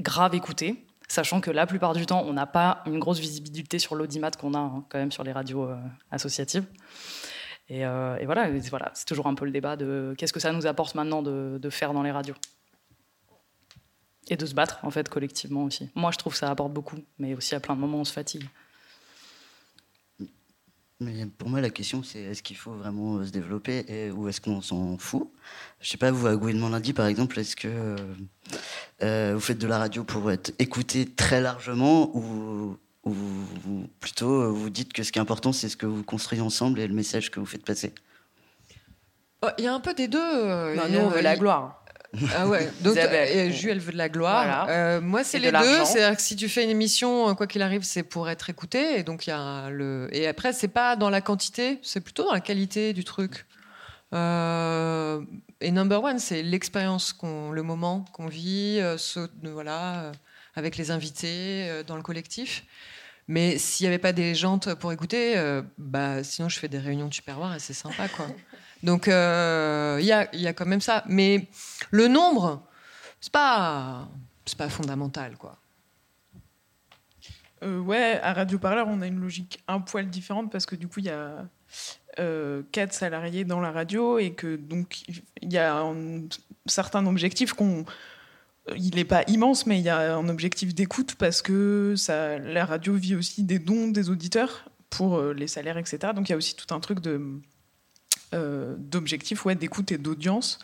grave 0.00 0.34
écoutées, 0.34 0.84
sachant 1.08 1.40
que 1.40 1.50
la 1.50 1.66
plupart 1.66 1.94
du 1.94 2.06
temps 2.06 2.24
on 2.26 2.32
n'a 2.32 2.46
pas 2.46 2.82
une 2.86 2.98
grosse 2.98 3.18
visibilité 3.18 3.78
sur 3.78 3.94
l'audimat 3.94 4.30
qu'on 4.32 4.54
a 4.54 4.58
hein, 4.58 4.84
quand 4.88 4.98
même 4.98 5.12
sur 5.12 5.24
les 5.24 5.32
radios 5.32 5.64
euh, 5.64 5.76
associatives. 6.10 6.64
Et, 7.68 7.86
euh, 7.86 8.18
voilà, 8.24 8.50
voilà, 8.70 8.90
c'est 8.94 9.06
toujours 9.06 9.28
un 9.28 9.34
peu 9.34 9.44
le 9.44 9.50
débat 9.50 9.76
de 9.76 10.14
qu'est-ce 10.18 10.32
que 10.32 10.40
ça 10.40 10.52
nous 10.52 10.66
apporte 10.66 10.94
maintenant 10.94 11.22
de, 11.22 11.58
de 11.62 11.70
faire 11.70 11.94
dans 11.94 12.02
les 12.02 12.10
radios? 12.10 12.34
Et 14.28 14.36
de 14.36 14.44
se 14.44 14.54
battre 14.54 14.78
en 14.82 14.90
fait 14.90 15.08
collectivement 15.08 15.64
aussi. 15.64 15.90
Moi 15.94 16.10
je 16.10 16.18
trouve 16.18 16.32
que 16.32 16.38
ça 16.38 16.50
apporte 16.50 16.72
beaucoup, 16.72 16.98
mais 17.18 17.34
aussi 17.34 17.54
à 17.54 17.60
plein 17.60 17.74
de 17.74 17.80
moments 17.80 17.98
on 17.98 18.04
se 18.04 18.12
fatigue. 18.12 18.44
Mais 21.02 21.26
pour 21.26 21.48
moi, 21.48 21.60
la 21.60 21.70
question, 21.70 22.02
c'est 22.02 22.20
est-ce 22.20 22.42
qu'il 22.42 22.56
faut 22.56 22.72
vraiment 22.72 23.16
euh, 23.16 23.26
se 23.26 23.30
développer 23.30 23.84
et, 23.88 24.10
ou 24.10 24.28
est-ce 24.28 24.40
qu'on 24.40 24.60
s'en 24.60 24.96
fout? 24.98 25.30
Je 25.80 25.88
sais 25.88 25.98
pas, 25.98 26.10
vous, 26.10 26.26
à 26.26 26.36
Gouvernement 26.36 26.68
Lundi, 26.68 26.92
par 26.92 27.06
exemple, 27.06 27.38
est-ce 27.38 27.56
que 27.56 27.68
euh, 27.68 27.96
euh, 29.02 29.32
vous 29.34 29.40
faites 29.40 29.58
de 29.58 29.66
la 29.66 29.78
radio 29.78 30.04
pour 30.04 30.30
être 30.30 30.52
écouté 30.58 31.06
très 31.06 31.40
largement 31.40 32.10
ou, 32.16 32.76
plutôt 33.98 34.52
vous 34.52 34.70
dites 34.70 34.92
que 34.92 35.02
ce 35.02 35.10
qui 35.10 35.18
est 35.18 35.22
important, 35.22 35.52
c'est 35.52 35.68
ce 35.68 35.76
que 35.76 35.86
vous 35.86 36.04
construisez 36.04 36.42
ensemble 36.42 36.78
et 36.78 36.86
le 36.86 36.94
message 36.94 37.32
que 37.32 37.40
vous 37.40 37.46
faites 37.46 37.64
passer? 37.64 37.92
Il 39.58 39.64
y 39.64 39.66
a 39.66 39.74
un 39.74 39.80
peu 39.80 39.92
des 39.92 40.06
deux. 40.06 40.74
Non, 40.76 40.88
nous, 40.88 41.00
on 41.00 41.08
veut 41.08 41.20
la 41.20 41.36
gloire. 41.36 41.81
Ah 42.36 42.46
ouais, 42.46 42.70
donc 42.80 42.94
euh, 43.48 43.50
Ju, 43.50 43.70
elle 43.70 43.78
veut 43.80 43.92
de 43.92 43.96
la 43.98 44.08
gloire. 44.08 44.44
Voilà. 44.66 44.68
Euh, 44.96 45.00
moi, 45.00 45.24
c'est 45.24 45.38
de 45.38 45.44
les 45.44 45.50
deux. 45.64 45.84
C'est-à-dire 45.86 46.16
que 46.16 46.22
si 46.22 46.36
tu 46.36 46.48
fais 46.48 46.62
une 46.64 46.70
émission, 46.70 47.28
euh, 47.30 47.34
quoi 47.34 47.46
qu'il 47.46 47.62
arrive, 47.62 47.82
c'est 47.84 48.02
pour 48.02 48.28
être 48.28 48.50
écouté. 48.50 48.98
Et 48.98 49.02
donc, 49.02 49.26
il 49.26 49.30
y 49.30 49.32
a 49.32 49.70
le. 49.70 50.08
Et 50.12 50.26
après, 50.26 50.52
c'est 50.52 50.68
pas 50.68 50.94
dans 50.96 51.08
la 51.10 51.20
quantité, 51.20 51.78
c'est 51.82 52.00
plutôt 52.00 52.24
dans 52.24 52.32
la 52.32 52.40
qualité 52.40 52.92
du 52.92 53.04
truc. 53.04 53.46
Euh, 54.14 55.20
Et 55.60 55.70
number 55.70 56.02
one, 56.02 56.18
c'est 56.18 56.42
l'expérience, 56.42 57.12
qu'on, 57.12 57.50
le 57.50 57.62
moment 57.62 58.04
qu'on 58.12 58.26
vit, 58.26 58.80
ce- 58.98 59.28
voilà, 59.44 60.12
avec 60.54 60.76
les 60.76 60.90
invités, 60.90 61.82
dans 61.86 61.96
le 61.96 62.02
collectif. 62.02 62.64
Mais 63.28 63.56
s'il 63.56 63.84
n'y 63.84 63.88
avait 63.88 63.98
pas 64.02 64.12
des 64.12 64.34
gens 64.34 64.58
pour 64.58 64.92
écouter, 64.92 65.34
bah, 65.78 66.22
sinon 66.24 66.48
je 66.48 66.58
fais 66.58 66.68
des 66.68 66.78
réunions 66.78 67.08
de 67.08 67.14
superwar 67.14 67.54
et 67.54 67.60
c'est 67.60 67.72
sympa, 67.72 68.08
quoi. 68.08 68.26
Donc 68.82 69.08
euh, 69.08 69.98
il 70.00 70.06
y, 70.06 70.12
a, 70.12 70.34
y 70.34 70.46
a 70.46 70.52
quand 70.52 70.66
même 70.66 70.80
ça. 70.80 71.04
Mais 71.06 71.46
le 71.90 72.08
nombre, 72.08 72.62
c'est 73.20 73.32
pas, 73.32 74.08
c'est 74.44 74.58
pas 74.58 74.68
fondamental, 74.68 75.36
quoi. 75.36 75.58
Euh, 77.62 77.78
ouais, 77.78 78.18
à 78.22 78.32
Radio 78.32 78.58
Parleur, 78.58 78.88
on 78.88 79.00
a 79.02 79.06
une 79.06 79.20
logique 79.20 79.62
un 79.68 79.80
poil 79.80 80.08
différente 80.10 80.50
parce 80.50 80.66
que 80.66 80.74
du 80.74 80.88
coup, 80.88 80.98
il 80.98 81.06
y 81.06 81.10
a 81.10 81.46
euh, 82.18 82.62
quatre 82.72 82.92
salariés 82.92 83.44
dans 83.44 83.60
la 83.60 83.70
radio 83.70 84.18
et 84.18 84.32
que 84.32 84.56
donc 84.56 85.02
il 85.40 85.52
y 85.52 85.58
a 85.58 85.76
un 85.76 86.22
certain 86.66 87.06
objectif 87.06 87.52
qu'on. 87.52 87.84
Il 88.76 88.94
n'est 88.94 89.04
pas 89.04 89.24
immense, 89.26 89.66
mais 89.66 89.78
il 89.80 89.84
y 89.84 89.88
a 89.88 90.16
un 90.16 90.28
objectif 90.28 90.72
d'écoute 90.72 91.16
parce 91.16 91.42
que 91.42 91.96
la 92.08 92.64
radio 92.64 92.94
vit 92.94 93.16
aussi 93.16 93.42
des 93.42 93.58
dons 93.58 93.88
des 93.88 94.08
auditeurs 94.08 94.68
pour 94.88 95.20
les 95.20 95.48
salaires, 95.48 95.78
etc. 95.78 96.12
Donc 96.14 96.28
il 96.28 96.32
y 96.32 96.34
a 96.34 96.36
aussi 96.36 96.54
tout 96.54 96.72
un 96.72 96.78
truc 96.78 97.00
de 97.00 97.40
euh, 98.32 98.74
d'objectif, 98.78 99.44
ouais, 99.44 99.54
d'écoute 99.54 99.92
et 99.92 99.98
d'audience. 99.98 100.58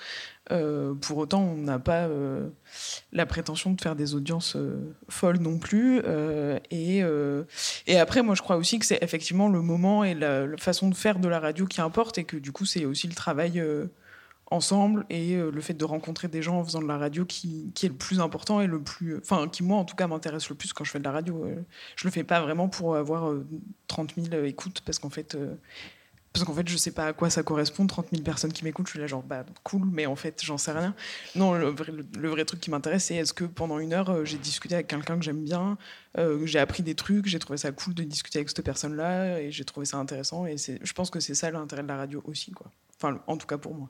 Euh, 0.50 0.94
pour 0.94 1.18
autant, 1.18 1.42
on 1.42 1.56
n'a 1.56 1.78
pas 1.78 2.06
euh, 2.06 2.48
la 3.12 3.26
prétention 3.26 3.72
de 3.72 3.80
faire 3.80 3.96
des 3.96 4.14
audiences 4.14 4.56
euh, 4.56 4.94
folles 5.08 5.38
non 5.38 5.58
plus. 5.58 6.00
et, 6.70 7.02
et 7.86 7.98
après, 7.98 8.22
moi, 8.22 8.34
je 8.34 8.42
crois 8.42 8.56
aussi 8.56 8.78
que 8.78 8.86
c'est 8.86 9.02
effectivement 9.02 9.48
le 9.48 9.60
moment 9.60 10.04
et 10.04 10.14
la, 10.14 10.46
façon 10.56 10.88
de 10.88 10.94
faire 10.94 11.18
de 11.18 11.28
la 11.28 11.40
radio 11.40 11.66
qui 11.66 11.80
importe, 11.80 12.18
et 12.18 12.24
que 12.24 12.36
du 12.36 12.52
coup, 12.52 12.64
c'est 12.64 12.84
aussi 12.84 13.06
le 13.06 13.14
travail 13.14 13.62
ensemble 14.50 15.04
et 15.10 15.36
le 15.36 15.60
fait 15.60 15.74
de 15.74 15.84
rencontrer 15.84 16.28
des 16.28 16.40
gens 16.42 16.58
en 16.58 16.64
faisant 16.64 16.80
de 16.80 16.88
la 16.88 16.96
radio 16.96 17.24
qui, 17.24 17.70
qui 17.74 17.86
est 17.86 17.90
le 17.90 17.94
plus 17.94 18.20
important 18.20 18.60
et 18.60 18.66
le 18.66 18.80
plus. 18.80 19.18
Enfin, 19.18 19.48
qui, 19.48 19.62
moi, 19.62 19.78
en 19.78 19.84
tout 19.84 19.96
cas, 19.96 20.06
m'intéresse 20.06 20.48
le 20.48 20.54
plus 20.54 20.72
quand 20.72 20.84
je 20.84 20.90
fais 20.90 20.98
de 20.98 21.04
la 21.04 21.12
radio. 21.12 21.46
Je 21.96 22.06
le 22.06 22.10
fais 22.10 22.24
pas 22.24 22.40
vraiment 22.40 22.68
pour 22.68 22.96
avoir 22.96 23.30
euh, 23.30 23.46
30 23.88 24.14
000 24.16 24.44
écoutes, 24.44 24.80
parce 24.82 24.98
qu'en 24.98 25.10
fait. 25.10 25.36
Parce 26.38 26.46
qu'en 26.46 26.54
fait, 26.54 26.68
je 26.68 26.76
sais 26.76 26.90
pas 26.90 27.06
à 27.06 27.12
quoi 27.12 27.30
ça 27.30 27.42
correspond, 27.42 27.86
30 27.86 28.08
000 28.12 28.22
personnes 28.22 28.52
qui 28.52 28.64
m'écoutent. 28.64 28.86
Je 28.86 28.92
suis 28.92 29.00
là, 29.00 29.06
genre, 29.06 29.22
bah, 29.22 29.44
cool, 29.64 29.88
mais 29.90 30.06
en 30.06 30.16
fait, 30.16 30.42
j'en 30.44 30.58
sais 30.58 30.72
rien. 30.72 30.94
Non, 31.34 31.54
le 31.54 31.68
vrai, 31.68 32.44
truc 32.44 32.60
qui 32.60 32.70
m'intéresse, 32.70 33.06
c'est 33.06 33.16
est-ce 33.16 33.32
que 33.32 33.44
pendant 33.44 33.78
une 33.78 33.92
heure, 33.92 34.10
euh, 34.10 34.24
j'ai 34.24 34.38
discuté 34.38 34.74
avec 34.74 34.86
quelqu'un 34.86 35.18
que 35.18 35.24
j'aime 35.24 35.42
bien, 35.42 35.78
euh, 36.16 36.46
j'ai 36.46 36.58
appris 36.58 36.82
des 36.82 36.94
trucs, 36.94 37.26
j'ai 37.26 37.38
trouvé 37.38 37.56
ça 37.56 37.72
cool 37.72 37.94
de 37.94 38.04
discuter 38.04 38.38
avec 38.38 38.48
cette 38.48 38.64
personne-là, 38.64 39.40
et 39.40 39.50
j'ai 39.50 39.64
trouvé 39.64 39.86
ça 39.86 39.96
intéressant. 39.96 40.46
Et 40.46 40.56
je 40.58 40.92
pense 40.92 41.10
que 41.10 41.20
c'est 41.20 41.34
ça 41.34 41.50
l'intérêt 41.50 41.82
de 41.82 41.88
la 41.88 41.96
radio 41.96 42.22
aussi, 42.24 42.52
quoi. 42.52 42.70
Enfin, 42.96 43.20
en 43.26 43.36
tout 43.36 43.46
cas 43.46 43.58
pour 43.58 43.74
moi. 43.74 43.88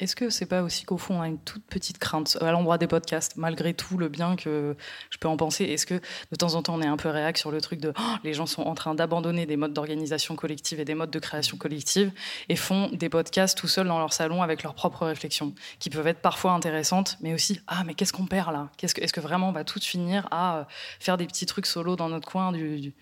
Est-ce 0.00 0.14
que 0.14 0.30
c'est 0.30 0.46
pas 0.46 0.62
aussi 0.62 0.84
qu'au 0.84 0.96
fond 0.96 1.18
on 1.18 1.22
a 1.22 1.26
une 1.26 1.40
toute 1.40 1.64
petite 1.64 1.98
crainte 1.98 2.38
à 2.40 2.52
l'endroit 2.52 2.78
des 2.78 2.86
podcasts, 2.86 3.36
malgré 3.36 3.74
tout 3.74 3.98
le 3.98 4.08
bien 4.08 4.36
que 4.36 4.76
je 5.10 5.18
peux 5.18 5.26
en 5.26 5.36
penser? 5.36 5.64
Est-ce 5.64 5.86
que 5.86 5.94
de 5.94 6.36
temps 6.36 6.54
en 6.54 6.62
temps 6.62 6.76
on 6.76 6.82
est 6.82 6.86
un 6.86 6.96
peu 6.96 7.08
réac 7.08 7.36
sur 7.36 7.50
le 7.50 7.60
truc 7.60 7.80
de 7.80 7.92
Oh, 7.98 8.14
les 8.22 8.32
gens 8.32 8.46
sont 8.46 8.62
en 8.62 8.74
train 8.74 8.94
d'abandonner 8.94 9.44
des 9.44 9.56
modes 9.56 9.72
d'organisation 9.72 10.36
collective 10.36 10.78
et 10.78 10.84
des 10.84 10.94
modes 10.94 11.10
de 11.10 11.18
création 11.18 11.56
collective 11.56 12.12
et 12.48 12.54
font 12.54 12.88
des 12.92 13.08
podcasts 13.08 13.58
tout 13.58 13.66
seuls 13.66 13.88
dans 13.88 13.98
leur 13.98 14.12
salon 14.12 14.40
avec 14.40 14.62
leurs 14.62 14.74
propres 14.74 15.04
réflexions, 15.04 15.52
qui 15.80 15.90
peuvent 15.90 16.06
être 16.06 16.20
parfois 16.20 16.52
intéressantes, 16.52 17.16
mais 17.20 17.34
aussi 17.34 17.60
ah 17.66 17.82
mais 17.84 17.94
qu'est-ce 17.94 18.12
qu'on 18.12 18.26
perd 18.26 18.52
là? 18.52 18.70
Est-ce 18.80 19.12
que 19.12 19.20
vraiment 19.20 19.48
on 19.48 19.52
va 19.52 19.64
tout 19.64 19.80
finir 19.80 20.28
à 20.30 20.58
euh, 20.58 20.64
faire 21.00 21.16
des 21.16 21.26
petits 21.26 21.46
trucs 21.46 21.66
solo 21.66 21.96
dans 21.96 22.08
notre 22.08 22.28
coin 22.28 22.52
du- 22.52 22.94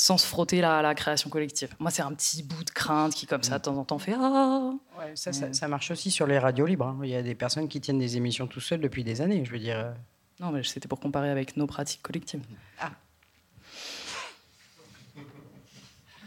sans 0.00 0.16
se 0.16 0.26
frotter 0.26 0.60
la, 0.60 0.80
la 0.80 0.94
création 0.94 1.28
collective 1.28 1.74
Moi 1.80 1.90
c'est 1.90 2.02
un 2.02 2.12
petit 2.14 2.42
bout 2.44 2.62
de 2.62 2.70
crainte 2.70 3.12
qui 3.14 3.26
comme 3.26 3.42
ça 3.42 3.58
de 3.58 3.64
temps 3.64 3.76
en 3.76 3.84
temps 3.84 3.98
fait 3.98 4.14
ah 4.16 4.70
Ouais, 4.98 5.12
ça, 5.16 5.32
ça, 5.32 5.52
ça 5.52 5.66
marche 5.68 5.90
aussi 5.90 6.10
sur 6.12 6.26
les 6.26 6.38
radios 6.38 6.66
libres. 6.66 6.86
hein. 6.86 7.00
Il 7.02 7.10
y 7.10 7.16
a 7.16 7.22
des 7.22 7.34
personnes 7.34 7.68
qui 7.68 7.80
tiennent 7.80 7.98
des 7.98 8.16
émissions 8.16 8.46
tout 8.46 8.60
seuls 8.60 8.80
depuis 8.80 9.02
des 9.02 9.20
années. 9.20 9.44
Je 9.44 9.50
veux 9.50 9.58
dire. 9.58 9.76
euh. 9.78 9.92
Non, 10.40 10.52
mais 10.52 10.62
c'était 10.62 10.86
pour 10.88 11.00
comparer 11.00 11.30
avec 11.30 11.56
nos 11.56 11.66
pratiques 11.66 12.00
collectives. 12.02 12.42
Ah. 12.80 12.92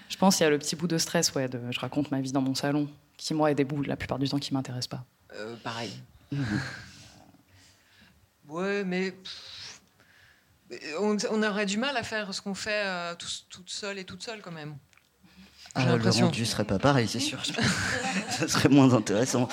Je 0.10 0.18
pense 0.18 0.36
qu'il 0.36 0.44
y 0.44 0.48
a 0.48 0.50
le 0.50 0.60
petit 0.60 0.76
bout 0.76 0.88
de 0.88 0.98
stress, 0.98 1.34
ouais, 1.34 1.48
de, 1.48 1.60
je 1.72 1.80
raconte 1.80 2.12
ma 2.12 2.20
vie 2.20 2.32
dans 2.34 2.42
mon 2.42 2.54
salon, 2.54 2.90
qui 3.18 3.34
moi 3.34 3.52
est 3.52 3.56
des 3.56 3.64
bouts 3.64 3.82
la 3.84 3.96
plupart 3.96 4.20
du 4.20 4.28
temps 4.28 4.38
qui 4.40 4.54
m'intéressent 4.54 4.88
pas. 5.00 5.06
Euh, 5.36 5.56
pareil. 5.64 5.92
ouais, 8.50 8.84
mais 8.84 9.12
pff, 9.12 9.61
on, 11.00 11.18
on 11.32 11.44
aurait 11.44 11.66
du 11.66 11.78
mal 11.78 11.96
à 11.98 12.04
faire 12.04 12.34
ce 12.34 12.42
qu'on 12.42 12.54
fait 12.56 12.84
euh, 12.86 13.16
tous- 13.16 13.46
toute 13.50 13.70
seule 13.70 14.00
et 14.00 14.04
toute 14.06 14.24
seule 14.24 14.42
quand 14.42 14.52
même. 14.52 14.76
Ah, 15.76 15.96
le 15.96 16.10
rendu 16.10 16.46
serait 16.46 16.66
pas 16.66 16.80
pareil, 16.80 17.08
c'est 17.08 17.20
sûr. 17.20 17.40
Ça 18.30 18.48
serait 18.48 18.70
moins 18.70 18.94
intéressant. 18.94 19.48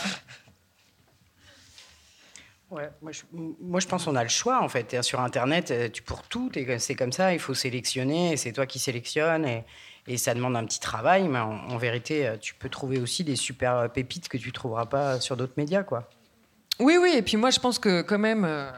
Ouais, 2.71 2.91
moi 3.01 3.13
je, 3.13 3.23
moi 3.33 3.81
je 3.81 3.87
pense 3.87 4.05
qu'on 4.05 4.17
a 4.17 4.23
le 4.23 4.29
choix 4.29 4.63
en 4.63 4.69
fait. 4.69 5.01
Sur 5.03 5.21
Internet, 5.21 5.71
euh, 5.71 5.89
tu 5.89 6.03
pour 6.03 6.23
tout, 6.25 6.51
c'est 6.79 6.95
comme 6.95 7.13
ça, 7.13 7.33
il 7.33 7.39
faut 7.39 7.55
sélectionner, 7.55 8.33
et 8.33 8.37
c'est 8.37 8.53
toi 8.53 8.67
qui 8.67 8.79
sélectionnes, 8.79 9.47
et, 9.47 9.65
et 10.07 10.19
ça 10.19 10.35
demande 10.35 10.55
un 10.55 10.67
petit 10.67 10.81
travail, 10.81 11.29
mais 11.29 11.39
en, 11.39 11.51
en 11.53 11.79
vérité, 11.79 12.27
euh, 12.27 12.37
tu 12.37 12.55
peux 12.55 12.69
trouver 12.69 12.99
aussi 12.99 13.25
des 13.25 13.37
super 13.37 13.77
euh, 13.77 13.89
pépites 13.89 14.29
que 14.29 14.37
tu 14.37 14.53
trouveras 14.53 14.85
pas 14.85 15.19
sur 15.19 15.35
d'autres 15.37 15.55
médias, 15.57 15.83
quoi. 15.83 16.11
Oui, 16.79 16.99
oui, 17.01 17.13
et 17.17 17.23
puis 17.23 17.39
moi 17.39 17.51
je 17.51 17.59
pense 17.59 17.79
que 17.79 18.03
quand 18.03 18.19
même, 18.19 18.45
euh, 18.45 18.71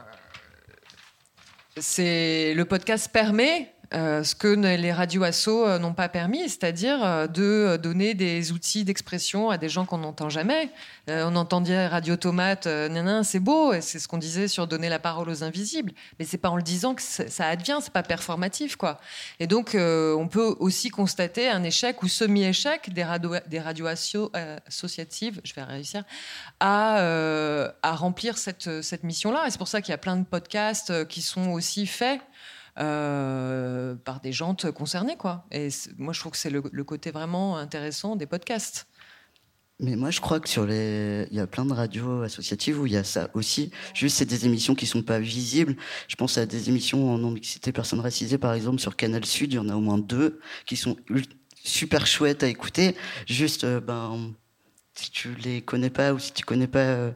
c'est 1.77 2.53
le 2.53 2.65
podcast 2.65 3.09
permet 3.11 3.73
euh, 3.93 4.23
ce 4.23 4.35
que 4.35 4.47
les 4.47 4.91
radios 4.93 5.23
assos 5.23 5.65
euh, 5.65 5.77
n'ont 5.77 5.93
pas 5.93 6.07
permis, 6.07 6.47
c'est-à-dire 6.47 7.03
euh, 7.03 7.27
de 7.27 7.77
donner 7.77 8.13
des 8.13 8.53
outils 8.53 8.85
d'expression 8.85 9.49
à 9.49 9.57
des 9.57 9.67
gens 9.67 9.85
qu'on 9.85 9.97
n'entend 9.97 10.29
jamais. 10.29 10.69
Euh, 11.09 11.25
on 11.27 11.35
entend 11.35 11.59
dire 11.59 11.91
Radio 11.91 12.15
Tomate, 12.15 12.67
euh, 12.67 13.23
c'est 13.23 13.39
beau, 13.39 13.73
c'est 13.81 13.99
ce 13.99 14.07
qu'on 14.07 14.17
disait 14.17 14.47
sur 14.47 14.65
donner 14.65 14.87
la 14.87 14.99
parole 14.99 15.29
aux 15.29 15.43
invisibles, 15.43 15.91
mais 16.17 16.25
c'est 16.25 16.37
pas 16.37 16.49
en 16.49 16.55
le 16.55 16.61
disant 16.61 16.95
que 16.95 17.01
ça 17.01 17.47
advient, 17.47 17.79
c'est 17.81 17.91
pas 17.91 18.03
performatif, 18.03 18.77
quoi. 18.77 18.99
Et 19.39 19.47
donc 19.47 19.75
on 19.75 20.27
peut 20.27 20.55
aussi 20.59 20.89
constater 20.89 21.49
un 21.49 21.63
échec 21.63 22.01
ou 22.03 22.07
semi-échec 22.07 22.93
des, 22.93 23.03
radios 23.03 23.35
des 23.47 23.59
radios 23.59 23.87
asso- 23.87 24.31
associatives, 24.67 25.41
je 25.43 25.53
vais 25.53 25.63
réussir, 25.63 26.03
à, 26.59 27.73
remplir 27.83 28.37
cette, 28.37 29.03
mission-là. 29.03 29.47
Et 29.47 29.51
c'est 29.51 29.57
pour 29.57 29.67
ça 29.67 29.81
qu'il 29.81 29.91
y 29.91 29.95
a 29.95 29.97
plein 29.97 30.17
de 30.17 30.25
podcasts 30.25 31.07
qui 31.07 31.21
sont 31.21 31.49
aussi 31.49 31.87
faits 31.87 32.21
euh, 32.79 33.95
par 33.95 34.21
des 34.21 34.31
gens 34.31 34.55
concernés. 34.73 35.17
Quoi. 35.17 35.45
Et 35.51 35.69
moi, 35.97 36.13
je 36.13 36.19
trouve 36.19 36.31
que 36.31 36.37
c'est 36.37 36.49
le, 36.49 36.61
côté 36.83 37.11
vraiment 37.11 37.57
intéressant 37.57 38.15
des 38.15 38.25
podcasts. 38.25 38.87
Mais 39.79 39.95
moi, 39.95 40.11
je 40.11 40.21
crois 40.21 40.39
que 40.39 40.47
sur 40.47 40.65
les, 40.65 41.27
il 41.31 41.37
y 41.37 41.39
a 41.39 41.47
plein 41.47 41.65
de 41.65 41.73
radios 41.73 42.21
associatives 42.21 42.79
où 42.79 42.85
il 42.85 42.93
y 42.93 42.97
a 42.97 43.03
ça 43.03 43.29
aussi. 43.33 43.71
Juste, 43.95 44.17
c'est 44.17 44.25
des 44.25 44.45
émissions 44.45 44.75
qui 44.75 44.85
sont 44.85 45.01
pas 45.01 45.19
visibles. 45.19 45.75
Je 46.07 46.15
pense 46.15 46.37
à 46.37 46.45
des 46.45 46.69
émissions 46.69 47.11
en 47.11 47.17
non-mixité 47.17 47.71
personnes 47.71 47.99
racisées, 47.99 48.37
par 48.37 48.53
exemple, 48.53 48.79
sur 48.79 48.95
Canal 48.95 49.25
Sud. 49.25 49.53
Il 49.53 49.55
y 49.55 49.59
en 49.59 49.69
a 49.69 49.75
au 49.75 49.81
moins 49.81 49.97
deux 49.97 50.39
qui 50.67 50.75
sont 50.75 50.95
super 51.63 52.05
chouettes 52.05 52.43
à 52.43 52.47
écouter. 52.47 52.95
Juste, 53.25 53.63
euh, 53.63 53.79
ben, 53.79 54.33
si 54.93 55.11
tu 55.11 55.33
les 55.35 55.61
connais 55.61 55.89
pas 55.89 56.13
ou 56.13 56.19
si 56.19 56.33
tu 56.33 56.43
connais 56.43 56.67
pas, 56.67 56.79
euh, 56.79 57.11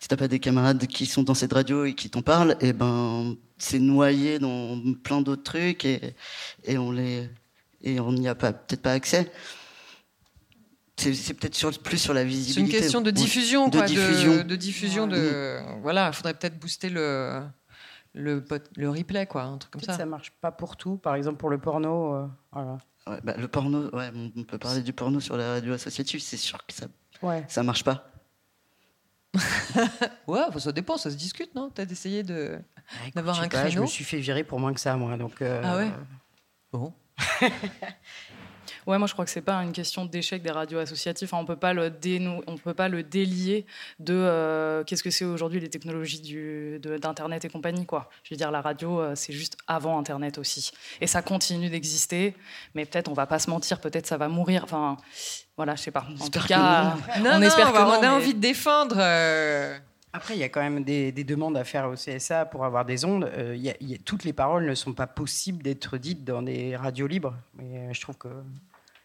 si 0.00 0.08
t'as 0.08 0.16
pas 0.16 0.28
des 0.28 0.38
camarades 0.38 0.86
qui 0.86 1.06
sont 1.06 1.22
dans 1.22 1.34
cette 1.34 1.52
radio 1.52 1.84
et 1.84 1.94
qui 1.94 2.10
t'en 2.10 2.22
parlent, 2.22 2.56
et 2.60 2.72
ben, 2.72 3.36
c'est 3.58 3.78
noyé 3.78 4.38
dans 4.38 4.80
plein 5.02 5.20
d'autres 5.20 5.42
trucs 5.42 5.84
et, 5.84 6.14
et 6.64 6.78
on 6.78 6.90
les, 6.90 7.28
et 7.82 8.00
on 8.00 8.12
n'y 8.12 8.28
a 8.28 8.34
pas, 8.34 8.52
peut-être 8.52 8.82
pas 8.82 8.92
accès. 8.92 9.30
C'est 10.96 11.14
c'est 11.14 11.34
peut-être 11.34 11.54
sur, 11.54 11.70
plus 11.78 11.98
sur 11.98 12.12
la 12.12 12.22
C'est 12.22 12.26
visibilité. 12.26 12.76
une 12.76 12.82
question 12.82 13.00
de 13.00 13.10
diffusion. 13.12 13.68
de 13.68 13.76
quoi, 13.78 13.86
diffusion. 13.86 14.42
De, 14.42 14.56
diffusion 14.56 15.06
de, 15.06 15.60
voilà, 15.80 16.08
il 16.08 16.14
faudrait 16.16 16.34
peut-être 16.34 16.58
booster 16.58 16.88
le, 16.90 17.40
le, 18.14 18.42
replay, 18.90 19.26
quoi, 19.26 19.44
un 19.44 19.58
truc 19.58 19.70
comme 19.72 19.80
Peut-être 19.80 19.92
ça. 19.92 19.98
ça 19.98 20.06
marche 20.06 20.32
pas 20.40 20.50
pour 20.50 20.76
tout. 20.76 20.96
Par 20.96 21.14
exemple, 21.14 21.36
pour 21.36 21.50
le 21.50 21.58
porno, 21.58 22.14
euh, 22.14 22.26
voilà. 22.50 22.78
Ouais, 23.06 23.20
bah, 23.22 23.34
le 23.38 23.46
porno, 23.46 23.88
ouais, 23.94 24.10
on 24.12 24.32
on 24.36 24.42
peut 24.42 24.58
parler 24.58 24.82
du 24.82 24.92
porno 24.92 25.20
sur 25.20 25.36
la 25.36 25.52
radio 25.52 25.72
associative, 25.72 26.20
c'est 26.20 26.36
sûr 26.36 26.58
que 26.66 26.74
ça, 26.74 26.86
Ouais. 27.22 27.44
ça 27.48 27.62
marche 27.62 27.84
pas. 27.84 28.10
Ouais, 30.26 30.40
ça 30.58 30.72
dépend, 30.72 30.96
ça 30.96 31.10
se 31.10 31.16
discute, 31.16 31.54
non? 31.54 31.70
T'as 31.70 31.84
essayé 31.84 32.22
de 32.22 32.58
d'avoir 33.14 33.34
Je 33.34 33.40
sais 33.40 33.46
un 33.46 33.48
pas, 33.48 33.58
créneau 33.60 33.70
Je 33.76 33.80
me 33.80 33.86
suis 33.86 34.04
fait 34.04 34.18
virer 34.18 34.44
pour 34.44 34.58
moins 34.58 34.72
que 34.72 34.80
ça, 34.80 34.96
moi. 34.96 35.16
Donc, 35.16 35.40
euh, 35.42 35.62
Ah 35.64 35.76
ouais? 35.76 35.90
Bon. 36.72 36.92
Ouais, 38.88 38.98
moi 38.98 39.06
je 39.06 39.12
crois 39.12 39.24
que 39.24 39.30
c'est 39.30 39.42
pas 39.42 39.62
une 39.62 39.72
question 39.72 40.04
d'échec 40.06 40.42
des 40.42 40.50
radios 40.50 40.78
associatives. 40.78 41.28
Enfin, 41.30 41.40
on 41.40 41.44
peut 41.46 41.56
pas 41.56 41.72
le 41.74 41.90
dénou- 41.90 42.42
on 42.46 42.56
peut 42.56 42.74
pas 42.74 42.88
le 42.88 43.02
délier 43.02 43.66
de 44.00 44.14
euh, 44.14 44.82
qu'est-ce 44.82 45.02
que 45.02 45.10
c'est 45.10 45.24
aujourd'hui 45.26 45.60
les 45.60 45.68
technologies 45.68 46.20
du- 46.22 46.78
de- 46.80 46.96
d'internet 46.96 47.44
et 47.44 47.48
compagnie 47.50 47.84
quoi. 47.86 48.08
Je 48.24 48.32
veux 48.32 48.36
dire 48.38 48.50
la 48.50 48.60
radio 48.62 49.00
euh, 49.00 49.12
c'est 49.14 49.32
juste 49.34 49.56
avant 49.66 49.98
internet 49.98 50.38
aussi 50.38 50.70
et 51.00 51.06
ça 51.06 51.22
continue 51.22 51.68
d'exister. 51.68 52.34
Mais 52.74 52.86
peut-être 52.86 53.08
on 53.08 53.14
va 53.14 53.26
pas 53.26 53.38
se 53.38 53.50
mentir, 53.50 53.80
peut-être 53.80 54.06
ça 54.06 54.16
va 54.16 54.28
mourir. 54.28 54.64
Enfin 54.64 54.96
voilà, 55.56 55.74
je 55.76 55.82
sais 55.82 55.90
pas. 55.90 56.06
En 56.20 56.28
tout 56.28 56.46
cas. 56.46 56.96
Non, 57.18 57.32
on 57.34 57.40
non, 57.40 57.42
espère 57.42 57.72
que 57.72 57.78
on 57.78 57.84
non, 57.84 57.92
a 57.92 58.00
mais- 58.00 58.08
envie 58.08 58.32
de 58.34 58.40
défendre. 58.40 58.96
euh, 58.98 59.76
Après, 60.14 60.34
il 60.34 60.40
y 60.40 60.44
a 60.44 60.48
quand 60.48 60.62
même 60.62 60.82
des, 60.82 61.12
des 61.12 61.24
demandes 61.24 61.58
à 61.58 61.64
faire 61.64 61.86
au 61.90 61.94
CSA 61.94 62.46
pour 62.46 62.64
avoir 62.64 62.86
des 62.86 63.04
ondes. 63.04 63.24
Euh, 63.36 63.54
il 63.54 63.60
y 63.62 63.68
a- 63.70 63.74
il 63.80 63.90
y 63.90 63.94
a- 63.94 63.98
toutes 64.02 64.24
les 64.24 64.32
paroles 64.32 64.64
ne 64.64 64.74
sont 64.74 64.94
pas 64.94 65.06
possibles 65.06 65.62
d'être 65.62 65.98
dites 65.98 66.24
dans 66.24 66.40
des 66.40 66.74
radios 66.74 67.06
libres. 67.06 67.34
Euh, 67.60 67.92
je 67.92 68.00
trouve 68.00 68.16
que 68.16 68.28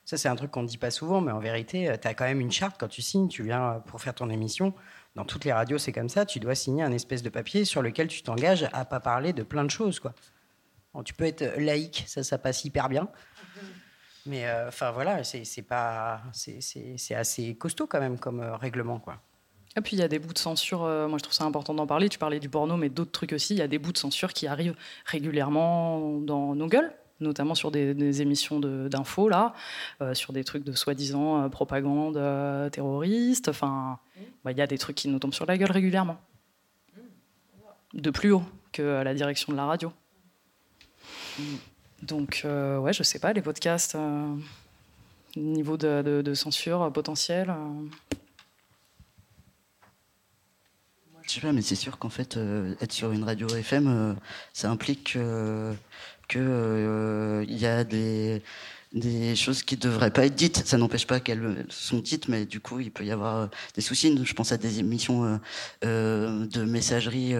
ça, 0.05 0.17
c'est 0.17 0.27
un 0.27 0.35
truc 0.35 0.51
qu'on 0.51 0.63
ne 0.63 0.67
dit 0.67 0.77
pas 0.77 0.91
souvent, 0.91 1.21
mais 1.21 1.31
en 1.31 1.39
vérité, 1.39 1.95
tu 2.01 2.07
as 2.07 2.13
quand 2.13 2.25
même 2.25 2.41
une 2.41 2.51
charte 2.51 2.75
quand 2.79 2.89
tu 2.89 3.01
signes. 3.01 3.29
Tu 3.29 3.43
viens 3.43 3.63
euh, 3.63 3.79
pour 3.79 4.01
faire 4.01 4.13
ton 4.13 4.29
émission. 4.29 4.73
Dans 5.15 5.23
toutes 5.23 5.45
les 5.45 5.53
radios, 5.53 5.77
c'est 5.77 5.93
comme 5.93 6.09
ça. 6.09 6.25
Tu 6.25 6.39
dois 6.39 6.55
signer 6.55 6.83
un 6.83 6.91
espèce 6.91 7.23
de 7.23 7.29
papier 7.29 7.65
sur 7.65 7.81
lequel 7.81 8.07
tu 8.07 8.23
t'engages 8.23 8.67
à 8.73 8.83
pas 8.83 8.99
parler 8.99 9.31
de 9.31 9.43
plein 9.43 9.63
de 9.63 9.71
choses. 9.71 9.99
Quoi. 9.99 10.13
Tu 11.05 11.13
peux 11.13 11.25
être 11.25 11.57
laïque, 11.57 12.03
ça, 12.07 12.23
ça 12.23 12.37
passe 12.37 12.65
hyper 12.65 12.89
bien. 12.89 13.07
Mais 14.25 14.47
euh, 14.47 14.69
enfin 14.69 14.91
voilà, 14.91 15.23
c'est 15.23 15.43
c'est 15.43 17.15
assez 17.15 17.55
costaud 17.55 17.87
quand 17.87 17.99
même 17.99 18.17
comme 18.17 18.39
euh, 18.39 18.55
règlement, 18.55 18.99
quoi. 18.99 19.17
Et 19.75 19.81
puis 19.81 19.95
il 19.95 19.99
y 19.99 20.03
a 20.03 20.07
des 20.07 20.19
bouts 20.19 20.33
de 20.33 20.37
censure, 20.37 20.83
euh, 20.83 21.07
moi 21.07 21.17
je 21.17 21.23
trouve 21.23 21.33
ça 21.33 21.45
important 21.45 21.73
d'en 21.73 21.87
parler. 21.87 22.07
Tu 22.07 22.19
parlais 22.19 22.39
du 22.39 22.47
porno, 22.47 22.77
mais 22.77 22.89
d'autres 22.89 23.11
trucs 23.11 23.33
aussi. 23.33 23.55
Il 23.55 23.57
y 23.57 23.61
a 23.61 23.67
des 23.67 23.79
bouts 23.79 23.91
de 23.91 23.97
censure 23.97 24.31
qui 24.31 24.47
arrivent 24.47 24.75
régulièrement 25.05 26.19
dans 26.19 26.55
nos 26.55 26.67
gueules, 26.67 26.93
notamment 27.19 27.55
sur 27.55 27.71
des, 27.71 28.21
émissions 28.21 28.59
de- 28.59 28.87
d'infos, 28.89 29.29
là, 29.29 29.53
euh, 30.01 30.13
sur 30.13 30.33
des 30.33 30.43
trucs 30.43 30.63
de 30.63 30.73
soi-disant 30.73 31.43
euh, 31.43 31.49
propagande 31.49 32.17
euh, 32.17 32.69
terroriste. 32.69 33.47
Enfin, 33.49 33.99
bah, 34.43 34.51
il 34.51 34.57
y 34.57 34.61
a 34.61 34.67
des 34.67 34.77
trucs 34.77 34.95
qui 34.95 35.07
nous 35.07 35.19
tombent 35.19 35.33
sur 35.33 35.45
la 35.45 35.57
gueule 35.57 35.71
régulièrement. 35.71 36.17
De 37.93 38.09
plus 38.09 38.31
haut 38.31 38.43
que 38.71 38.81
la 39.03 39.13
direction 39.13 39.51
de 39.53 39.57
la 39.57 39.65
radio. 39.65 39.93
Donc, 42.01 42.41
ouais, 42.45 42.91
je 42.93 43.03
sais 43.03 43.19
pas, 43.19 43.31
les 43.33 43.41
podcasts, 43.41 43.95
niveau 45.37 45.77
de, 45.77 46.01
de- 46.01 46.21
de 46.23 46.33
censure 46.33 46.91
potentielle. 46.91 47.53
Je 51.21 51.31
sais 51.31 51.41
pas, 51.41 51.53
mais 51.53 51.61
c'est 51.61 51.75
sûr 51.75 51.97
qu'en 51.99 52.09
fait, 52.09 52.37
être 52.81 52.91
sur 52.91 53.11
une 53.11 53.23
radio 53.23 53.47
FM, 53.47 54.17
ça 54.51 54.69
implique 54.69 55.17
que 56.33 56.39
euh, 56.39 57.45
y 57.47 57.65
a 57.65 57.83
des 57.83 58.41
choses 59.35 59.63
qui 59.63 59.75
devraient 59.75 60.11
pas 60.11 60.25
être 60.25 60.35
dites. 60.35 60.63
Ça 60.65 60.77
n'empêche 60.77 61.07
pas 61.07 61.19
qu'elles 61.19 61.65
sont 61.69 61.97
dites, 61.97 62.27
mais 62.27 62.45
du 62.45 62.59
coup, 62.59 62.79
il 62.79 62.91
peut 62.91 63.03
y 63.03 63.11
avoir 63.11 63.37
euh, 63.37 63.47
des 63.75 63.81
soucis. 63.81 64.15
Je 64.23 64.33
pense 64.33 64.51
à 64.51 64.57
des 64.57 64.79
émissions 64.79 65.25
euh, 65.25 65.37
euh, 65.85 66.45
de 66.45 66.63
messagerie 66.63 67.33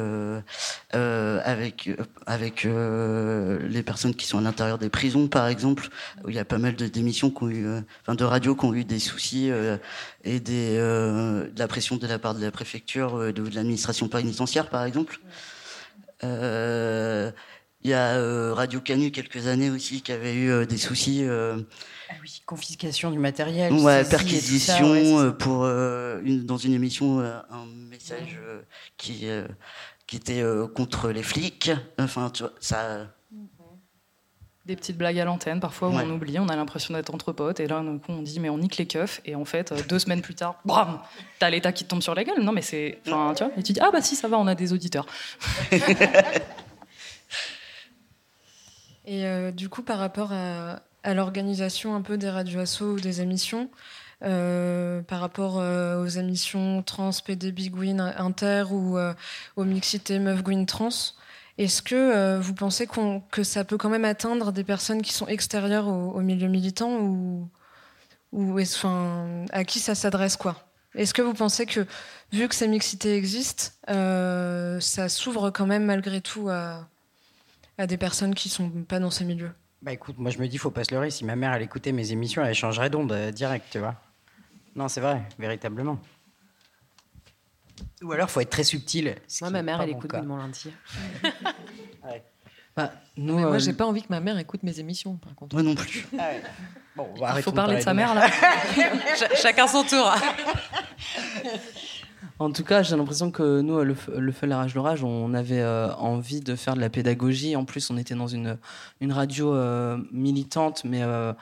avec 0.92 1.90
avec 2.26 2.64
les 2.64 3.84
personnes 3.84 4.16
qui 4.16 4.26
sont 4.26 4.40
à 4.40 4.42
l'intérieur 4.42 4.78
des 4.78 4.90
prisons, 4.90 5.28
par 5.28 5.48
exemple, 5.48 5.90
il 6.28 6.34
y 6.34 6.40
a 6.40 6.46
pas 6.46 6.58
mal 6.58 6.76
de 6.76 6.88
d'émissions 6.88 7.30
qui 7.30 7.44
ont 7.44 7.50
eu, 7.50 7.68
enfin 8.02 8.16
de 8.16 8.24
radios 8.24 8.56
qui 8.56 8.66
ont 8.66 8.74
eu 8.74 8.84
des 8.84 9.00
soucis 9.00 9.50
et 10.24 10.40
de 10.40 11.52
la 11.56 11.68
pression 11.68 11.98
de 11.98 12.08
la 12.08 12.20
part 12.20 12.36
de 12.36 12.42
la 12.42 12.52
préfecture, 12.52 13.18
de, 13.18 13.32
de 13.32 13.56
l'administration 13.56 14.08
pénitentiaire, 14.08 14.70
par 14.70 14.86
exemple. 14.86 15.20
Il 17.84 17.90
y 17.90 17.94
a 17.94 18.14
euh, 18.16 18.54
Radio 18.54 18.80
Canu 18.80 19.12
quelques 19.12 19.48
années 19.48 19.70
aussi 19.70 20.02
qui 20.02 20.12
avait 20.12 20.34
eu 20.34 20.50
euh, 20.50 20.66
des 20.66 20.78
soucis. 20.78 21.24
euh, 21.24 21.58
Ah 22.10 22.14
oui, 22.22 22.42
confiscation 22.46 23.12
du 23.12 23.20
matériel. 23.20 23.74
Ouais, 23.74 24.04
perquisition 24.06 24.92
ouais, 24.92 25.14
euh, 25.28 25.32
pour 25.32 25.64
euh, 25.66 26.22
une, 26.24 26.46
dans 26.46 26.58
une 26.58 26.74
émission 26.74 27.20
euh, 27.20 27.40
un 27.52 27.66
message 27.90 28.40
euh, 28.42 28.62
qui 28.98 29.28
euh, 29.28 29.46
qui 30.08 30.16
était 30.16 30.42
euh, 30.42 30.68
contre 30.68 31.10
les 31.10 31.24
flics. 31.24 31.72
Enfin, 32.00 32.30
tu 32.30 32.44
vois, 32.44 32.54
ça. 32.60 33.08
Des 34.66 34.78
petites 34.78 34.98
blagues 34.98 35.20
à 35.20 35.26
l'antenne, 35.26 35.60
parfois 35.60 35.90
où 35.90 35.98
Ouais. 35.98 36.06
on 36.08 36.12
oublie, 36.12 36.40
on 36.40 36.48
a 36.48 36.56
l'impression 36.56 36.94
d'être 36.94 37.14
entre 37.14 37.34
potes, 37.34 37.60
et 37.60 37.68
là, 37.68 37.82
d'un 37.82 37.98
coup, 37.98 38.14
on 38.14 38.22
dit, 38.22 38.40
mais 38.40 38.48
on 38.48 38.58
nique 38.58 38.78
les 38.78 38.86
keufs, 38.86 39.20
et 39.26 39.36
en 39.36 39.44
fait, 39.44 39.74
deux 39.90 40.00
semaines 40.00 40.22
plus 40.22 40.36
tard, 40.36 40.56
bram, 40.66 41.00
t'as 41.38 41.50
l'État 41.50 41.74
qui 41.74 41.84
te 41.84 41.90
tombe 41.90 42.02
sur 42.02 42.16
la 42.16 42.24
gueule. 42.24 42.42
Non, 42.42 42.54
mais 42.54 42.62
c'est. 42.62 43.00
Enfin, 43.06 43.34
tu 43.36 43.44
vois, 43.44 43.52
et 43.58 43.62
tu 43.64 43.74
dis, 43.74 43.82
ah 43.82 43.90
bah 43.92 44.02
si, 44.02 44.16
ça 44.16 44.30
va, 44.30 44.40
on 44.40 44.48
a 44.48 44.56
des 44.56 44.72
auditeurs. 44.72 45.06
Et 49.06 49.26
euh, 49.26 49.52
du 49.52 49.70
coup, 49.70 49.84
par 49.84 50.00
rapport 50.00 50.32
à, 50.32 50.80
l'organisation 51.14 51.96
un 51.96 52.02
peu 52.02 52.18
des 52.18 52.30
radios 52.30 52.82
ou 52.82 53.00
des 53.00 53.22
émissions, 53.22 53.70
euh, 54.24 55.02
par 55.02 55.20
rapport 55.20 55.60
euh, 55.60 56.02
aux 56.02 56.08
émissions 56.08 56.82
trans, 56.82 57.10
PD, 57.26 57.52
Big 57.52 57.76
Win, 57.76 58.00
Inter 58.18 58.66
ou 58.72 58.98
aux 59.58 59.64
mixités 59.66 60.20
Meuf 60.20 60.44
Gwyn 60.44 60.66
Trans, 60.66 60.90
est-ce 61.58 61.82
que 61.82 62.40
vous 62.40 62.54
pensez 62.54 62.88
que 63.32 63.44
ça 63.44 63.64
peut 63.64 63.78
quand 63.78 63.90
même 63.90 64.06
atteindre 64.06 64.52
des 64.54 64.64
personnes 64.64 65.02
qui 65.02 65.14
sont 65.14 65.28
extérieures 65.28 65.88
au, 65.88 66.22
milieu 66.22 66.48
militant 66.48 67.00
ou, 67.00 67.50
à 69.52 69.64
qui 69.66 69.80
ça 69.80 69.96
s'adresse 69.96 70.38
quoi? 70.38 70.56
Est-ce 70.96 71.14
que 71.14 71.22
vous 71.22 71.34
pensez 71.34 71.66
que, 71.66 71.86
vu 72.32 72.48
que 72.48 72.56
ces 72.56 72.68
mixités 72.68 73.18
existent, 73.18 73.74
ça 73.88 75.10
s'ouvre 75.10 75.50
quand 75.50 75.68
même 75.68 75.84
malgré 75.84 76.22
tout 76.22 76.48
à, 76.50 76.88
à 77.78 77.88
des 77.88 77.98
personnes 77.98 78.36
qui 78.36 78.50
sont 78.50 78.70
pas 78.88 79.00
dans 79.00 79.12
ces 79.12 79.26
milieux 79.26 79.52
Bah 79.82 79.92
écoute, 79.94 80.18
moi 80.18 80.32
je 80.32 80.38
me 80.40 80.48
dis, 80.48 80.58
faut 80.58 80.72
pas 80.72 80.84
se 80.84 80.94
leurrer. 80.94 81.10
Si 81.12 81.26
ma 81.26 81.36
mère, 81.36 81.54
elle 81.54 81.62
écoutait 81.64 81.92
mes 81.92 82.12
émissions, 82.12 82.44
elle 82.44 82.56
changerait 82.56 82.90
d'onde 82.90 83.12
euh, 83.12 83.32
direct, 83.32 83.68
tu 83.72 83.80
vois. 83.80 83.96
Non, 84.76 84.88
c'est 84.88 85.02
vrai, 85.02 85.22
véritablement. 85.40 86.00
Ou 88.02 88.12
alors, 88.12 88.30
faut 88.30 88.40
être 88.42 88.50
très 88.50 88.64
subtil. 88.64 89.16
Moi, 89.42 89.50
ma 89.50 89.62
mère, 89.64 89.82
elle 89.82 89.90
écoute 89.92 90.14
mon 90.26 90.38
lundi. 90.38 90.72
Bah, 92.76 92.92
nous, 93.18 93.36
Mais 93.36 93.42
moi, 93.44 93.52
euh, 93.52 93.60
j'ai 93.60 93.74
pas 93.74 93.86
envie 93.86 94.02
que 94.02 94.08
ma 94.10 94.20
mère 94.20 94.36
écoute 94.40 94.64
mes 94.64 94.80
émissions, 94.80 95.16
par 95.18 95.36
contre. 95.36 95.54
Moi 95.56 95.62
non 95.62 95.76
plus. 95.76 96.08
Bon, 96.96 97.08
Il 97.38 97.44
faut 97.44 97.52
parler 97.52 97.76
de 97.76 97.82
sa 97.82 97.94
mère, 97.94 98.16
là. 98.16 98.28
Ch- 99.16 99.30
chacun 99.44 99.68
son 99.68 99.84
tour. 99.84 100.12
En 102.40 102.52
tout 102.52 102.64
cas, 102.64 102.84
j'ai 102.84 102.96
l'impression 102.96 103.32
que 103.32 103.62
nous, 103.62 103.82
le, 103.84 103.94
Feu- 103.94 104.20
le 104.20 104.32
feu, 104.32 104.48
la 104.48 104.58
rage, 104.58 104.76
l'orage, 104.76 105.04
on 105.04 105.34
avait 105.34 105.62
euh, 105.62 105.94
envie 105.96 106.42
de 106.42 106.56
faire 106.56 106.76
de 106.76 106.82
la 106.82 106.90
pédagogie. 106.90 107.56
En 107.56 107.66
plus, 107.66 107.90
on 107.90 107.98
était 107.98 108.16
dans 108.16 108.28
une, 108.28 108.58
une 109.02 109.12
radio 109.12 109.54
euh, 109.54 109.98
militante, 110.12 110.84
mais 110.84 111.02
euh, 111.04 111.34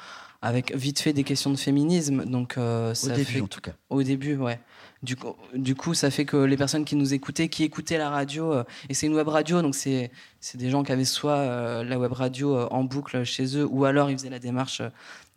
avec 0.41 0.75
vite 0.75 0.99
fait 0.99 1.13
des 1.13 1.23
questions 1.23 1.49
de 1.51 1.55
féminisme. 1.57 2.25
Donc, 2.25 2.53
ça 2.55 2.93
début, 3.15 3.25
fait- 3.25 3.41
en 3.41 3.47
tout 3.47 3.61
cas. 3.61 3.71
Au 3.89 4.03
début, 4.03 4.35
ouais. 4.35 4.59
Du 5.03 5.15
coup, 5.15 5.35
du 5.55 5.73
coup, 5.73 5.95
ça 5.95 6.11
fait 6.11 6.25
que 6.25 6.37
les 6.37 6.57
personnes 6.57 6.85
qui 6.85 6.95
nous 6.95 7.11
écoutaient, 7.15 7.47
qui 7.49 7.63
écoutaient 7.63 7.97
la 7.97 8.11
radio, 8.11 8.53
et 8.87 8.93
c'est 8.93 9.07
une 9.07 9.15
web 9.15 9.27
radio, 9.29 9.63
donc 9.63 9.73
c'est 9.73 10.11
c'est 10.39 10.59
des 10.59 10.69
gens 10.69 10.83
qui 10.83 10.91
avaient 10.91 11.05
soit 11.05 11.83
la 11.83 11.97
web 11.97 12.11
radio 12.11 12.55
en 12.69 12.83
boucle 12.83 13.23
chez 13.23 13.57
eux, 13.57 13.65
ou 13.67 13.85
alors 13.85 14.11
ils 14.11 14.17
faisaient 14.19 14.29
la 14.29 14.37
démarche 14.37 14.83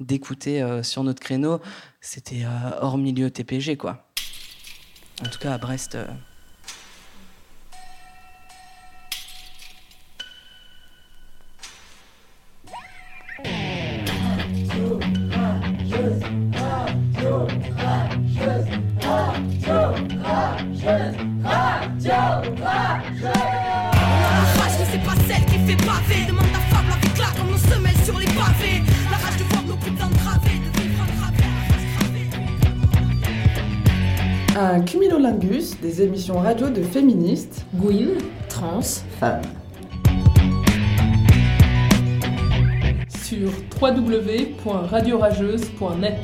d'écouter 0.01 0.63
sur 0.83 1.03
notre 1.03 1.21
créneau. 1.23 1.61
C'était 2.03 2.45
hors 2.83 2.99
milieu 2.99 3.31
TPG, 3.31 3.79
quoi. 3.79 4.04
En 5.23 5.29
tout 5.29 5.39
cas, 5.39 5.55
à 5.55 5.59
Brest. 5.59 5.95
euh, 5.95 6.07
un 34.57 34.81
cumulolingus 34.81 35.79
des 35.81 36.03
émissions 36.03 36.39
radio 36.39 36.69
de 36.69 36.83
féministes, 36.83 37.65
Gwyn, 37.75 38.11
trans, 38.49 38.81
Femme. 39.19 39.41
sur 43.25 43.51
www.radiorageuse.net. 43.81 46.17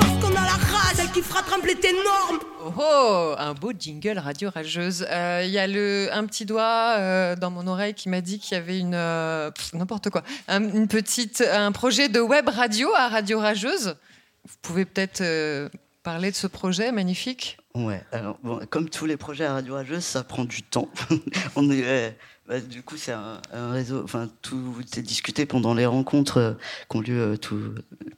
Parce 0.00 0.12
qu'on 0.20 0.30
a 0.30 0.44
la 0.44 0.50
rage 0.50 0.94
Celle 0.96 1.10
qui 1.10 1.20
fera 1.20 1.42
trembler 1.42 1.74
tes 1.76 1.92
normes 1.92 2.38
Oh, 2.64 2.72
oh, 2.78 3.34
un 3.38 3.52
beau 3.54 3.72
jingle 3.78 4.18
radio 4.18 4.48
rageuse. 4.50 5.04
Euh, 5.10 5.42
Il 5.44 5.50
y 5.50 5.58
a 5.58 5.66
le, 5.66 6.08
un 6.12 6.24
petit 6.26 6.46
doigt 6.46 6.94
euh, 6.98 7.34
dans 7.36 7.50
mon 7.50 7.66
oreille 7.66 7.92
qui 7.94 8.08
m'a 8.08 8.20
dit 8.22 8.38
qu'il 8.38 8.56
y 8.56 8.60
avait 8.60 8.78
une 8.78 8.94
euh, 8.94 9.50
n'importe 9.74 10.08
quoi, 10.10 10.22
un, 10.48 10.62
une 10.62 10.86
petite, 10.88 11.42
un 11.52 11.72
projet 11.72 12.08
de 12.08 12.20
web 12.20 12.48
radio 12.48 12.88
à 12.96 13.08
radio 13.08 13.40
rageuse. 13.40 13.96
Vous 14.44 14.56
pouvez 14.62 14.84
peut-être 14.84 15.20
euh, 15.20 15.68
parler 16.02 16.30
de 16.30 16.36
ce 16.36 16.46
projet 16.46 16.92
magnifique? 16.92 17.58
Ouais, 17.74 18.02
alors, 18.12 18.38
bon, 18.42 18.60
comme 18.68 18.88
tous 18.88 19.06
les 19.06 19.16
projets 19.16 19.44
à 19.44 19.54
Radio 19.54 19.74
Rageuse, 19.74 20.04
ça 20.04 20.24
prend 20.24 20.44
du 20.44 20.62
temps. 20.62 20.88
On 21.56 21.70
est, 21.70 22.14
bah, 22.48 22.58
du 22.60 22.82
coup, 22.82 22.96
c'est 22.96 23.12
un, 23.12 23.40
réseau, 23.52 24.02
enfin, 24.02 24.28
tout 24.42 24.74
est 24.96 25.02
discuté 25.02 25.46
pendant 25.46 25.74
les 25.74 25.86
rencontres 25.86 26.38
euh, 26.38 26.52
qui 26.90 26.96
ont 26.96 27.00
lieu 27.00 27.36
euh, 27.52 27.74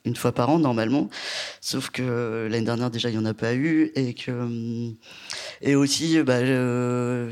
une 0.07 0.17
fois 0.17 0.33
par 0.33 0.49
an, 0.49 0.59
normalement. 0.59 1.11
Sauf 1.61 1.91
que 1.91 2.03
euh, 2.03 2.49
l'année 2.49 2.65
dernière, 2.65 2.91
déjà, 2.91 3.11
il 3.11 3.13
n'y 3.13 3.19
en 3.19 3.27
a 3.27 3.35
pas 3.35 3.55
eu. 3.55 3.93
Et 3.97 4.15
que, 4.15 4.91
et 5.61 5.77
aussi, 5.77 6.23
bah, 6.23 6.41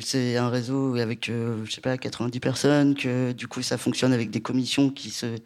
c'est 0.01 0.36
un 0.36 0.51
réseau 0.51 0.97
avec, 0.97 1.26
je 1.28 1.70
sais 1.70 1.80
pas, 1.80 1.97
90 1.97 2.40
personnes, 2.40 2.95
que 2.95 3.32
du 3.32 3.49
coup, 3.49 3.62
ça 3.62 3.78
fonctionne 3.78 4.12
avec 4.12 4.30
des 4.30 4.40
commissions 4.40 4.90
qui 4.90 5.11
se. 5.11 5.38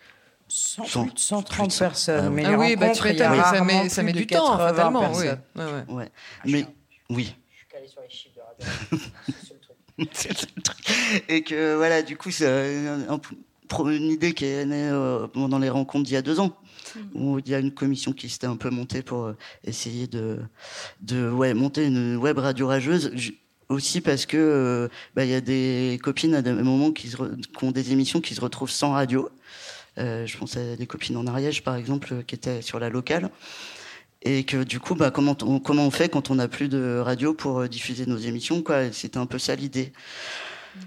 Cent- 0.48 0.84
Cent- 0.86 1.04
plus 1.04 1.14
de 1.14 1.18
130 1.18 1.68
plus 1.70 1.74
de- 1.74 1.78
personnes. 1.80 2.24
Ah 2.26 2.30
Mais 2.30 2.42
oui. 2.44 2.48
les 2.48 2.54
Ah 2.54 2.58
oui, 2.58 2.76
bah, 2.76 2.90
tu 2.90 3.02
il 3.08 3.16
y 3.16 3.22
a 3.22 3.30
m'étonnes, 3.30 3.36
mais 3.38 3.42
ça 3.42 3.64
met- 3.64 3.88
ça 3.88 4.02
plus 4.02 4.06
met 4.06 4.12
de 4.12 4.18
du 4.18 4.26
temps, 4.26 4.46
80 4.56 4.68
fatalement, 4.68 5.00
oui. 5.12 5.24
personnes. 5.24 5.40
Ouais, 5.88 5.94
ouais. 5.94 6.10
Mais 6.44 6.66
oui. 7.10 7.34
C'est 10.12 10.28
le 10.30 10.34
seul 10.36 10.62
truc. 10.62 10.78
Et 11.28 11.42
que 11.42 11.74
voilà, 11.76 12.02
du 12.02 12.16
coup, 12.16 12.30
c'est 12.30 12.46
un- 13.08 13.20
pro- 13.68 13.88
une 13.88 14.10
idée 14.10 14.32
qui 14.34 14.44
est 14.44 14.64
née 14.66 14.88
euh, 14.90 15.26
pendant 15.26 15.58
les 15.58 15.70
rencontres 15.70 16.04
d'il 16.04 16.14
y 16.14 16.16
a 16.18 16.22
deux 16.22 16.38
ans, 16.40 16.56
où 17.14 17.38
il 17.38 17.48
y 17.48 17.54
a 17.54 17.58
une 17.58 17.72
commission 17.72 18.12
qui 18.12 18.28
s'était 18.28 18.46
un 18.46 18.56
peu 18.56 18.70
montée 18.70 19.02
pour 19.02 19.24
euh, 19.24 19.36
essayer 19.64 20.06
de, 20.06 20.38
de 21.00 21.28
ouais, 21.30 21.54
monter 21.54 21.86
une 21.86 22.16
web 22.16 22.38
radio 22.38 22.66
rageuse. 22.68 23.10
Aussi 23.68 24.00
parce 24.00 24.26
que 24.26 24.36
euh, 24.36 24.88
bah, 25.16 25.24
il 25.24 25.30
y 25.30 25.34
a 25.34 25.40
des 25.40 25.98
copines 26.00 26.34
à 26.36 26.42
des 26.42 26.52
moments 26.52 26.92
qui, 26.92 27.08
se 27.08 27.16
re- 27.16 27.40
qui 27.40 27.64
ont 27.64 27.72
des 27.72 27.90
émissions 27.90 28.20
qui 28.20 28.32
se 28.34 28.40
retrouvent 28.40 28.70
sans 28.70 28.92
radio. 28.92 29.28
Euh, 29.98 30.26
je 30.26 30.36
pense 30.36 30.56
à 30.56 30.76
des 30.76 30.86
copines 30.86 31.16
en 31.16 31.26
Ariège, 31.26 31.62
par 31.62 31.76
exemple, 31.76 32.08
euh, 32.12 32.22
qui 32.22 32.34
étaient 32.34 32.60
sur 32.62 32.78
la 32.78 32.88
locale. 32.90 33.30
Et 34.22 34.44
que 34.44 34.64
du 34.64 34.80
coup, 34.80 34.94
bah, 34.94 35.10
comment, 35.10 35.36
on, 35.42 35.60
comment 35.60 35.86
on 35.86 35.90
fait 35.90 36.08
quand 36.08 36.30
on 36.30 36.34
n'a 36.36 36.48
plus 36.48 36.68
de 36.68 36.98
radio 36.98 37.32
pour 37.32 37.60
euh, 37.60 37.68
diffuser 37.68 38.06
nos 38.06 38.16
émissions 38.16 38.62
quoi? 38.62 38.90
C'était 38.92 39.18
un 39.18 39.26
peu 39.26 39.38
ça 39.38 39.54
l'idée. 39.54 39.92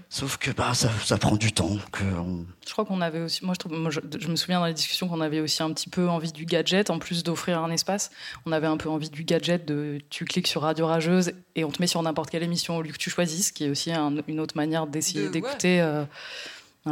Sauf 0.08 0.36
que 0.36 0.52
bah, 0.52 0.72
ça, 0.74 0.88
ça 1.04 1.16
prend 1.18 1.34
du 1.36 1.50
temps. 1.52 1.76
Que 1.90 2.04
on- 2.04 2.44
Je 2.66 2.70
crois 2.72 2.84
qu'on 2.84 3.00
avait 3.00 3.20
aussi, 3.20 3.44
moi 3.44 3.54
je, 3.54 3.58
trouve, 3.58 3.72
moi, 3.72 3.90
je, 3.90 3.98
je 4.20 4.28
me 4.28 4.36
souviens 4.36 4.60
dans 4.60 4.66
les 4.66 4.74
discussions 4.74 5.08
qu'on 5.08 5.20
avait 5.20 5.40
aussi 5.40 5.62
un 5.64 5.72
petit 5.72 5.88
peu 5.88 6.08
envie 6.08 6.30
du 6.32 6.44
gadget, 6.44 6.90
en 6.90 6.98
plus 7.00 7.24
d'offrir 7.24 7.60
un 7.60 7.70
espace, 7.72 8.10
on 8.46 8.52
avait 8.52 8.68
un 8.68 8.76
peu 8.76 8.88
envie 8.88 9.10
du 9.10 9.24
gadget 9.24 9.66
de 9.66 9.98
tu 10.10 10.24
cliques 10.26 10.46
sur 10.46 10.62
Radio 10.62 10.86
Rageuse 10.86 11.32
et 11.56 11.64
on 11.64 11.70
te 11.72 11.80
met 11.82 11.88
sur 11.88 12.02
n'importe 12.02 12.30
quelle 12.30 12.44
émission 12.44 12.76
au 12.76 12.82
lieu 12.82 12.92
que 12.92 12.98
tu 12.98 13.10
choisisses, 13.10 13.50
qui 13.50 13.64
est 13.64 13.70
aussi 13.70 13.90
un- 13.92 14.14
une 14.28 14.38
autre 14.38 14.56
manière 14.56 14.86
d'essayer 14.86 15.22
De- 15.22 15.26
ouais. 15.26 15.30
d'écouter. 15.32 15.80
euh, 15.80 16.04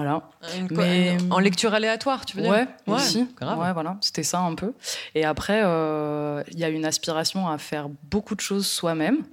voilà. 0.03 0.23
Une 0.59 0.69
co- 0.69 1.35
en 1.35 1.39
lecture 1.39 1.75
aléatoire, 1.75 2.25
tu 2.27 2.37
veux 2.37 2.43
dire 2.43 2.51
Ouais, 2.53 2.67
Ouais, 2.87 2.95
aussi. 2.95 3.27
grave. 3.37 3.59
Ouais, 3.59 3.73
voilà, 3.73 3.97
c'était 4.01 4.23
ça 4.23 4.41
un 4.41 4.55
peu. 4.55 4.73
Et 5.15 5.25
après, 5.25 5.63
euh, 5.65 6.43
il 6.53 6.59
y 6.59 6.65
a 6.65 6.69
une 6.69 6.85
aspiration 6.85 7.49
à 7.49 7.59
faire 7.59 7.89
beaucoup 8.11 8.35
de 8.35 8.41
choses 8.41 8.67
soi-même. 8.67 9.25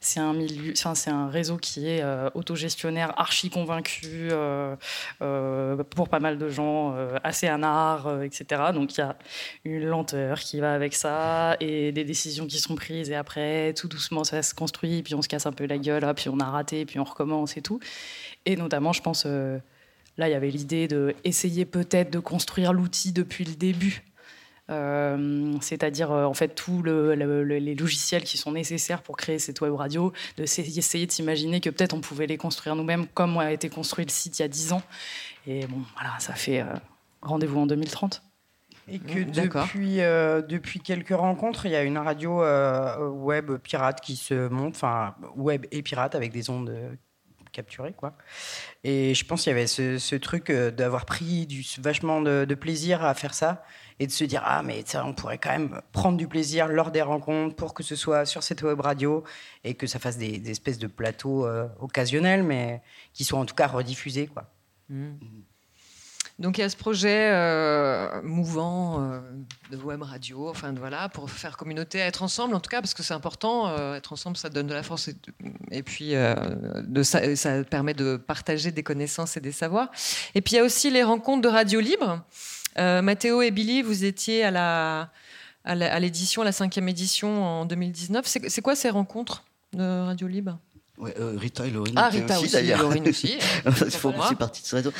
C'est 0.00 0.20
un 0.20 0.34
milieu, 0.34 0.72
enfin, 0.76 0.94
c'est 0.94 1.10
un 1.10 1.28
réseau 1.28 1.56
qui 1.56 1.88
est 1.88 2.02
euh, 2.02 2.28
autogestionnaire, 2.34 3.18
archi 3.18 3.50
convaincu 3.50 4.28
euh, 4.30 4.76
euh, 5.22 5.82
pour 5.82 6.08
pas 6.08 6.20
mal 6.20 6.38
de 6.38 6.48
gens, 6.48 6.92
euh, 6.94 7.16
assez 7.24 7.48
anard, 7.48 8.06
euh, 8.06 8.22
etc. 8.22 8.62
Donc 8.74 8.94
il 8.96 9.00
y 9.00 9.02
a 9.02 9.16
une 9.64 9.84
lenteur 9.86 10.38
qui 10.38 10.60
va 10.60 10.74
avec 10.74 10.94
ça 10.94 11.56
et 11.60 11.92
des 11.92 12.04
décisions 12.04 12.46
qui 12.46 12.58
sont 12.58 12.74
prises 12.76 13.10
et 13.10 13.16
après 13.16 13.72
tout 13.74 13.88
doucement 13.88 14.22
ça 14.22 14.42
se 14.42 14.54
construit, 14.54 15.02
puis 15.02 15.14
on 15.14 15.22
se 15.22 15.28
casse 15.28 15.46
un 15.46 15.52
peu 15.52 15.66
la 15.66 15.78
gueule, 15.78 16.06
puis 16.14 16.28
on 16.28 16.38
a 16.40 16.44
raté, 16.44 16.84
puis 16.84 17.00
on 17.00 17.04
recommence 17.04 17.56
et 17.56 17.62
tout. 17.62 17.80
Et 18.44 18.54
notamment, 18.54 18.92
je 18.92 19.02
pense, 19.02 19.24
euh, 19.26 19.58
là 20.18 20.28
il 20.28 20.32
y 20.32 20.34
avait 20.34 20.50
l'idée 20.50 20.88
de 20.88 21.14
essayer 21.24 21.64
peut-être 21.64 22.10
de 22.12 22.18
construire 22.18 22.72
l'outil 22.72 23.12
depuis 23.12 23.44
le 23.44 23.54
début. 23.54 24.02
Euh, 24.68 25.54
c'est-à-dire 25.60 26.10
euh, 26.10 26.24
en 26.24 26.34
fait 26.34 26.48
tous 26.56 26.82
le, 26.82 27.14
le- 27.14 27.44
le- 27.44 27.58
les 27.58 27.76
logiciels 27.76 28.24
qui 28.24 28.36
sont 28.36 28.50
nécessaires 28.50 29.00
pour 29.02 29.16
créer 29.16 29.38
cette 29.38 29.60
web 29.60 29.72
radio, 29.74 30.12
de 30.38 30.42
essayer 30.42 31.06
de 31.06 31.12
s'imaginer 31.12 31.60
que 31.60 31.70
peut-être 31.70 31.94
on 31.94 32.00
pouvait 32.00 32.26
les 32.26 32.36
construire 32.36 32.74
nous-mêmes 32.74 33.06
comme 33.14 33.38
a 33.38 33.52
été 33.52 33.68
construit 33.68 34.04
le 34.04 34.10
site 34.10 34.40
il 34.40 34.42
y 34.42 34.44
a 34.44 34.48
10 34.48 34.72
ans. 34.72 34.82
Et 35.46 35.66
bon, 35.68 35.78
voilà, 35.94 36.18
ça 36.18 36.34
fait 36.34 36.62
euh, 36.62 36.66
rendez-vous 37.22 37.60
en 37.60 37.66
2030. 37.66 38.22
Et 38.88 38.98
que 38.98 39.22
D'accord. 39.22 39.64
depuis, 39.66 40.00
euh, 40.00 40.42
depuis 40.42 40.80
quelques 40.80 41.14
rencontres, 41.14 41.66
il 41.66 41.72
y 41.72 41.76
a 41.76 41.82
une 41.84 41.98
radio 41.98 42.42
euh, 42.42 43.08
web 43.08 43.52
pirate 43.58 44.00
qui 44.00 44.16
se 44.16 44.48
monte, 44.48 44.74
enfin 44.74 45.14
web 45.36 45.66
et 45.70 45.82
pirate 45.82 46.16
avec 46.16 46.32
des 46.32 46.50
ondes 46.50 46.72
capturées, 47.56 47.94
quoi. 47.94 48.16
Et 48.84 49.14
je 49.14 49.24
pense 49.24 49.42
qu'il 49.42 49.50
y 49.50 49.54
avait 49.54 49.66
ce, 49.66 50.16
truc 50.16 50.50
euh, 50.50 50.70
d'avoir 50.70 51.06
pris 51.06 51.46
du, 51.46 51.64
vachement 51.78 52.20
de, 52.20 52.54
plaisir 52.54 53.04
à 53.04 53.14
faire 53.14 53.34
ça 53.34 53.64
et 53.98 54.06
de 54.06 54.12
se 54.12 54.24
dire 54.24 54.42
ah 54.44 54.62
mais 54.62 54.82
ça 54.84 55.04
on 55.04 55.14
pourrait 55.14 55.38
quand 55.38 55.50
même 55.50 55.80
prendre 55.92 56.16
du 56.18 56.28
plaisir 56.28 56.68
lors 56.68 56.90
des 56.90 57.02
rencontres 57.02 57.56
pour 57.56 57.74
que 57.74 57.82
ce 57.82 57.96
soit 57.96 58.24
sur 58.26 58.42
cette 58.42 58.62
web 58.62 58.80
radio 58.80 59.24
et 59.64 59.74
que 59.74 59.86
ça 59.86 59.98
fasse 59.98 60.18
des, 60.18 60.50
espèces 60.50 60.78
de 60.78 60.86
plateaux 60.86 61.46
euh, 61.46 61.66
occasionnels 61.80 62.42
mais 62.42 62.82
qui 63.12 63.24
soient 63.24 63.38
en 63.38 63.46
tout 63.46 63.54
cas 63.54 63.66
rediffusés 63.66 64.26
quoi. 64.26 64.50
Donc 66.38 66.58
il 66.58 66.60
y 66.60 66.64
a 66.64 66.68
ce 66.68 66.76
projet 66.76 67.30
euh, 67.32 68.20
mouvant 68.22 69.00
euh, 69.00 69.20
de 69.70 69.76
web 69.78 70.02
radio, 70.02 70.50
enfin 70.50 70.74
voilà, 70.74 71.08
pour 71.08 71.30
faire 71.30 71.56
communauté, 71.56 71.98
être 71.98 72.22
ensemble 72.22 72.54
en 72.54 72.60
tout 72.60 72.68
cas, 72.68 72.82
parce 72.82 72.92
que 72.92 73.02
c'est 73.02 73.14
important. 73.14 73.68
euh, 73.68 73.94
être 73.94 74.12
ensemble, 74.12 74.36
ça 74.36 74.50
donne 74.50 74.66
de 74.66 74.74
la 74.74 74.82
force 74.82 75.08
et, 75.70 75.82
puis 75.82 76.12
ça, 77.02 77.64
permet 77.64 77.94
de 77.94 78.16
partager 78.16 78.70
des 78.70 78.82
connaissances 78.82 79.38
et 79.38 79.40
des 79.40 79.52
savoirs. 79.52 79.90
Et 80.34 80.42
puis 80.42 80.54
il 80.54 80.56
y 80.56 80.60
a 80.60 80.64
aussi 80.64 80.90
les 80.90 81.02
rencontres 81.02 81.42
de 81.42 81.48
radio 81.48 81.80
libre. 81.80 82.22
Mathéo 82.76 83.40
et 83.40 83.50
Billy, 83.50 83.80
vous 83.80 84.04
étiez 84.04 84.44
à 84.44 84.50
la 84.50 85.10
à 85.64 85.98
l'édition, 85.98 86.42
la 86.42 86.52
cinquième 86.52 86.88
édition 86.88 87.44
en 87.44 87.64
2019. 87.64 88.26
C'est 88.26 88.48
c'est 88.50 88.62
quoi 88.62 88.76
ces 88.76 88.90
rencontres 88.90 89.42
de 89.72 90.04
radio 90.04 90.28
libre? 90.28 90.58
Ouais, 90.98 91.14
euh, 91.18 91.34
Rita 91.36 91.66
et 91.66 91.70
Laurine. 91.70 91.94
Ah, 91.96 92.08
Rita 92.08 92.40
aussi, 92.40 92.52
d'ailleurs. 92.52 92.80
Laurine 92.82 93.08
aussi. 93.08 93.36
Ils 93.66 93.72
font 93.90 94.18
aussi 94.18 94.34
partie 94.34 94.62
de 94.62 94.66
ce 94.66 94.76
réseau. 94.76 94.92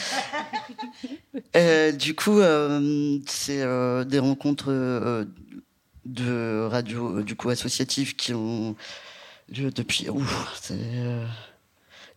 Euh, 1.57 1.93
du 1.93 2.15
coup, 2.15 2.39
euh, 2.41 3.19
c'est 3.27 3.63
euh, 3.63 4.05
des 4.05 4.19
rencontres 4.19 4.67
euh, 4.71 5.25
de 6.05 6.67
radio, 6.71 7.19
euh, 7.19 7.23
du 7.23 7.35
coup, 7.35 7.49
associatives 7.49 8.15
qui 8.17 8.35
ont 8.35 8.77
lieu 9.49 9.71
depuis. 9.71 10.09
Ouf, 10.11 10.59
c'est, 10.63 10.75
euh, 10.75 11.25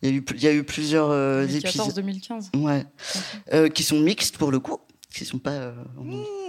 il 0.01 0.09
y, 0.09 0.11
a 0.13 0.15
eu, 0.15 0.25
il 0.35 0.43
y 0.43 0.47
a 0.47 0.53
eu 0.53 0.63
plusieurs 0.63 1.09
euh, 1.09 1.47
épisodes. 1.47 1.87
2014-2015. 1.99 2.57
Ouais. 2.61 2.85
Euh, 3.53 3.69
qui 3.69 3.83
sont 3.83 3.99
mixtes 3.99 4.37
pour 4.37 4.51
le 4.51 4.59
coup. 4.59 4.79
Qui 5.13 5.25
sont 5.25 5.39
pas. 5.39 5.51
euh, 5.51 5.73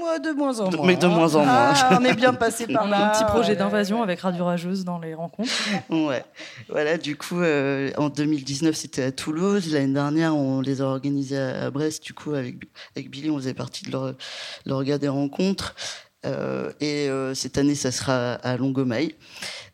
Moi, 0.00 0.18
de 0.18 0.30
moins 0.30 0.58
en 0.60 0.70
moins. 0.70 0.86
mais 0.86 0.96
de 0.96 1.06
moins 1.06 1.34
en 1.34 1.44
moins. 1.44 1.72
Ah, 1.74 1.98
on 2.00 2.04
est 2.04 2.14
bien 2.14 2.32
passé 2.32 2.66
par 2.72 2.86
On 2.86 2.88
là. 2.88 2.96
a 2.98 3.08
un 3.08 3.12
petit 3.12 3.24
projet 3.24 3.50
ouais. 3.50 3.56
d'invasion 3.56 4.02
avec 4.02 4.20
Radio 4.20 4.46
Rageuse 4.46 4.84
dans 4.84 4.98
les 4.98 5.14
rencontres. 5.14 5.50
Ouais, 5.90 6.24
voilà, 6.68 6.96
du 6.96 7.16
coup, 7.16 7.40
euh, 7.40 7.90
en 7.98 8.08
2019, 8.08 8.74
c'était 8.74 9.02
à 9.02 9.12
Toulouse. 9.12 9.72
L'année 9.72 9.92
dernière, 9.92 10.34
on 10.34 10.60
les 10.60 10.80
a 10.80 10.86
organisés 10.86 11.38
à, 11.38 11.70
Brest. 11.70 12.02
Du 12.02 12.14
coup, 12.14 12.32
avec, 12.32 12.56
avec 12.96 13.10
Billy, 13.10 13.30
on 13.30 13.36
faisait 13.36 13.54
partie 13.54 13.84
de 13.84 13.92
leur, 13.92 14.14
l'orga 14.64 14.98
des 14.98 15.08
rencontres. 15.08 15.74
Euh, 16.26 16.70
et 16.80 17.08
euh, 17.08 17.34
cette 17.34 17.56
année, 17.58 17.74
ça 17.74 17.90
sera 17.90 18.34
à 18.34 18.56
Longomaille. 18.56 19.14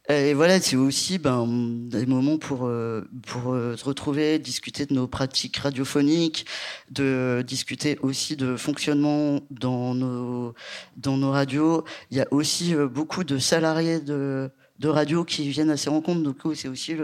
Et 0.08 0.34
voilà, 0.34 0.60
c'est 0.60 0.76
aussi 0.76 1.18
ben, 1.18 1.46
des 1.48 2.06
moments 2.06 2.38
pour, 2.38 2.66
euh, 2.66 3.02
pour 3.26 3.52
euh, 3.52 3.76
se 3.76 3.84
retrouver, 3.84 4.38
discuter 4.38 4.86
de 4.86 4.94
nos 4.94 5.08
pratiques 5.08 5.56
radiophoniques, 5.56 6.46
de 6.92 7.42
discuter 7.44 7.98
aussi 8.02 8.36
de 8.36 8.56
fonctionnement 8.56 9.40
dans 9.50 9.94
nos, 9.94 10.54
dans 10.96 11.16
nos 11.16 11.32
radios. 11.32 11.84
Il 12.12 12.18
y 12.18 12.20
a 12.20 12.28
aussi 12.30 12.72
euh, 12.72 12.86
beaucoup 12.86 13.24
de 13.24 13.38
salariés 13.38 13.98
de, 13.98 14.48
de 14.78 14.88
radio 14.88 15.24
qui 15.24 15.48
viennent 15.48 15.70
à 15.70 15.76
ces 15.76 15.90
rencontres. 15.90 16.22
Donc 16.22 16.36
c'est 16.54 16.68
aussi 16.68 16.94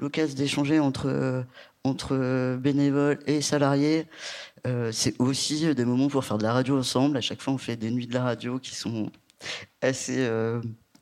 l'occasion 0.00 0.36
d'échanger 0.36 0.80
entre, 0.80 1.44
entre 1.84 2.56
bénévoles 2.56 3.20
et 3.26 3.40
salariés. 3.40 4.06
C'est 4.90 5.20
aussi 5.20 5.74
des 5.74 5.84
moments 5.84 6.08
pour 6.08 6.24
faire 6.24 6.38
de 6.38 6.42
la 6.44 6.52
radio 6.52 6.78
ensemble. 6.78 7.16
À 7.16 7.20
chaque 7.20 7.40
fois, 7.40 7.52
on 7.52 7.58
fait 7.58 7.76
des 7.76 7.90
nuits 7.90 8.06
de 8.06 8.14
la 8.14 8.22
radio 8.24 8.58
qui 8.58 8.74
sont 8.74 9.10
assez 9.80 10.28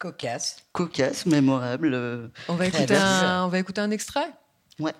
euh, 0.04 0.10
Cocasse. 0.10 0.56
cocasses, 0.72 1.26
mémorables. 1.26 1.92
euh, 1.94 2.28
On 2.48 2.54
va 2.54 2.66
écouter 2.66 2.96
un, 2.96 3.44
on 3.44 3.48
va 3.48 3.58
écouter 3.58 3.80
un 3.80 3.90
extrait 3.90 4.28
Ouais. 4.78 4.92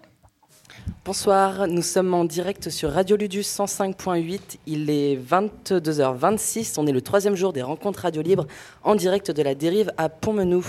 Bonsoir, 1.05 1.67
nous 1.67 1.83
sommes 1.83 2.13
en 2.15 2.25
direct 2.25 2.71
sur 2.71 2.93
Radio 2.93 3.17
Ludus 3.17 3.41
105.8. 3.43 4.59
Il 4.67 4.89
est 4.91 5.17
22h26. 5.17 6.75
On 6.79 6.87
est 6.87 6.93
le 6.93 7.01
troisième 7.03 7.35
jour 7.35 7.53
des 7.53 7.63
rencontres 7.63 8.01
radio 8.03 8.23
libres 8.23 8.47
en 8.85 8.95
direct 8.95 9.31
de 9.31 9.43
la 9.43 9.55
dérive 9.55 9.93
à 9.99 10.09
Pont-Menou. 10.09 10.65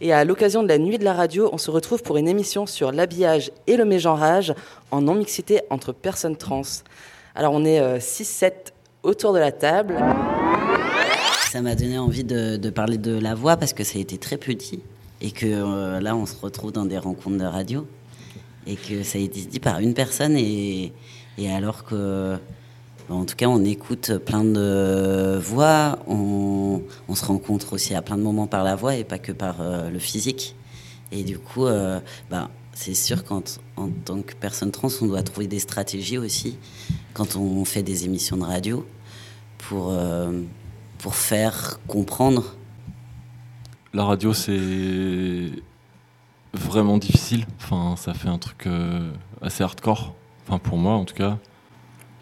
Et 0.00 0.12
à 0.12 0.24
l'occasion 0.24 0.62
de 0.62 0.68
la 0.68 0.78
nuit 0.78 0.98
de 0.98 1.04
la 1.04 1.12
radio, 1.12 1.50
on 1.52 1.58
se 1.58 1.70
retrouve 1.70 2.02
pour 2.02 2.16
une 2.16 2.28
émission 2.28 2.66
sur 2.66 2.92
l'habillage 2.92 3.50
et 3.66 3.76
le 3.76 3.84
mégenrage 3.84 4.54
en 4.90 5.00
non-mixité 5.02 5.62
entre 5.70 5.92
personnes 5.92 6.36
trans. 6.36 6.62
Alors 7.34 7.52
on 7.52 7.64
est 7.64 7.98
6-7 7.98 8.52
autour 9.02 9.32
de 9.32 9.38
la 9.38 9.52
table. 9.52 9.96
Ça 11.52 11.60
m'a 11.60 11.74
donné 11.74 11.98
envie 11.98 12.24
de, 12.24 12.70
parler 12.70 12.96
de 12.96 13.12
la 13.12 13.34
voix 13.34 13.58
parce 13.58 13.74
que 13.74 13.84
ça 13.84 13.98
a 13.98 14.00
été 14.00 14.16
très 14.16 14.38
petit 14.38 14.80
et 15.20 15.32
que 15.32 15.44
euh, 15.44 16.00
là 16.00 16.16
on 16.16 16.24
se 16.24 16.34
retrouve 16.40 16.72
dans 16.72 16.86
des 16.86 16.96
rencontres 16.96 17.36
de 17.36 17.44
radio 17.44 17.86
et 18.66 18.74
que 18.74 19.02
ça 19.02 19.18
a 19.18 19.20
été 19.20 19.42
dit 19.42 19.60
par 19.60 19.80
une 19.80 19.92
personne 19.92 20.34
et, 20.34 20.94
et 21.36 21.52
alors 21.52 21.84
que 21.84 22.38
en 23.10 23.26
tout 23.26 23.36
cas 23.36 23.48
on 23.48 23.62
écoute 23.66 24.16
plein 24.24 24.44
de 24.44 25.38
voix, 25.44 25.98
on, 26.06 26.80
on 27.06 27.14
se 27.14 27.26
rencontre 27.26 27.74
aussi 27.74 27.94
à 27.94 28.00
plein 28.00 28.16
de 28.16 28.22
moments 28.22 28.46
par 28.46 28.64
la 28.64 28.74
voix 28.74 28.96
et 28.96 29.04
pas 29.04 29.18
que 29.18 29.32
par 29.32 29.60
euh, 29.60 29.90
le 29.90 29.98
physique. 29.98 30.56
Et 31.10 31.22
du 31.22 31.38
coup, 31.38 31.66
euh, 31.66 32.00
bah, 32.30 32.48
c'est 32.72 32.94
sûr 32.94 33.24
qu'en 33.24 33.42
en 33.76 33.90
tant 33.90 34.22
que 34.22 34.32
personne 34.40 34.70
trans, 34.70 34.88
on 35.02 35.06
doit 35.06 35.22
trouver 35.22 35.48
des 35.48 35.58
stratégies 35.58 36.16
aussi 36.16 36.56
quand 37.12 37.36
on 37.36 37.62
fait 37.66 37.82
des 37.82 38.06
émissions 38.06 38.38
de 38.38 38.44
radio 38.44 38.86
pour, 39.58 39.90
euh, 39.90 40.32
pour 41.02 41.16
faire 41.16 41.80
comprendre. 41.88 42.56
La 43.92 44.04
radio, 44.04 44.32
c'est 44.32 45.50
vraiment 46.54 46.96
difficile. 46.96 47.44
Enfin, 47.58 47.96
ça 47.96 48.14
fait 48.14 48.28
un 48.28 48.38
truc 48.38 48.66
euh, 48.66 49.10
assez 49.42 49.64
hardcore. 49.64 50.14
Enfin, 50.46 50.58
pour 50.58 50.78
moi, 50.78 50.94
en 50.94 51.04
tout 51.04 51.14
cas. 51.14 51.38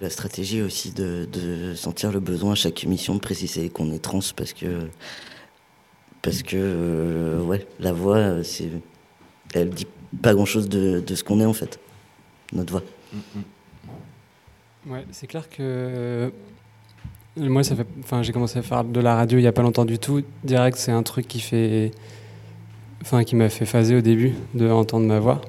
La 0.00 0.08
stratégie 0.08 0.62
aussi 0.62 0.92
de, 0.92 1.28
de 1.30 1.74
sentir 1.74 2.10
le 2.10 2.20
besoin 2.20 2.52
à 2.52 2.54
chaque 2.54 2.82
émission 2.82 3.14
de 3.14 3.20
préciser 3.20 3.68
qu'on 3.68 3.92
est 3.92 3.98
trans 3.98 4.20
parce 4.34 4.54
que 4.54 4.88
parce 6.22 6.42
que 6.42 6.56
euh, 6.56 7.42
ouais, 7.42 7.66
la 7.80 7.92
voix, 7.92 8.42
c'est, 8.42 8.70
elle 9.52 9.70
dit 9.70 9.86
pas 10.22 10.32
grand 10.34 10.46
chose 10.46 10.70
de, 10.70 11.00
de 11.00 11.14
ce 11.14 11.22
qu'on 11.22 11.40
est 11.40 11.46
en 11.46 11.52
fait, 11.52 11.78
notre 12.52 12.72
voix. 12.72 12.82
Ouais, 14.86 15.06
c'est 15.12 15.26
clair 15.26 15.50
que 15.50 15.56
euh, 15.60 16.30
moi, 17.36 17.62
ça 17.62 17.76
fait, 17.76 17.86
enfin, 18.02 18.22
j'ai 18.22 18.32
commencé 18.32 18.58
à 18.58 18.62
faire 18.62 18.84
de 18.84 19.00
la 19.00 19.14
radio 19.14 19.38
il 19.38 19.42
y 19.42 19.46
a 19.46 19.52
pas 19.52 19.62
longtemps 19.62 19.84
du 19.84 19.98
tout. 19.98 20.22
Direct, 20.44 20.76
c'est 20.76 20.92
un 20.92 21.02
truc 21.02 21.28
qui 21.28 21.40
fait, 21.40 21.92
enfin, 23.02 23.24
qui 23.24 23.36
m'a 23.36 23.48
fait 23.48 23.66
phaser 23.66 23.96
au 23.96 24.00
début 24.00 24.34
de 24.54 24.68
entendre 24.68 25.06
ma 25.06 25.20
voix. 25.20 25.40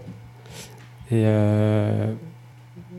Et 1.10 1.24
euh, 1.26 2.14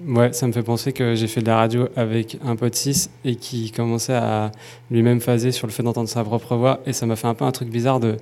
ouais, 0.06 0.32
ça 0.32 0.46
me 0.46 0.52
fait 0.52 0.62
penser 0.62 0.92
que 0.92 1.14
j'ai 1.14 1.28
fait 1.28 1.40
de 1.40 1.46
la 1.46 1.56
radio 1.56 1.88
avec 1.96 2.38
un 2.44 2.56
pote 2.56 2.74
6 2.74 3.10
et 3.24 3.36
qui 3.36 3.70
commençait 3.70 4.14
à 4.14 4.52
lui-même 4.90 5.20
phaser 5.20 5.52
sur 5.52 5.66
le 5.66 5.72
fait 5.72 5.82
d'entendre 5.82 6.08
sa 6.08 6.24
propre 6.24 6.56
voix. 6.56 6.80
Et 6.84 6.92
ça 6.92 7.06
m'a 7.06 7.16
fait 7.16 7.28
un 7.28 7.34
peu 7.34 7.44
un 7.44 7.52
truc 7.52 7.68
bizarre 7.68 8.00
de 8.00 8.16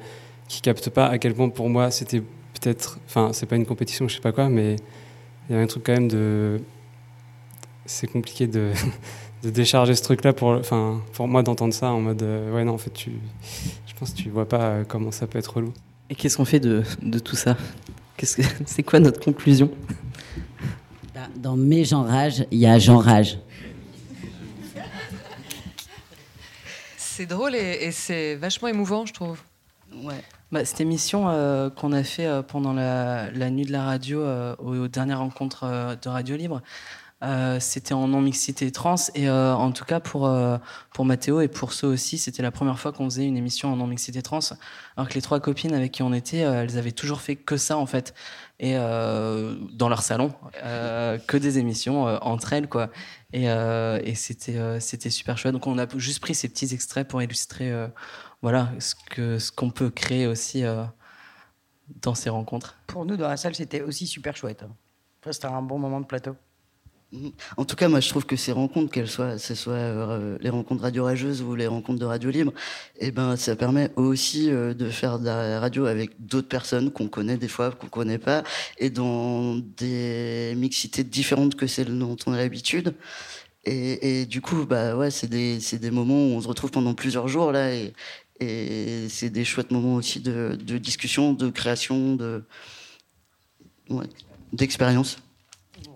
qui 0.47 0.61
capte 0.61 0.91
pas 0.91 1.07
à 1.07 1.19
quel 1.19 1.35
point 1.35 1.49
pour 1.49 1.69
moi 1.69 1.91
c'était 1.91 2.21
peut-être, 2.21 2.99
enfin, 3.07 3.31
c'est 3.33 3.47
pas 3.47 3.57
une 3.57 3.67
compétition, 3.67 4.09
je 4.09 4.17
sais 4.17 4.21
pas 4.21 4.33
quoi, 4.33 4.49
mais 4.49 4.77
il 5.49 5.57
y 5.57 5.59
a 5.59 5.63
un 5.63 5.67
truc 5.67 5.85
quand 5.87 5.93
même 5.93 6.09
de 6.09 6.61
c'est 7.87 8.07
compliqué 8.07 8.47
de, 8.47 8.71
de, 9.43 9.51
décharger 9.51 9.95
ce 9.95 10.03
truc-là 10.03 10.33
pour, 10.33 10.51
enfin, 10.51 11.01
pour 11.13 11.29
moi 11.29 11.43
d'entendre 11.43 11.75
ça 11.75 11.91
en 11.91 12.01
mode 12.01 12.23
euh, 12.23 12.53
ouais 12.53 12.65
non 12.65 12.75
en 12.75 12.79
fait 12.79 12.91
tu, 12.91 13.13
je 13.87 13.95
pense 13.99 14.11
que 14.11 14.17
tu 14.17 14.31
vois 14.31 14.49
pas 14.49 14.63
euh, 14.63 14.85
comment 14.87 15.11
ça 15.11 15.27
peut 15.27 15.39
être 15.39 15.57
relou. 15.57 15.73
Et 16.09 16.15
qu'est-ce 16.15 16.37
qu'on 16.37 16.45
fait 16.45 16.61
de, 16.61 16.83
de 17.03 17.19
tout 17.19 17.37
ça? 17.37 17.57
Qu'est-ce 18.17 18.37
que 18.37 18.43
c'est 18.67 18.83
quoi 18.83 19.01
notre 19.01 19.21
conclusion? 19.21 19.71
Bah, 21.15 21.29
Dans 21.37 21.57
mes 21.57 21.85
Jean 21.85 22.03
Rage, 22.03 22.45
il 22.51 22.59
y 22.59 22.67
a 22.67 22.79
Jean 22.79 22.99
Rage. 22.99 23.39
C'est 26.97 27.27
drôle 27.27 27.55
et, 27.55 27.79
et 27.83 27.93
c'est 27.93 28.35
vachement 28.37 28.69
émouvant, 28.69 29.05
je 29.07 29.13
trouve. 29.13 29.41
Ouais. 30.03 30.23
Bah, 30.53 30.65
cette 30.65 30.81
émission 30.81 31.29
euh, 31.29 31.71
qu'on 31.71 31.93
a 31.93 32.03
fait 32.03 32.27
euh, 32.27 32.43
pendant 32.43 32.73
la, 32.73 33.31
la 33.31 33.51
nuit 33.51 33.65
de 33.65 33.71
la 33.71 33.85
radio 33.85 34.21
euh, 34.21 34.57
aux, 34.59 34.75
aux 34.77 34.89
dernières 34.89 35.21
rencontres 35.21 35.63
euh, 35.63 35.95
de 35.95 36.09
Radio 36.09 36.37
Libre, 36.37 36.61
euh, 37.23 37.61
c'était 37.61 37.93
en 37.93 38.09
non-mixité 38.09 38.71
trans. 38.73 38.97
Et 39.15 39.29
euh, 39.29 39.55
en 39.55 39.73
tout 39.73 39.85
cas, 39.85 40.01
pour, 40.01 40.27
euh, 40.27 40.57
pour 40.95 41.05
Mathéo 41.05 41.41
et 41.41 41.49
pour 41.49 41.73
ceux 41.73 41.89
aussi, 41.89 42.19
c'était 42.19 42.43
la 42.43 42.51
première 42.51 42.79
fois 42.79 42.93
qu'on 42.93 43.05
faisait 43.05 43.27
une 43.27 43.37
émission 43.37 43.73
en 43.73 43.77
non-mixité 43.77 44.23
trans. 44.23 44.41
Alors 44.97 45.09
que 45.09 45.15
les 45.15 45.23
trois 45.23 45.41
copines 45.41 45.75
avec 45.75 45.93
qui 45.93 46.03
on 46.03 46.13
était, 46.13 46.39
elles 46.39 46.79
avaient 46.79 46.93
toujours 46.93 47.21
fait 47.21 47.37
que 47.37 47.57
ça, 47.57 47.77
en 47.77 47.87
fait. 47.87 48.15
Et 48.59 48.75
dans 48.75 49.89
leur 49.89 50.03
salon, 50.03 50.35
que 50.63 51.37
des 51.37 51.59
émissions 51.59 52.05
entre 52.23 52.53
elles, 52.53 52.69
quoi. 52.69 52.91
Et, 53.33 53.47
c'était 54.15 54.81
c'était 54.81 55.09
super 55.09 55.39
chouette. 55.39 55.55
Donc 55.55 55.67
on 55.67 55.79
a 55.79 55.87
juste 55.97 56.21
pris 56.21 56.35
ces 56.35 56.49
petits 56.49 56.75
extraits 56.75 57.09
pour 57.09 57.23
illustrer 57.23 57.73
voilà, 58.43 58.71
ce 58.79 58.95
qu'on 58.95 59.39
ce 59.39 59.51
qu'on 59.51 59.71
peut 59.71 59.89
créer 59.89 60.27
aussi 60.27 60.63
dans 62.03 62.15
ces 62.15 62.29
rencontres. 62.29 62.77
Pour 62.87 63.07
nous, 63.07 63.17
dans 63.17 63.29
la 63.29 63.39
salle, 63.39 63.55
c'était 63.55 63.81
aussi 63.81 64.07
super 64.07 64.37
chouette. 64.37 64.65
Après, 65.21 65.33
c'était 65.33 65.47
un 65.47 65.63
bon 65.63 65.79
moment 65.79 66.01
de 66.01 66.07
plateau. 66.07 66.37
En 67.57 67.65
tout 67.65 67.75
cas, 67.75 67.89
moi, 67.89 67.99
je 67.99 68.09
trouve 68.09 68.25
que 68.25 68.37
ces 68.37 68.53
rencontres, 68.53 68.93
qu'elles 68.93 69.09
soient, 69.09 69.37
ce 69.37 69.57
soit 69.57 69.73
euh, 69.73 70.39
les 70.41 70.49
rencontres 70.49 70.83
radio 70.83 71.05
rageuses 71.05 71.43
ou 71.43 71.57
les 71.57 71.67
rencontres 71.67 71.99
de 71.99 72.05
radio 72.05 72.31
libre, 72.31 72.53
eh 72.99 73.11
ben, 73.11 73.35
ça 73.35 73.57
permet 73.57 73.91
aussi 73.97 74.49
euh, 74.49 74.75
de 74.75 74.89
faire 74.91 75.19
de 75.19 75.25
la 75.25 75.59
radio 75.59 75.87
avec 75.87 76.25
d'autres 76.25 76.47
personnes 76.47 76.93
qu'on 76.93 77.09
connaît 77.09 77.37
des 77.37 77.49
fois, 77.49 77.73
qu'on 77.73 77.89
connaît 77.89 78.19
pas, 78.19 78.45
et 78.79 78.91
dans 78.91 79.57
des 79.57 80.55
mixités 80.57 81.03
différentes 81.03 81.57
que 81.57 81.67
celles 81.67 81.99
dont 81.99 82.17
on 82.27 82.33
a 82.33 82.37
l'habitude. 82.37 82.95
Et, 83.65 84.21
et 84.23 84.27
du 84.27 84.41
coup, 84.41 84.65
bah 84.65 84.97
ouais, 84.97 85.11
c'est 85.11 85.29
des, 85.29 85.59
des 85.59 85.91
moments 85.91 86.29
où 86.29 86.37
on 86.37 86.41
se 86.41 86.49
retrouve 86.49 86.71
pendant 86.71 86.95
plusieurs 86.95 87.27
jours 87.27 87.51
là, 87.51 87.75
et, 87.75 87.93
et 88.39 89.09
c'est 89.09 89.31
des 89.31 89.45
chouettes 89.45 89.73
moments 89.73 89.97
aussi 89.97 90.21
de, 90.21 90.57
de 90.57 90.79
discussion, 90.79 91.33
de 91.33 91.51
création, 91.51 92.15
de, 92.15 92.45
ouais, 93.91 94.07
d'expérience. 94.53 95.19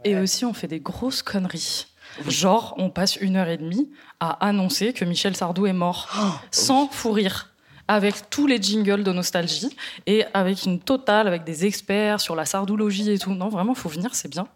Et 0.05 0.17
aussi, 0.17 0.45
on 0.45 0.53
fait 0.53 0.69
des 0.69 0.81
grosses 0.81 1.23
conneries. 1.23 1.87
Genre, 2.29 2.75
on 2.79 2.91
passe 2.91 3.17
une 3.17 3.37
heure 3.37 3.49
et 3.49 3.57
demie 3.57 3.91
à 4.21 4.31
annoncer 4.47 4.93
que 4.93 5.05
Michel 5.05 5.35
Sardou 5.37 5.67
est 5.67 5.73
mort, 5.73 6.09
sans 6.51 6.89
fou 6.89 7.11
rire, 7.13 7.51
avec 7.89 8.31
tous 8.31 8.47
les 8.47 8.61
jingles 8.63 9.03
de 9.03 9.13
nostalgie 9.13 9.75
et 10.07 10.25
avec 10.33 10.65
une 10.65 10.79
totale, 10.81 11.27
avec 11.27 11.45
des 11.45 11.67
experts 11.67 12.21
sur 12.21 12.37
la 12.37 12.45
sardoologie 12.45 13.11
et 13.11 13.19
tout. 13.19 13.35
Non, 13.35 13.49
vraiment, 13.49 13.75
faut 13.75 13.89
venir, 13.89 14.15
c'est 14.15 14.31
bien. 14.31 14.47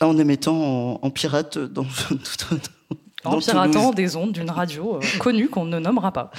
En 0.00 0.18
émettant 0.18 0.56
en, 0.56 0.98
en 1.02 1.10
pirate 1.10 1.58
dans, 1.72 1.86
En 3.24 3.30
dans 3.32 3.38
piratant 3.38 3.70
Toulouse. 3.72 3.94
des 3.94 4.16
ondes 4.16 4.32
d'une 4.32 4.50
radio 4.50 4.96
euh, 4.96 5.18
connue 5.18 5.48
qu'on 5.48 5.64
ne 5.64 5.78
nommera 5.78 6.12
pas. 6.12 6.30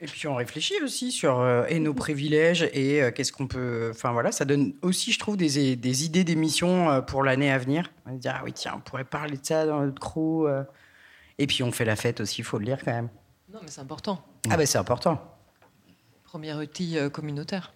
Et 0.00 0.06
puis 0.06 0.26
on 0.26 0.34
réfléchit 0.34 0.82
aussi 0.82 1.12
sur 1.12 1.40
euh, 1.40 1.64
et 1.68 1.78
nos 1.78 1.94
privilèges 1.94 2.68
et 2.72 3.02
euh, 3.02 3.10
qu'est-ce 3.10 3.32
qu'on 3.32 3.46
peut. 3.46 3.90
Enfin 3.94 4.12
voilà, 4.12 4.32
ça 4.32 4.44
donne 4.44 4.74
aussi, 4.82 5.12
je 5.12 5.18
trouve, 5.18 5.36
des, 5.36 5.76
des 5.76 6.04
idées 6.04 6.24
d'émissions 6.24 6.90
euh, 6.90 7.00
pour 7.00 7.22
l'année 7.22 7.50
à 7.50 7.58
venir. 7.58 7.90
On 8.06 8.10
va 8.10 8.16
dire, 8.16 8.34
ah 8.36 8.42
oui, 8.44 8.52
tiens, 8.52 8.74
on 8.76 8.80
pourrait 8.80 9.04
parler 9.04 9.36
de 9.38 9.44
ça 9.46 9.66
dans 9.66 9.80
notre 9.80 10.00
crew. 10.00 10.46
euh. 10.46 10.64
Et 11.38 11.46
puis 11.46 11.62
on 11.62 11.72
fait 11.72 11.84
la 11.84 11.96
fête 11.96 12.20
aussi, 12.20 12.40
il 12.40 12.44
faut 12.44 12.58
le 12.58 12.64
dire 12.66 12.78
quand 12.84 12.92
même. 12.92 13.08
Non, 13.52 13.60
mais 13.62 13.68
c'est 13.68 13.80
important. 13.80 14.24
Ah 14.50 14.56
ben 14.56 14.66
c'est 14.66 14.78
important. 14.78 15.20
Premier 16.24 16.54
outil 16.54 16.96
communautaire. 17.12 17.72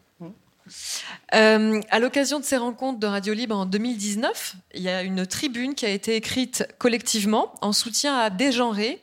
Euh, 1.35 1.81
à 1.91 1.99
l'occasion 1.99 2.41
de 2.41 2.45
ces 2.45 2.57
rencontres 2.57 2.99
de 2.99 3.07
Radio 3.07 3.35
Libre 3.35 3.57
en 3.57 3.67
2019, 3.67 4.57
il 4.75 4.83
y 4.83 4.89
a 4.89 5.03
une 5.03 5.27
tribune 5.27 5.75
qui 5.75 5.87
a 5.87 5.91
été 5.91 6.17
écrite 6.17 6.67
collectivement 6.79 7.55
en 7.61 7.73
soutien 7.73 8.17
à 8.17 8.31
Dégenrer, 8.31 9.03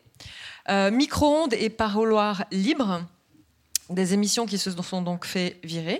euh, 0.69 0.91
Micro-ondes 0.91 1.53
et 1.53 1.69
Paroloir 1.69 2.45
Libre, 2.51 3.05
des 3.89 4.13
émissions 4.13 4.45
qui 4.45 4.57
se 4.57 4.71
sont 4.71 5.01
donc 5.01 5.25
fait 5.25 5.59
virer. 5.63 5.99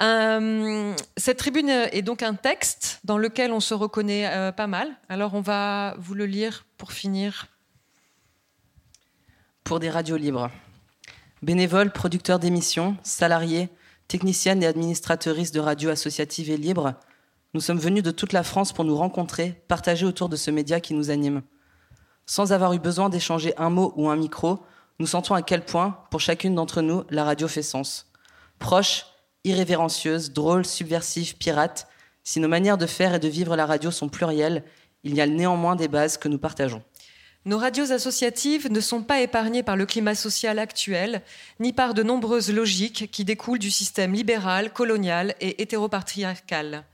Euh, 0.00 0.94
cette 1.16 1.36
tribune 1.36 1.68
est 1.68 2.02
donc 2.02 2.22
un 2.22 2.34
texte 2.34 3.00
dans 3.04 3.18
lequel 3.18 3.52
on 3.52 3.60
se 3.60 3.74
reconnaît 3.74 4.26
euh, 4.28 4.50
pas 4.50 4.66
mal. 4.66 4.88
Alors 5.08 5.34
on 5.34 5.40
va 5.40 5.94
vous 5.98 6.14
le 6.14 6.26
lire 6.26 6.64
pour 6.78 6.92
finir. 6.92 7.46
Pour 9.64 9.78
des 9.78 9.90
radios 9.90 10.16
libres. 10.16 10.50
Bénévoles, 11.42 11.92
producteurs 11.92 12.38
d'émissions, 12.38 12.96
salariés, 13.02 13.68
techniciennes 14.08 14.62
et 14.62 14.66
administratrices 14.66 15.52
de 15.52 15.60
radios 15.60 15.90
associatives 15.90 16.50
et 16.50 16.56
libres, 16.56 16.94
nous 17.54 17.60
sommes 17.60 17.78
venus 17.78 18.02
de 18.02 18.10
toute 18.10 18.32
la 18.32 18.42
France 18.42 18.72
pour 18.72 18.84
nous 18.84 18.96
rencontrer, 18.96 19.62
partager 19.68 20.06
autour 20.06 20.28
de 20.28 20.36
ce 20.36 20.50
média 20.50 20.80
qui 20.80 20.94
nous 20.94 21.10
anime. 21.10 21.42
Sans 22.26 22.52
avoir 22.52 22.72
eu 22.72 22.78
besoin 22.78 23.08
d'échanger 23.08 23.54
un 23.56 23.70
mot 23.70 23.92
ou 23.96 24.08
un 24.08 24.16
micro, 24.16 24.60
nous 24.98 25.06
sentons 25.06 25.34
à 25.34 25.42
quel 25.42 25.64
point, 25.64 25.98
pour 26.10 26.20
chacune 26.20 26.54
d'entre 26.54 26.82
nous, 26.82 27.04
la 27.10 27.24
radio 27.24 27.48
fait 27.48 27.62
sens. 27.62 28.06
Proche, 28.58 29.06
irrévérencieuse, 29.44 30.32
drôle, 30.32 30.64
subversive, 30.64 31.36
pirate, 31.36 31.88
si 32.24 32.38
nos 32.38 32.48
manières 32.48 32.78
de 32.78 32.86
faire 32.86 33.14
et 33.14 33.18
de 33.18 33.28
vivre 33.28 33.56
la 33.56 33.66
radio 33.66 33.90
sont 33.90 34.08
plurielles, 34.08 34.62
il 35.02 35.14
y 35.14 35.20
a 35.20 35.26
néanmoins 35.26 35.74
des 35.74 35.88
bases 35.88 36.16
que 36.16 36.28
nous 36.28 36.38
partageons. 36.38 36.82
Nos 37.44 37.58
radios 37.58 37.90
associatives 37.90 38.70
ne 38.70 38.80
sont 38.80 39.02
pas 39.02 39.20
épargnées 39.20 39.64
par 39.64 39.76
le 39.76 39.84
climat 39.84 40.14
social 40.14 40.60
actuel, 40.60 41.22
ni 41.58 41.72
par 41.72 41.92
de 41.92 42.04
nombreuses 42.04 42.52
logiques 42.52 43.10
qui 43.10 43.24
découlent 43.24 43.58
du 43.58 43.72
système 43.72 44.12
libéral, 44.12 44.72
colonial 44.72 45.34
et 45.40 45.60
hétéropatriarcal. 45.60 46.84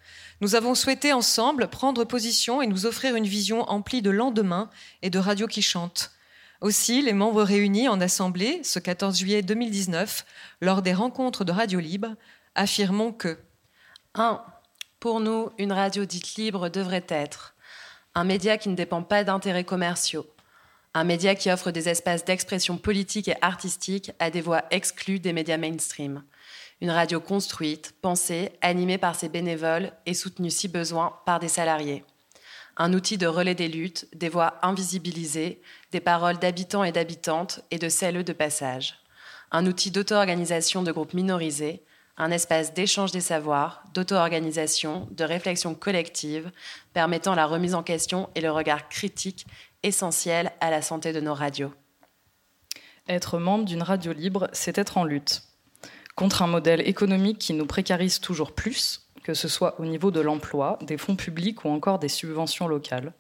Nous 0.41 0.55
avons 0.55 0.75
souhaité 0.75 1.13
ensemble 1.13 1.69
prendre 1.69 2.05
position 2.05 2.63
et 2.63 2.67
nous 2.67 2.87
offrir 2.87 3.17
une 3.17 3.27
vision 3.27 3.63
emplie 3.69 4.03
de 4.03 4.11
lendemain 4.11 4.71
et 5.03 5.11
de 5.11 5.19
radios 5.19 5.49
qui 5.49 5.63
chantent. 5.63 6.13
Aussi, 6.61 7.03
les 7.03 7.13
membres 7.13 7.43
réunis 7.43 7.89
en 7.89 8.01
assemblée 8.01 8.61
ce 8.63 8.79
14 8.79 9.19
juillet 9.19 9.43
2019, 9.43 10.25
lors 10.61 10.83
des 10.83 10.95
rencontres 10.95 11.45
de 11.45 11.53
Radio 11.53 11.81
Libre, 11.81 12.15
affirmons 12.55 13.13
que 13.13 13.39
1. 14.15 14.43
Pour 15.01 15.21
nous, 15.21 15.51
une 15.59 15.73
radio 15.73 16.05
dite 16.05 16.35
libre 16.35 16.69
devrait 16.69 17.07
être 17.09 17.55
un 18.15 18.25
média 18.25 18.59
qui 18.59 18.69
ne 18.69 18.75
dépend 18.75 19.03
pas 19.03 19.23
d'intérêts 19.23 19.65
commerciaux, 19.65 20.27
un 20.95 21.05
média 21.05 21.37
qui 21.37 21.51
offre 21.51 21.71
des 21.71 21.89
espaces 21.89 22.25
d'expression 22.25 22.77
politique 22.77 23.29
et 23.29 23.37
artistique 23.43 24.11
à 24.19 24.31
des 24.31 24.41
voix 24.41 24.65
exclues 24.73 25.21
des 25.21 25.33
médias 25.33 25.57
mainstream, 25.57 26.25
une 26.81 26.91
radio 26.91 27.21
construite, 27.21 27.95
pensée, 28.01 28.53
animée 28.61 28.99
par 28.99 29.17
ses 29.17 29.29
bénévoles 29.29 29.93
et 30.07 30.15
soutenue 30.15 30.51
si 30.51 30.69
besoin 30.69 31.19
par 31.27 31.41
des 31.41 31.49
salariés. 31.49 32.05
Un 32.77 32.93
outil 32.93 33.19
de 33.19 33.27
relais 33.27 33.57
des 33.57 33.67
luttes, 33.67 34.07
des 34.15 34.29
voix 34.29 34.55
invisibilisées, 34.63 35.61
des 35.91 36.01
paroles 36.01 36.39
d'habitants 36.39 36.85
et 36.85 36.93
d'habitantes 36.93 37.61
et 37.73 37.79
de 37.79 37.89
celles 37.89 38.23
de 38.23 38.33
passage. 38.33 38.95
Un 39.51 39.67
outil 39.67 39.91
d'auto-organisation 39.91 40.83
de 40.83 40.93
groupes 40.93 41.15
minorisés, 41.15 41.83
un 42.17 42.31
espace 42.31 42.75
d'échange 42.75 43.11
des 43.11 43.21
savoirs, 43.21 43.83
d'auto-organisation, 43.95 45.09
de 45.11 45.25
réflexion 45.25 45.75
collective, 45.75 46.53
permettant 46.93 47.35
la 47.35 47.47
remise 47.47 47.75
en 47.75 47.83
question 47.83 48.29
et 48.37 48.41
le 48.41 48.53
regard 48.53 48.89
critique 48.89 49.47
essentiel 49.83 50.53
à 50.61 50.71
la 50.71 50.83
santé 50.83 51.13
de 51.13 51.21
nos 51.21 51.35
radios. 51.35 51.73
Être 53.09 53.39
membre 53.39 53.65
d'une 53.65 53.83
radio 53.83 54.13
libre, 54.13 54.49
c'est 54.53 54.79
être 54.79 54.99
en 54.99 55.05
lutte 55.05 55.48
contre 56.19 56.43
un 56.43 56.49
modèle 56.49 56.81
économique 56.81 57.39
qui 57.39 57.55
nous 57.55 57.65
précarise 57.65 58.19
toujours 58.19 58.51
plus, 58.51 59.07
que 59.23 59.35
ce 59.35 59.47
soit 59.47 59.79
au 59.79 59.85
niveau 59.85 60.11
de 60.11 60.19
l'emploi, 60.19 60.77
des 60.83 60.99
fonds 60.99 61.15
publics 61.15 61.65
ou 61.65 61.69
encore 61.69 62.01
des 62.01 62.09
subventions 62.09 62.67
locales, 62.67 63.13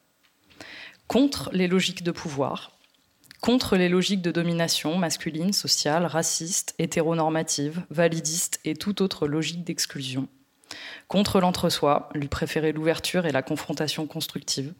contre 1.06 1.48
les 1.52 1.68
logiques 1.68 2.02
de 2.02 2.10
pouvoir, 2.10 2.72
contre 3.40 3.76
les 3.76 3.88
logiques 3.88 4.20
de 4.20 4.32
domination 4.32 4.98
masculine, 4.98 5.52
sociale, 5.52 6.06
raciste, 6.06 6.74
hétéronormative, 6.80 7.84
validiste 7.88 8.58
et 8.64 8.74
toute 8.74 9.00
autre 9.00 9.28
logique 9.28 9.62
d'exclusion, 9.62 10.26
contre 11.06 11.38
l'entre-soi, 11.38 12.08
lui 12.14 12.26
préférer 12.26 12.72
l'ouverture 12.72 13.26
et 13.26 13.32
la 13.32 13.42
confrontation 13.42 14.08
constructive, 14.08 14.74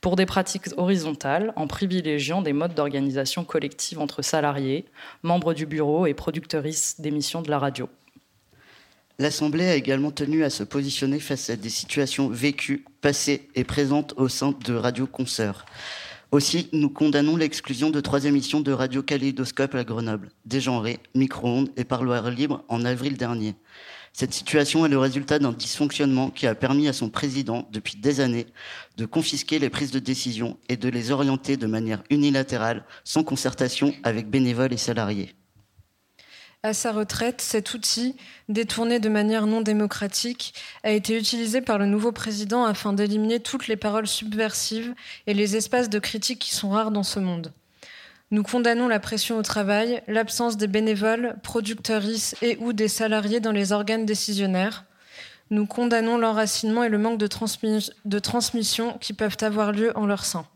pour 0.00 0.16
des 0.16 0.26
pratiques 0.26 0.68
horizontales 0.76 1.52
en 1.56 1.66
privilégiant 1.66 2.42
des 2.42 2.52
modes 2.52 2.74
d'organisation 2.74 3.44
collective 3.44 3.98
entre 3.98 4.22
salariés, 4.22 4.86
membres 5.22 5.54
du 5.54 5.66
bureau 5.66 6.06
et 6.06 6.14
productrices 6.14 7.00
d'émissions 7.00 7.42
de 7.42 7.50
la 7.50 7.58
radio. 7.58 7.88
L'Assemblée 9.18 9.68
a 9.68 9.74
également 9.74 10.10
tenu 10.10 10.44
à 10.44 10.50
se 10.50 10.62
positionner 10.64 11.20
face 11.20 11.50
à 11.50 11.56
des 11.56 11.68
situations 11.68 12.28
vécues, 12.28 12.86
passées 13.02 13.48
et 13.54 13.64
présentes 13.64 14.14
au 14.16 14.28
sein 14.28 14.54
de 14.64 14.74
Radio 14.74 15.06
Consoeurs. 15.06 15.66
Aussi, 16.32 16.68
nous 16.72 16.88
condamnons 16.88 17.36
l'exclusion 17.36 17.90
de 17.90 18.00
trois 18.00 18.24
émissions 18.24 18.60
de 18.60 18.72
Radio 18.72 19.02
Kaléidoscope 19.02 19.74
à 19.74 19.84
Grenoble, 19.84 20.30
Dégenré, 20.46 21.00
Micro-ondes 21.14 21.70
et 21.76 21.84
Parloir 21.84 22.30
libre 22.30 22.64
en 22.68 22.84
avril 22.84 23.18
dernier. 23.18 23.56
Cette 24.12 24.34
situation 24.34 24.84
est 24.84 24.90
le 24.90 24.98
résultat 24.98 25.38
d'un 25.38 25.52
dysfonctionnement 25.52 26.30
qui 26.30 26.46
a 26.46 26.54
permis 26.54 26.88
à 26.88 26.92
son 26.92 27.08
président, 27.10 27.68
depuis 27.72 27.96
des 27.96 28.20
années, 28.20 28.46
de 28.96 29.06
confisquer 29.06 29.58
les 29.58 29.70
prises 29.70 29.92
de 29.92 29.98
décision 29.98 30.58
et 30.68 30.76
de 30.76 30.88
les 30.88 31.10
orienter 31.10 31.56
de 31.56 31.66
manière 31.66 32.02
unilatérale, 32.10 32.84
sans 33.04 33.22
concertation 33.22 33.94
avec 34.02 34.28
bénévoles 34.28 34.72
et 34.72 34.78
salariés. 34.78 35.34
À 36.62 36.74
sa 36.74 36.92
retraite, 36.92 37.40
cet 37.40 37.72
outil, 37.72 38.16
détourné 38.50 39.00
de 39.00 39.08
manière 39.08 39.46
non 39.46 39.62
démocratique, 39.62 40.52
a 40.82 40.90
été 40.90 41.16
utilisé 41.16 41.62
par 41.62 41.78
le 41.78 41.86
nouveau 41.86 42.12
président 42.12 42.64
afin 42.64 42.92
d'éliminer 42.92 43.40
toutes 43.40 43.66
les 43.66 43.76
paroles 43.76 44.06
subversives 44.06 44.94
et 45.26 45.32
les 45.32 45.56
espaces 45.56 45.88
de 45.88 45.98
critique 45.98 46.40
qui 46.40 46.54
sont 46.54 46.68
rares 46.68 46.90
dans 46.90 47.02
ce 47.02 47.18
monde. 47.18 47.54
Nous 48.32 48.44
condamnons 48.44 48.86
la 48.86 49.00
pression 49.00 49.38
au 49.38 49.42
travail, 49.42 50.02
l'absence 50.06 50.56
des 50.56 50.68
bénévoles, 50.68 51.34
producteuristes 51.42 52.36
et 52.42 52.56
ou 52.60 52.72
des 52.72 52.86
salariés 52.86 53.40
dans 53.40 53.50
les 53.50 53.72
organes 53.72 54.06
décisionnaires. 54.06 54.84
Nous 55.50 55.66
condamnons 55.66 56.16
l'enracinement 56.16 56.84
et 56.84 56.88
le 56.88 56.98
manque 56.98 57.18
de 57.18 58.18
transmission 58.18 58.98
qui 59.00 59.14
peuvent 59.14 59.36
avoir 59.40 59.72
lieu 59.72 59.90
en 59.96 60.06
leur 60.06 60.24
sein. 60.24 60.46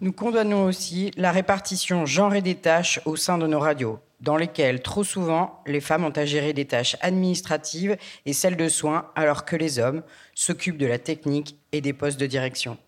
Nous 0.00 0.12
condamnons 0.12 0.64
aussi 0.64 1.10
la 1.16 1.32
répartition 1.32 2.06
genrée 2.06 2.40
des 2.40 2.54
tâches 2.54 3.00
au 3.04 3.16
sein 3.16 3.36
de 3.36 3.48
nos 3.48 3.58
radios, 3.58 3.98
dans 4.20 4.36
lesquelles 4.36 4.80
trop 4.80 5.02
souvent 5.02 5.60
les 5.66 5.80
femmes 5.80 6.04
ont 6.04 6.10
à 6.10 6.24
gérer 6.24 6.52
des 6.52 6.66
tâches 6.66 6.96
administratives 7.00 7.96
et 8.26 8.32
celles 8.32 8.56
de 8.56 8.68
soins, 8.68 9.10
alors 9.16 9.44
que 9.44 9.56
les 9.56 9.80
hommes 9.80 10.04
s'occupent 10.36 10.78
de 10.78 10.86
la 10.86 11.00
technique 11.00 11.58
et 11.72 11.80
des 11.80 11.92
postes 11.92 12.20
de 12.20 12.26
direction. 12.26 12.78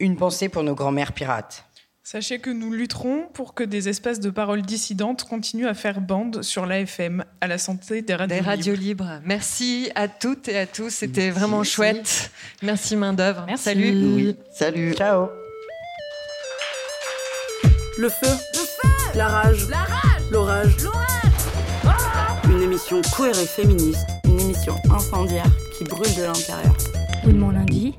Une 0.00 0.16
pensée 0.16 0.48
pour 0.48 0.64
nos 0.64 0.74
grands-mères 0.74 1.12
pirates. 1.12 1.64
Sachez 2.04 2.40
que 2.40 2.50
nous 2.50 2.72
lutterons 2.72 3.28
pour 3.32 3.54
que 3.54 3.62
des 3.62 3.88
espaces 3.88 4.18
de 4.18 4.28
parole 4.28 4.62
dissidentes 4.62 5.22
continuent 5.22 5.68
à 5.68 5.74
faire 5.74 6.00
bande 6.00 6.42
sur 6.42 6.66
l'AFM, 6.66 7.24
à 7.40 7.46
la 7.46 7.58
santé 7.58 8.02
des 8.02 8.16
radios, 8.16 8.36
des 8.36 8.40
radios 8.40 8.74
libres. 8.74 9.20
Merci 9.24 9.88
à 9.94 10.08
toutes 10.08 10.48
et 10.48 10.58
à 10.58 10.66
tous, 10.66 10.90
c'était 10.90 11.30
vraiment 11.30 11.62
chouette. 11.62 12.32
Merci 12.60 12.96
main 12.96 13.12
d'œuvre. 13.12 13.46
Salut. 13.56 13.92
Oui. 13.92 14.36
Salut. 14.52 14.94
Ciao. 14.94 15.28
Le 17.98 18.08
feu. 18.08 18.26
Le 18.26 18.58
feu. 18.58 18.88
La 19.14 19.28
rage. 19.28 19.68
La 19.68 19.84
rage. 19.84 20.22
L'orage. 20.32 20.76
L'orage. 20.82 22.44
Une 22.46 22.62
émission 22.62 23.00
queer 23.16 23.38
et 23.38 23.46
féministe. 23.46 24.08
Une 24.24 24.40
émission 24.40 24.74
incendiaire 24.90 25.50
qui 25.78 25.84
brûle 25.84 26.14
de 26.16 26.24
l'intérieur. 26.24 26.76
Oui, 27.24 27.32
mon 27.32 27.50
lundi. 27.50 27.94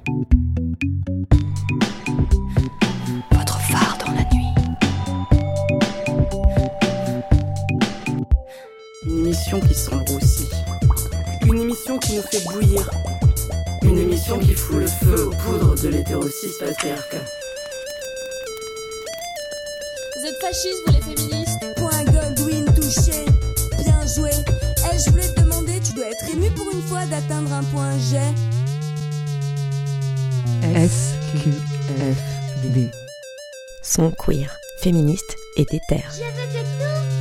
Émission 9.34 9.60
qui 9.62 9.74
sent 9.74 9.96
le 9.96 10.14
roussi. 10.14 10.48
Une 11.48 11.60
émission 11.60 11.98
qui 11.98 12.18
nous 12.18 12.22
fait 12.22 12.44
bouillir. 12.52 12.88
Une 13.82 13.98
émission 13.98 14.38
qui 14.38 14.54
fout 14.54 14.76
le 14.78 14.86
feu 14.86 15.26
aux 15.26 15.32
poudres 15.32 15.74
de 15.82 15.88
l'hétérosis 15.88 16.60
patriarcat. 16.60 17.18
Vous 20.16 20.26
êtes 20.28 20.40
fascistes, 20.40 20.78
vous 20.86 20.94
les 20.94 21.02
féministes? 21.02 21.66
Point 21.78 22.04
Goldwyn 22.04 22.66
touché, 22.76 23.26
bien 23.84 24.06
joué. 24.06 24.30
Eh, 24.94 25.00
je 25.00 25.10
voulais 25.10 25.28
te 25.34 25.42
demander, 25.42 25.80
tu 25.80 25.94
dois 25.94 26.10
être 26.12 26.30
ému 26.32 26.52
pour 26.52 26.72
une 26.72 26.84
fois 26.84 27.08
d'atteindre 27.08 27.54
un 27.54 27.64
point 27.64 27.98
G. 27.98 28.20
SQFD. 31.42 32.92
Son 33.82 34.12
queer, 34.12 34.60
féministe 34.80 35.36
et 35.58 35.66
déter. 35.66 36.04
Je 36.12 36.20
veux 36.20 36.48
que 36.54 36.60
tout 36.60 37.13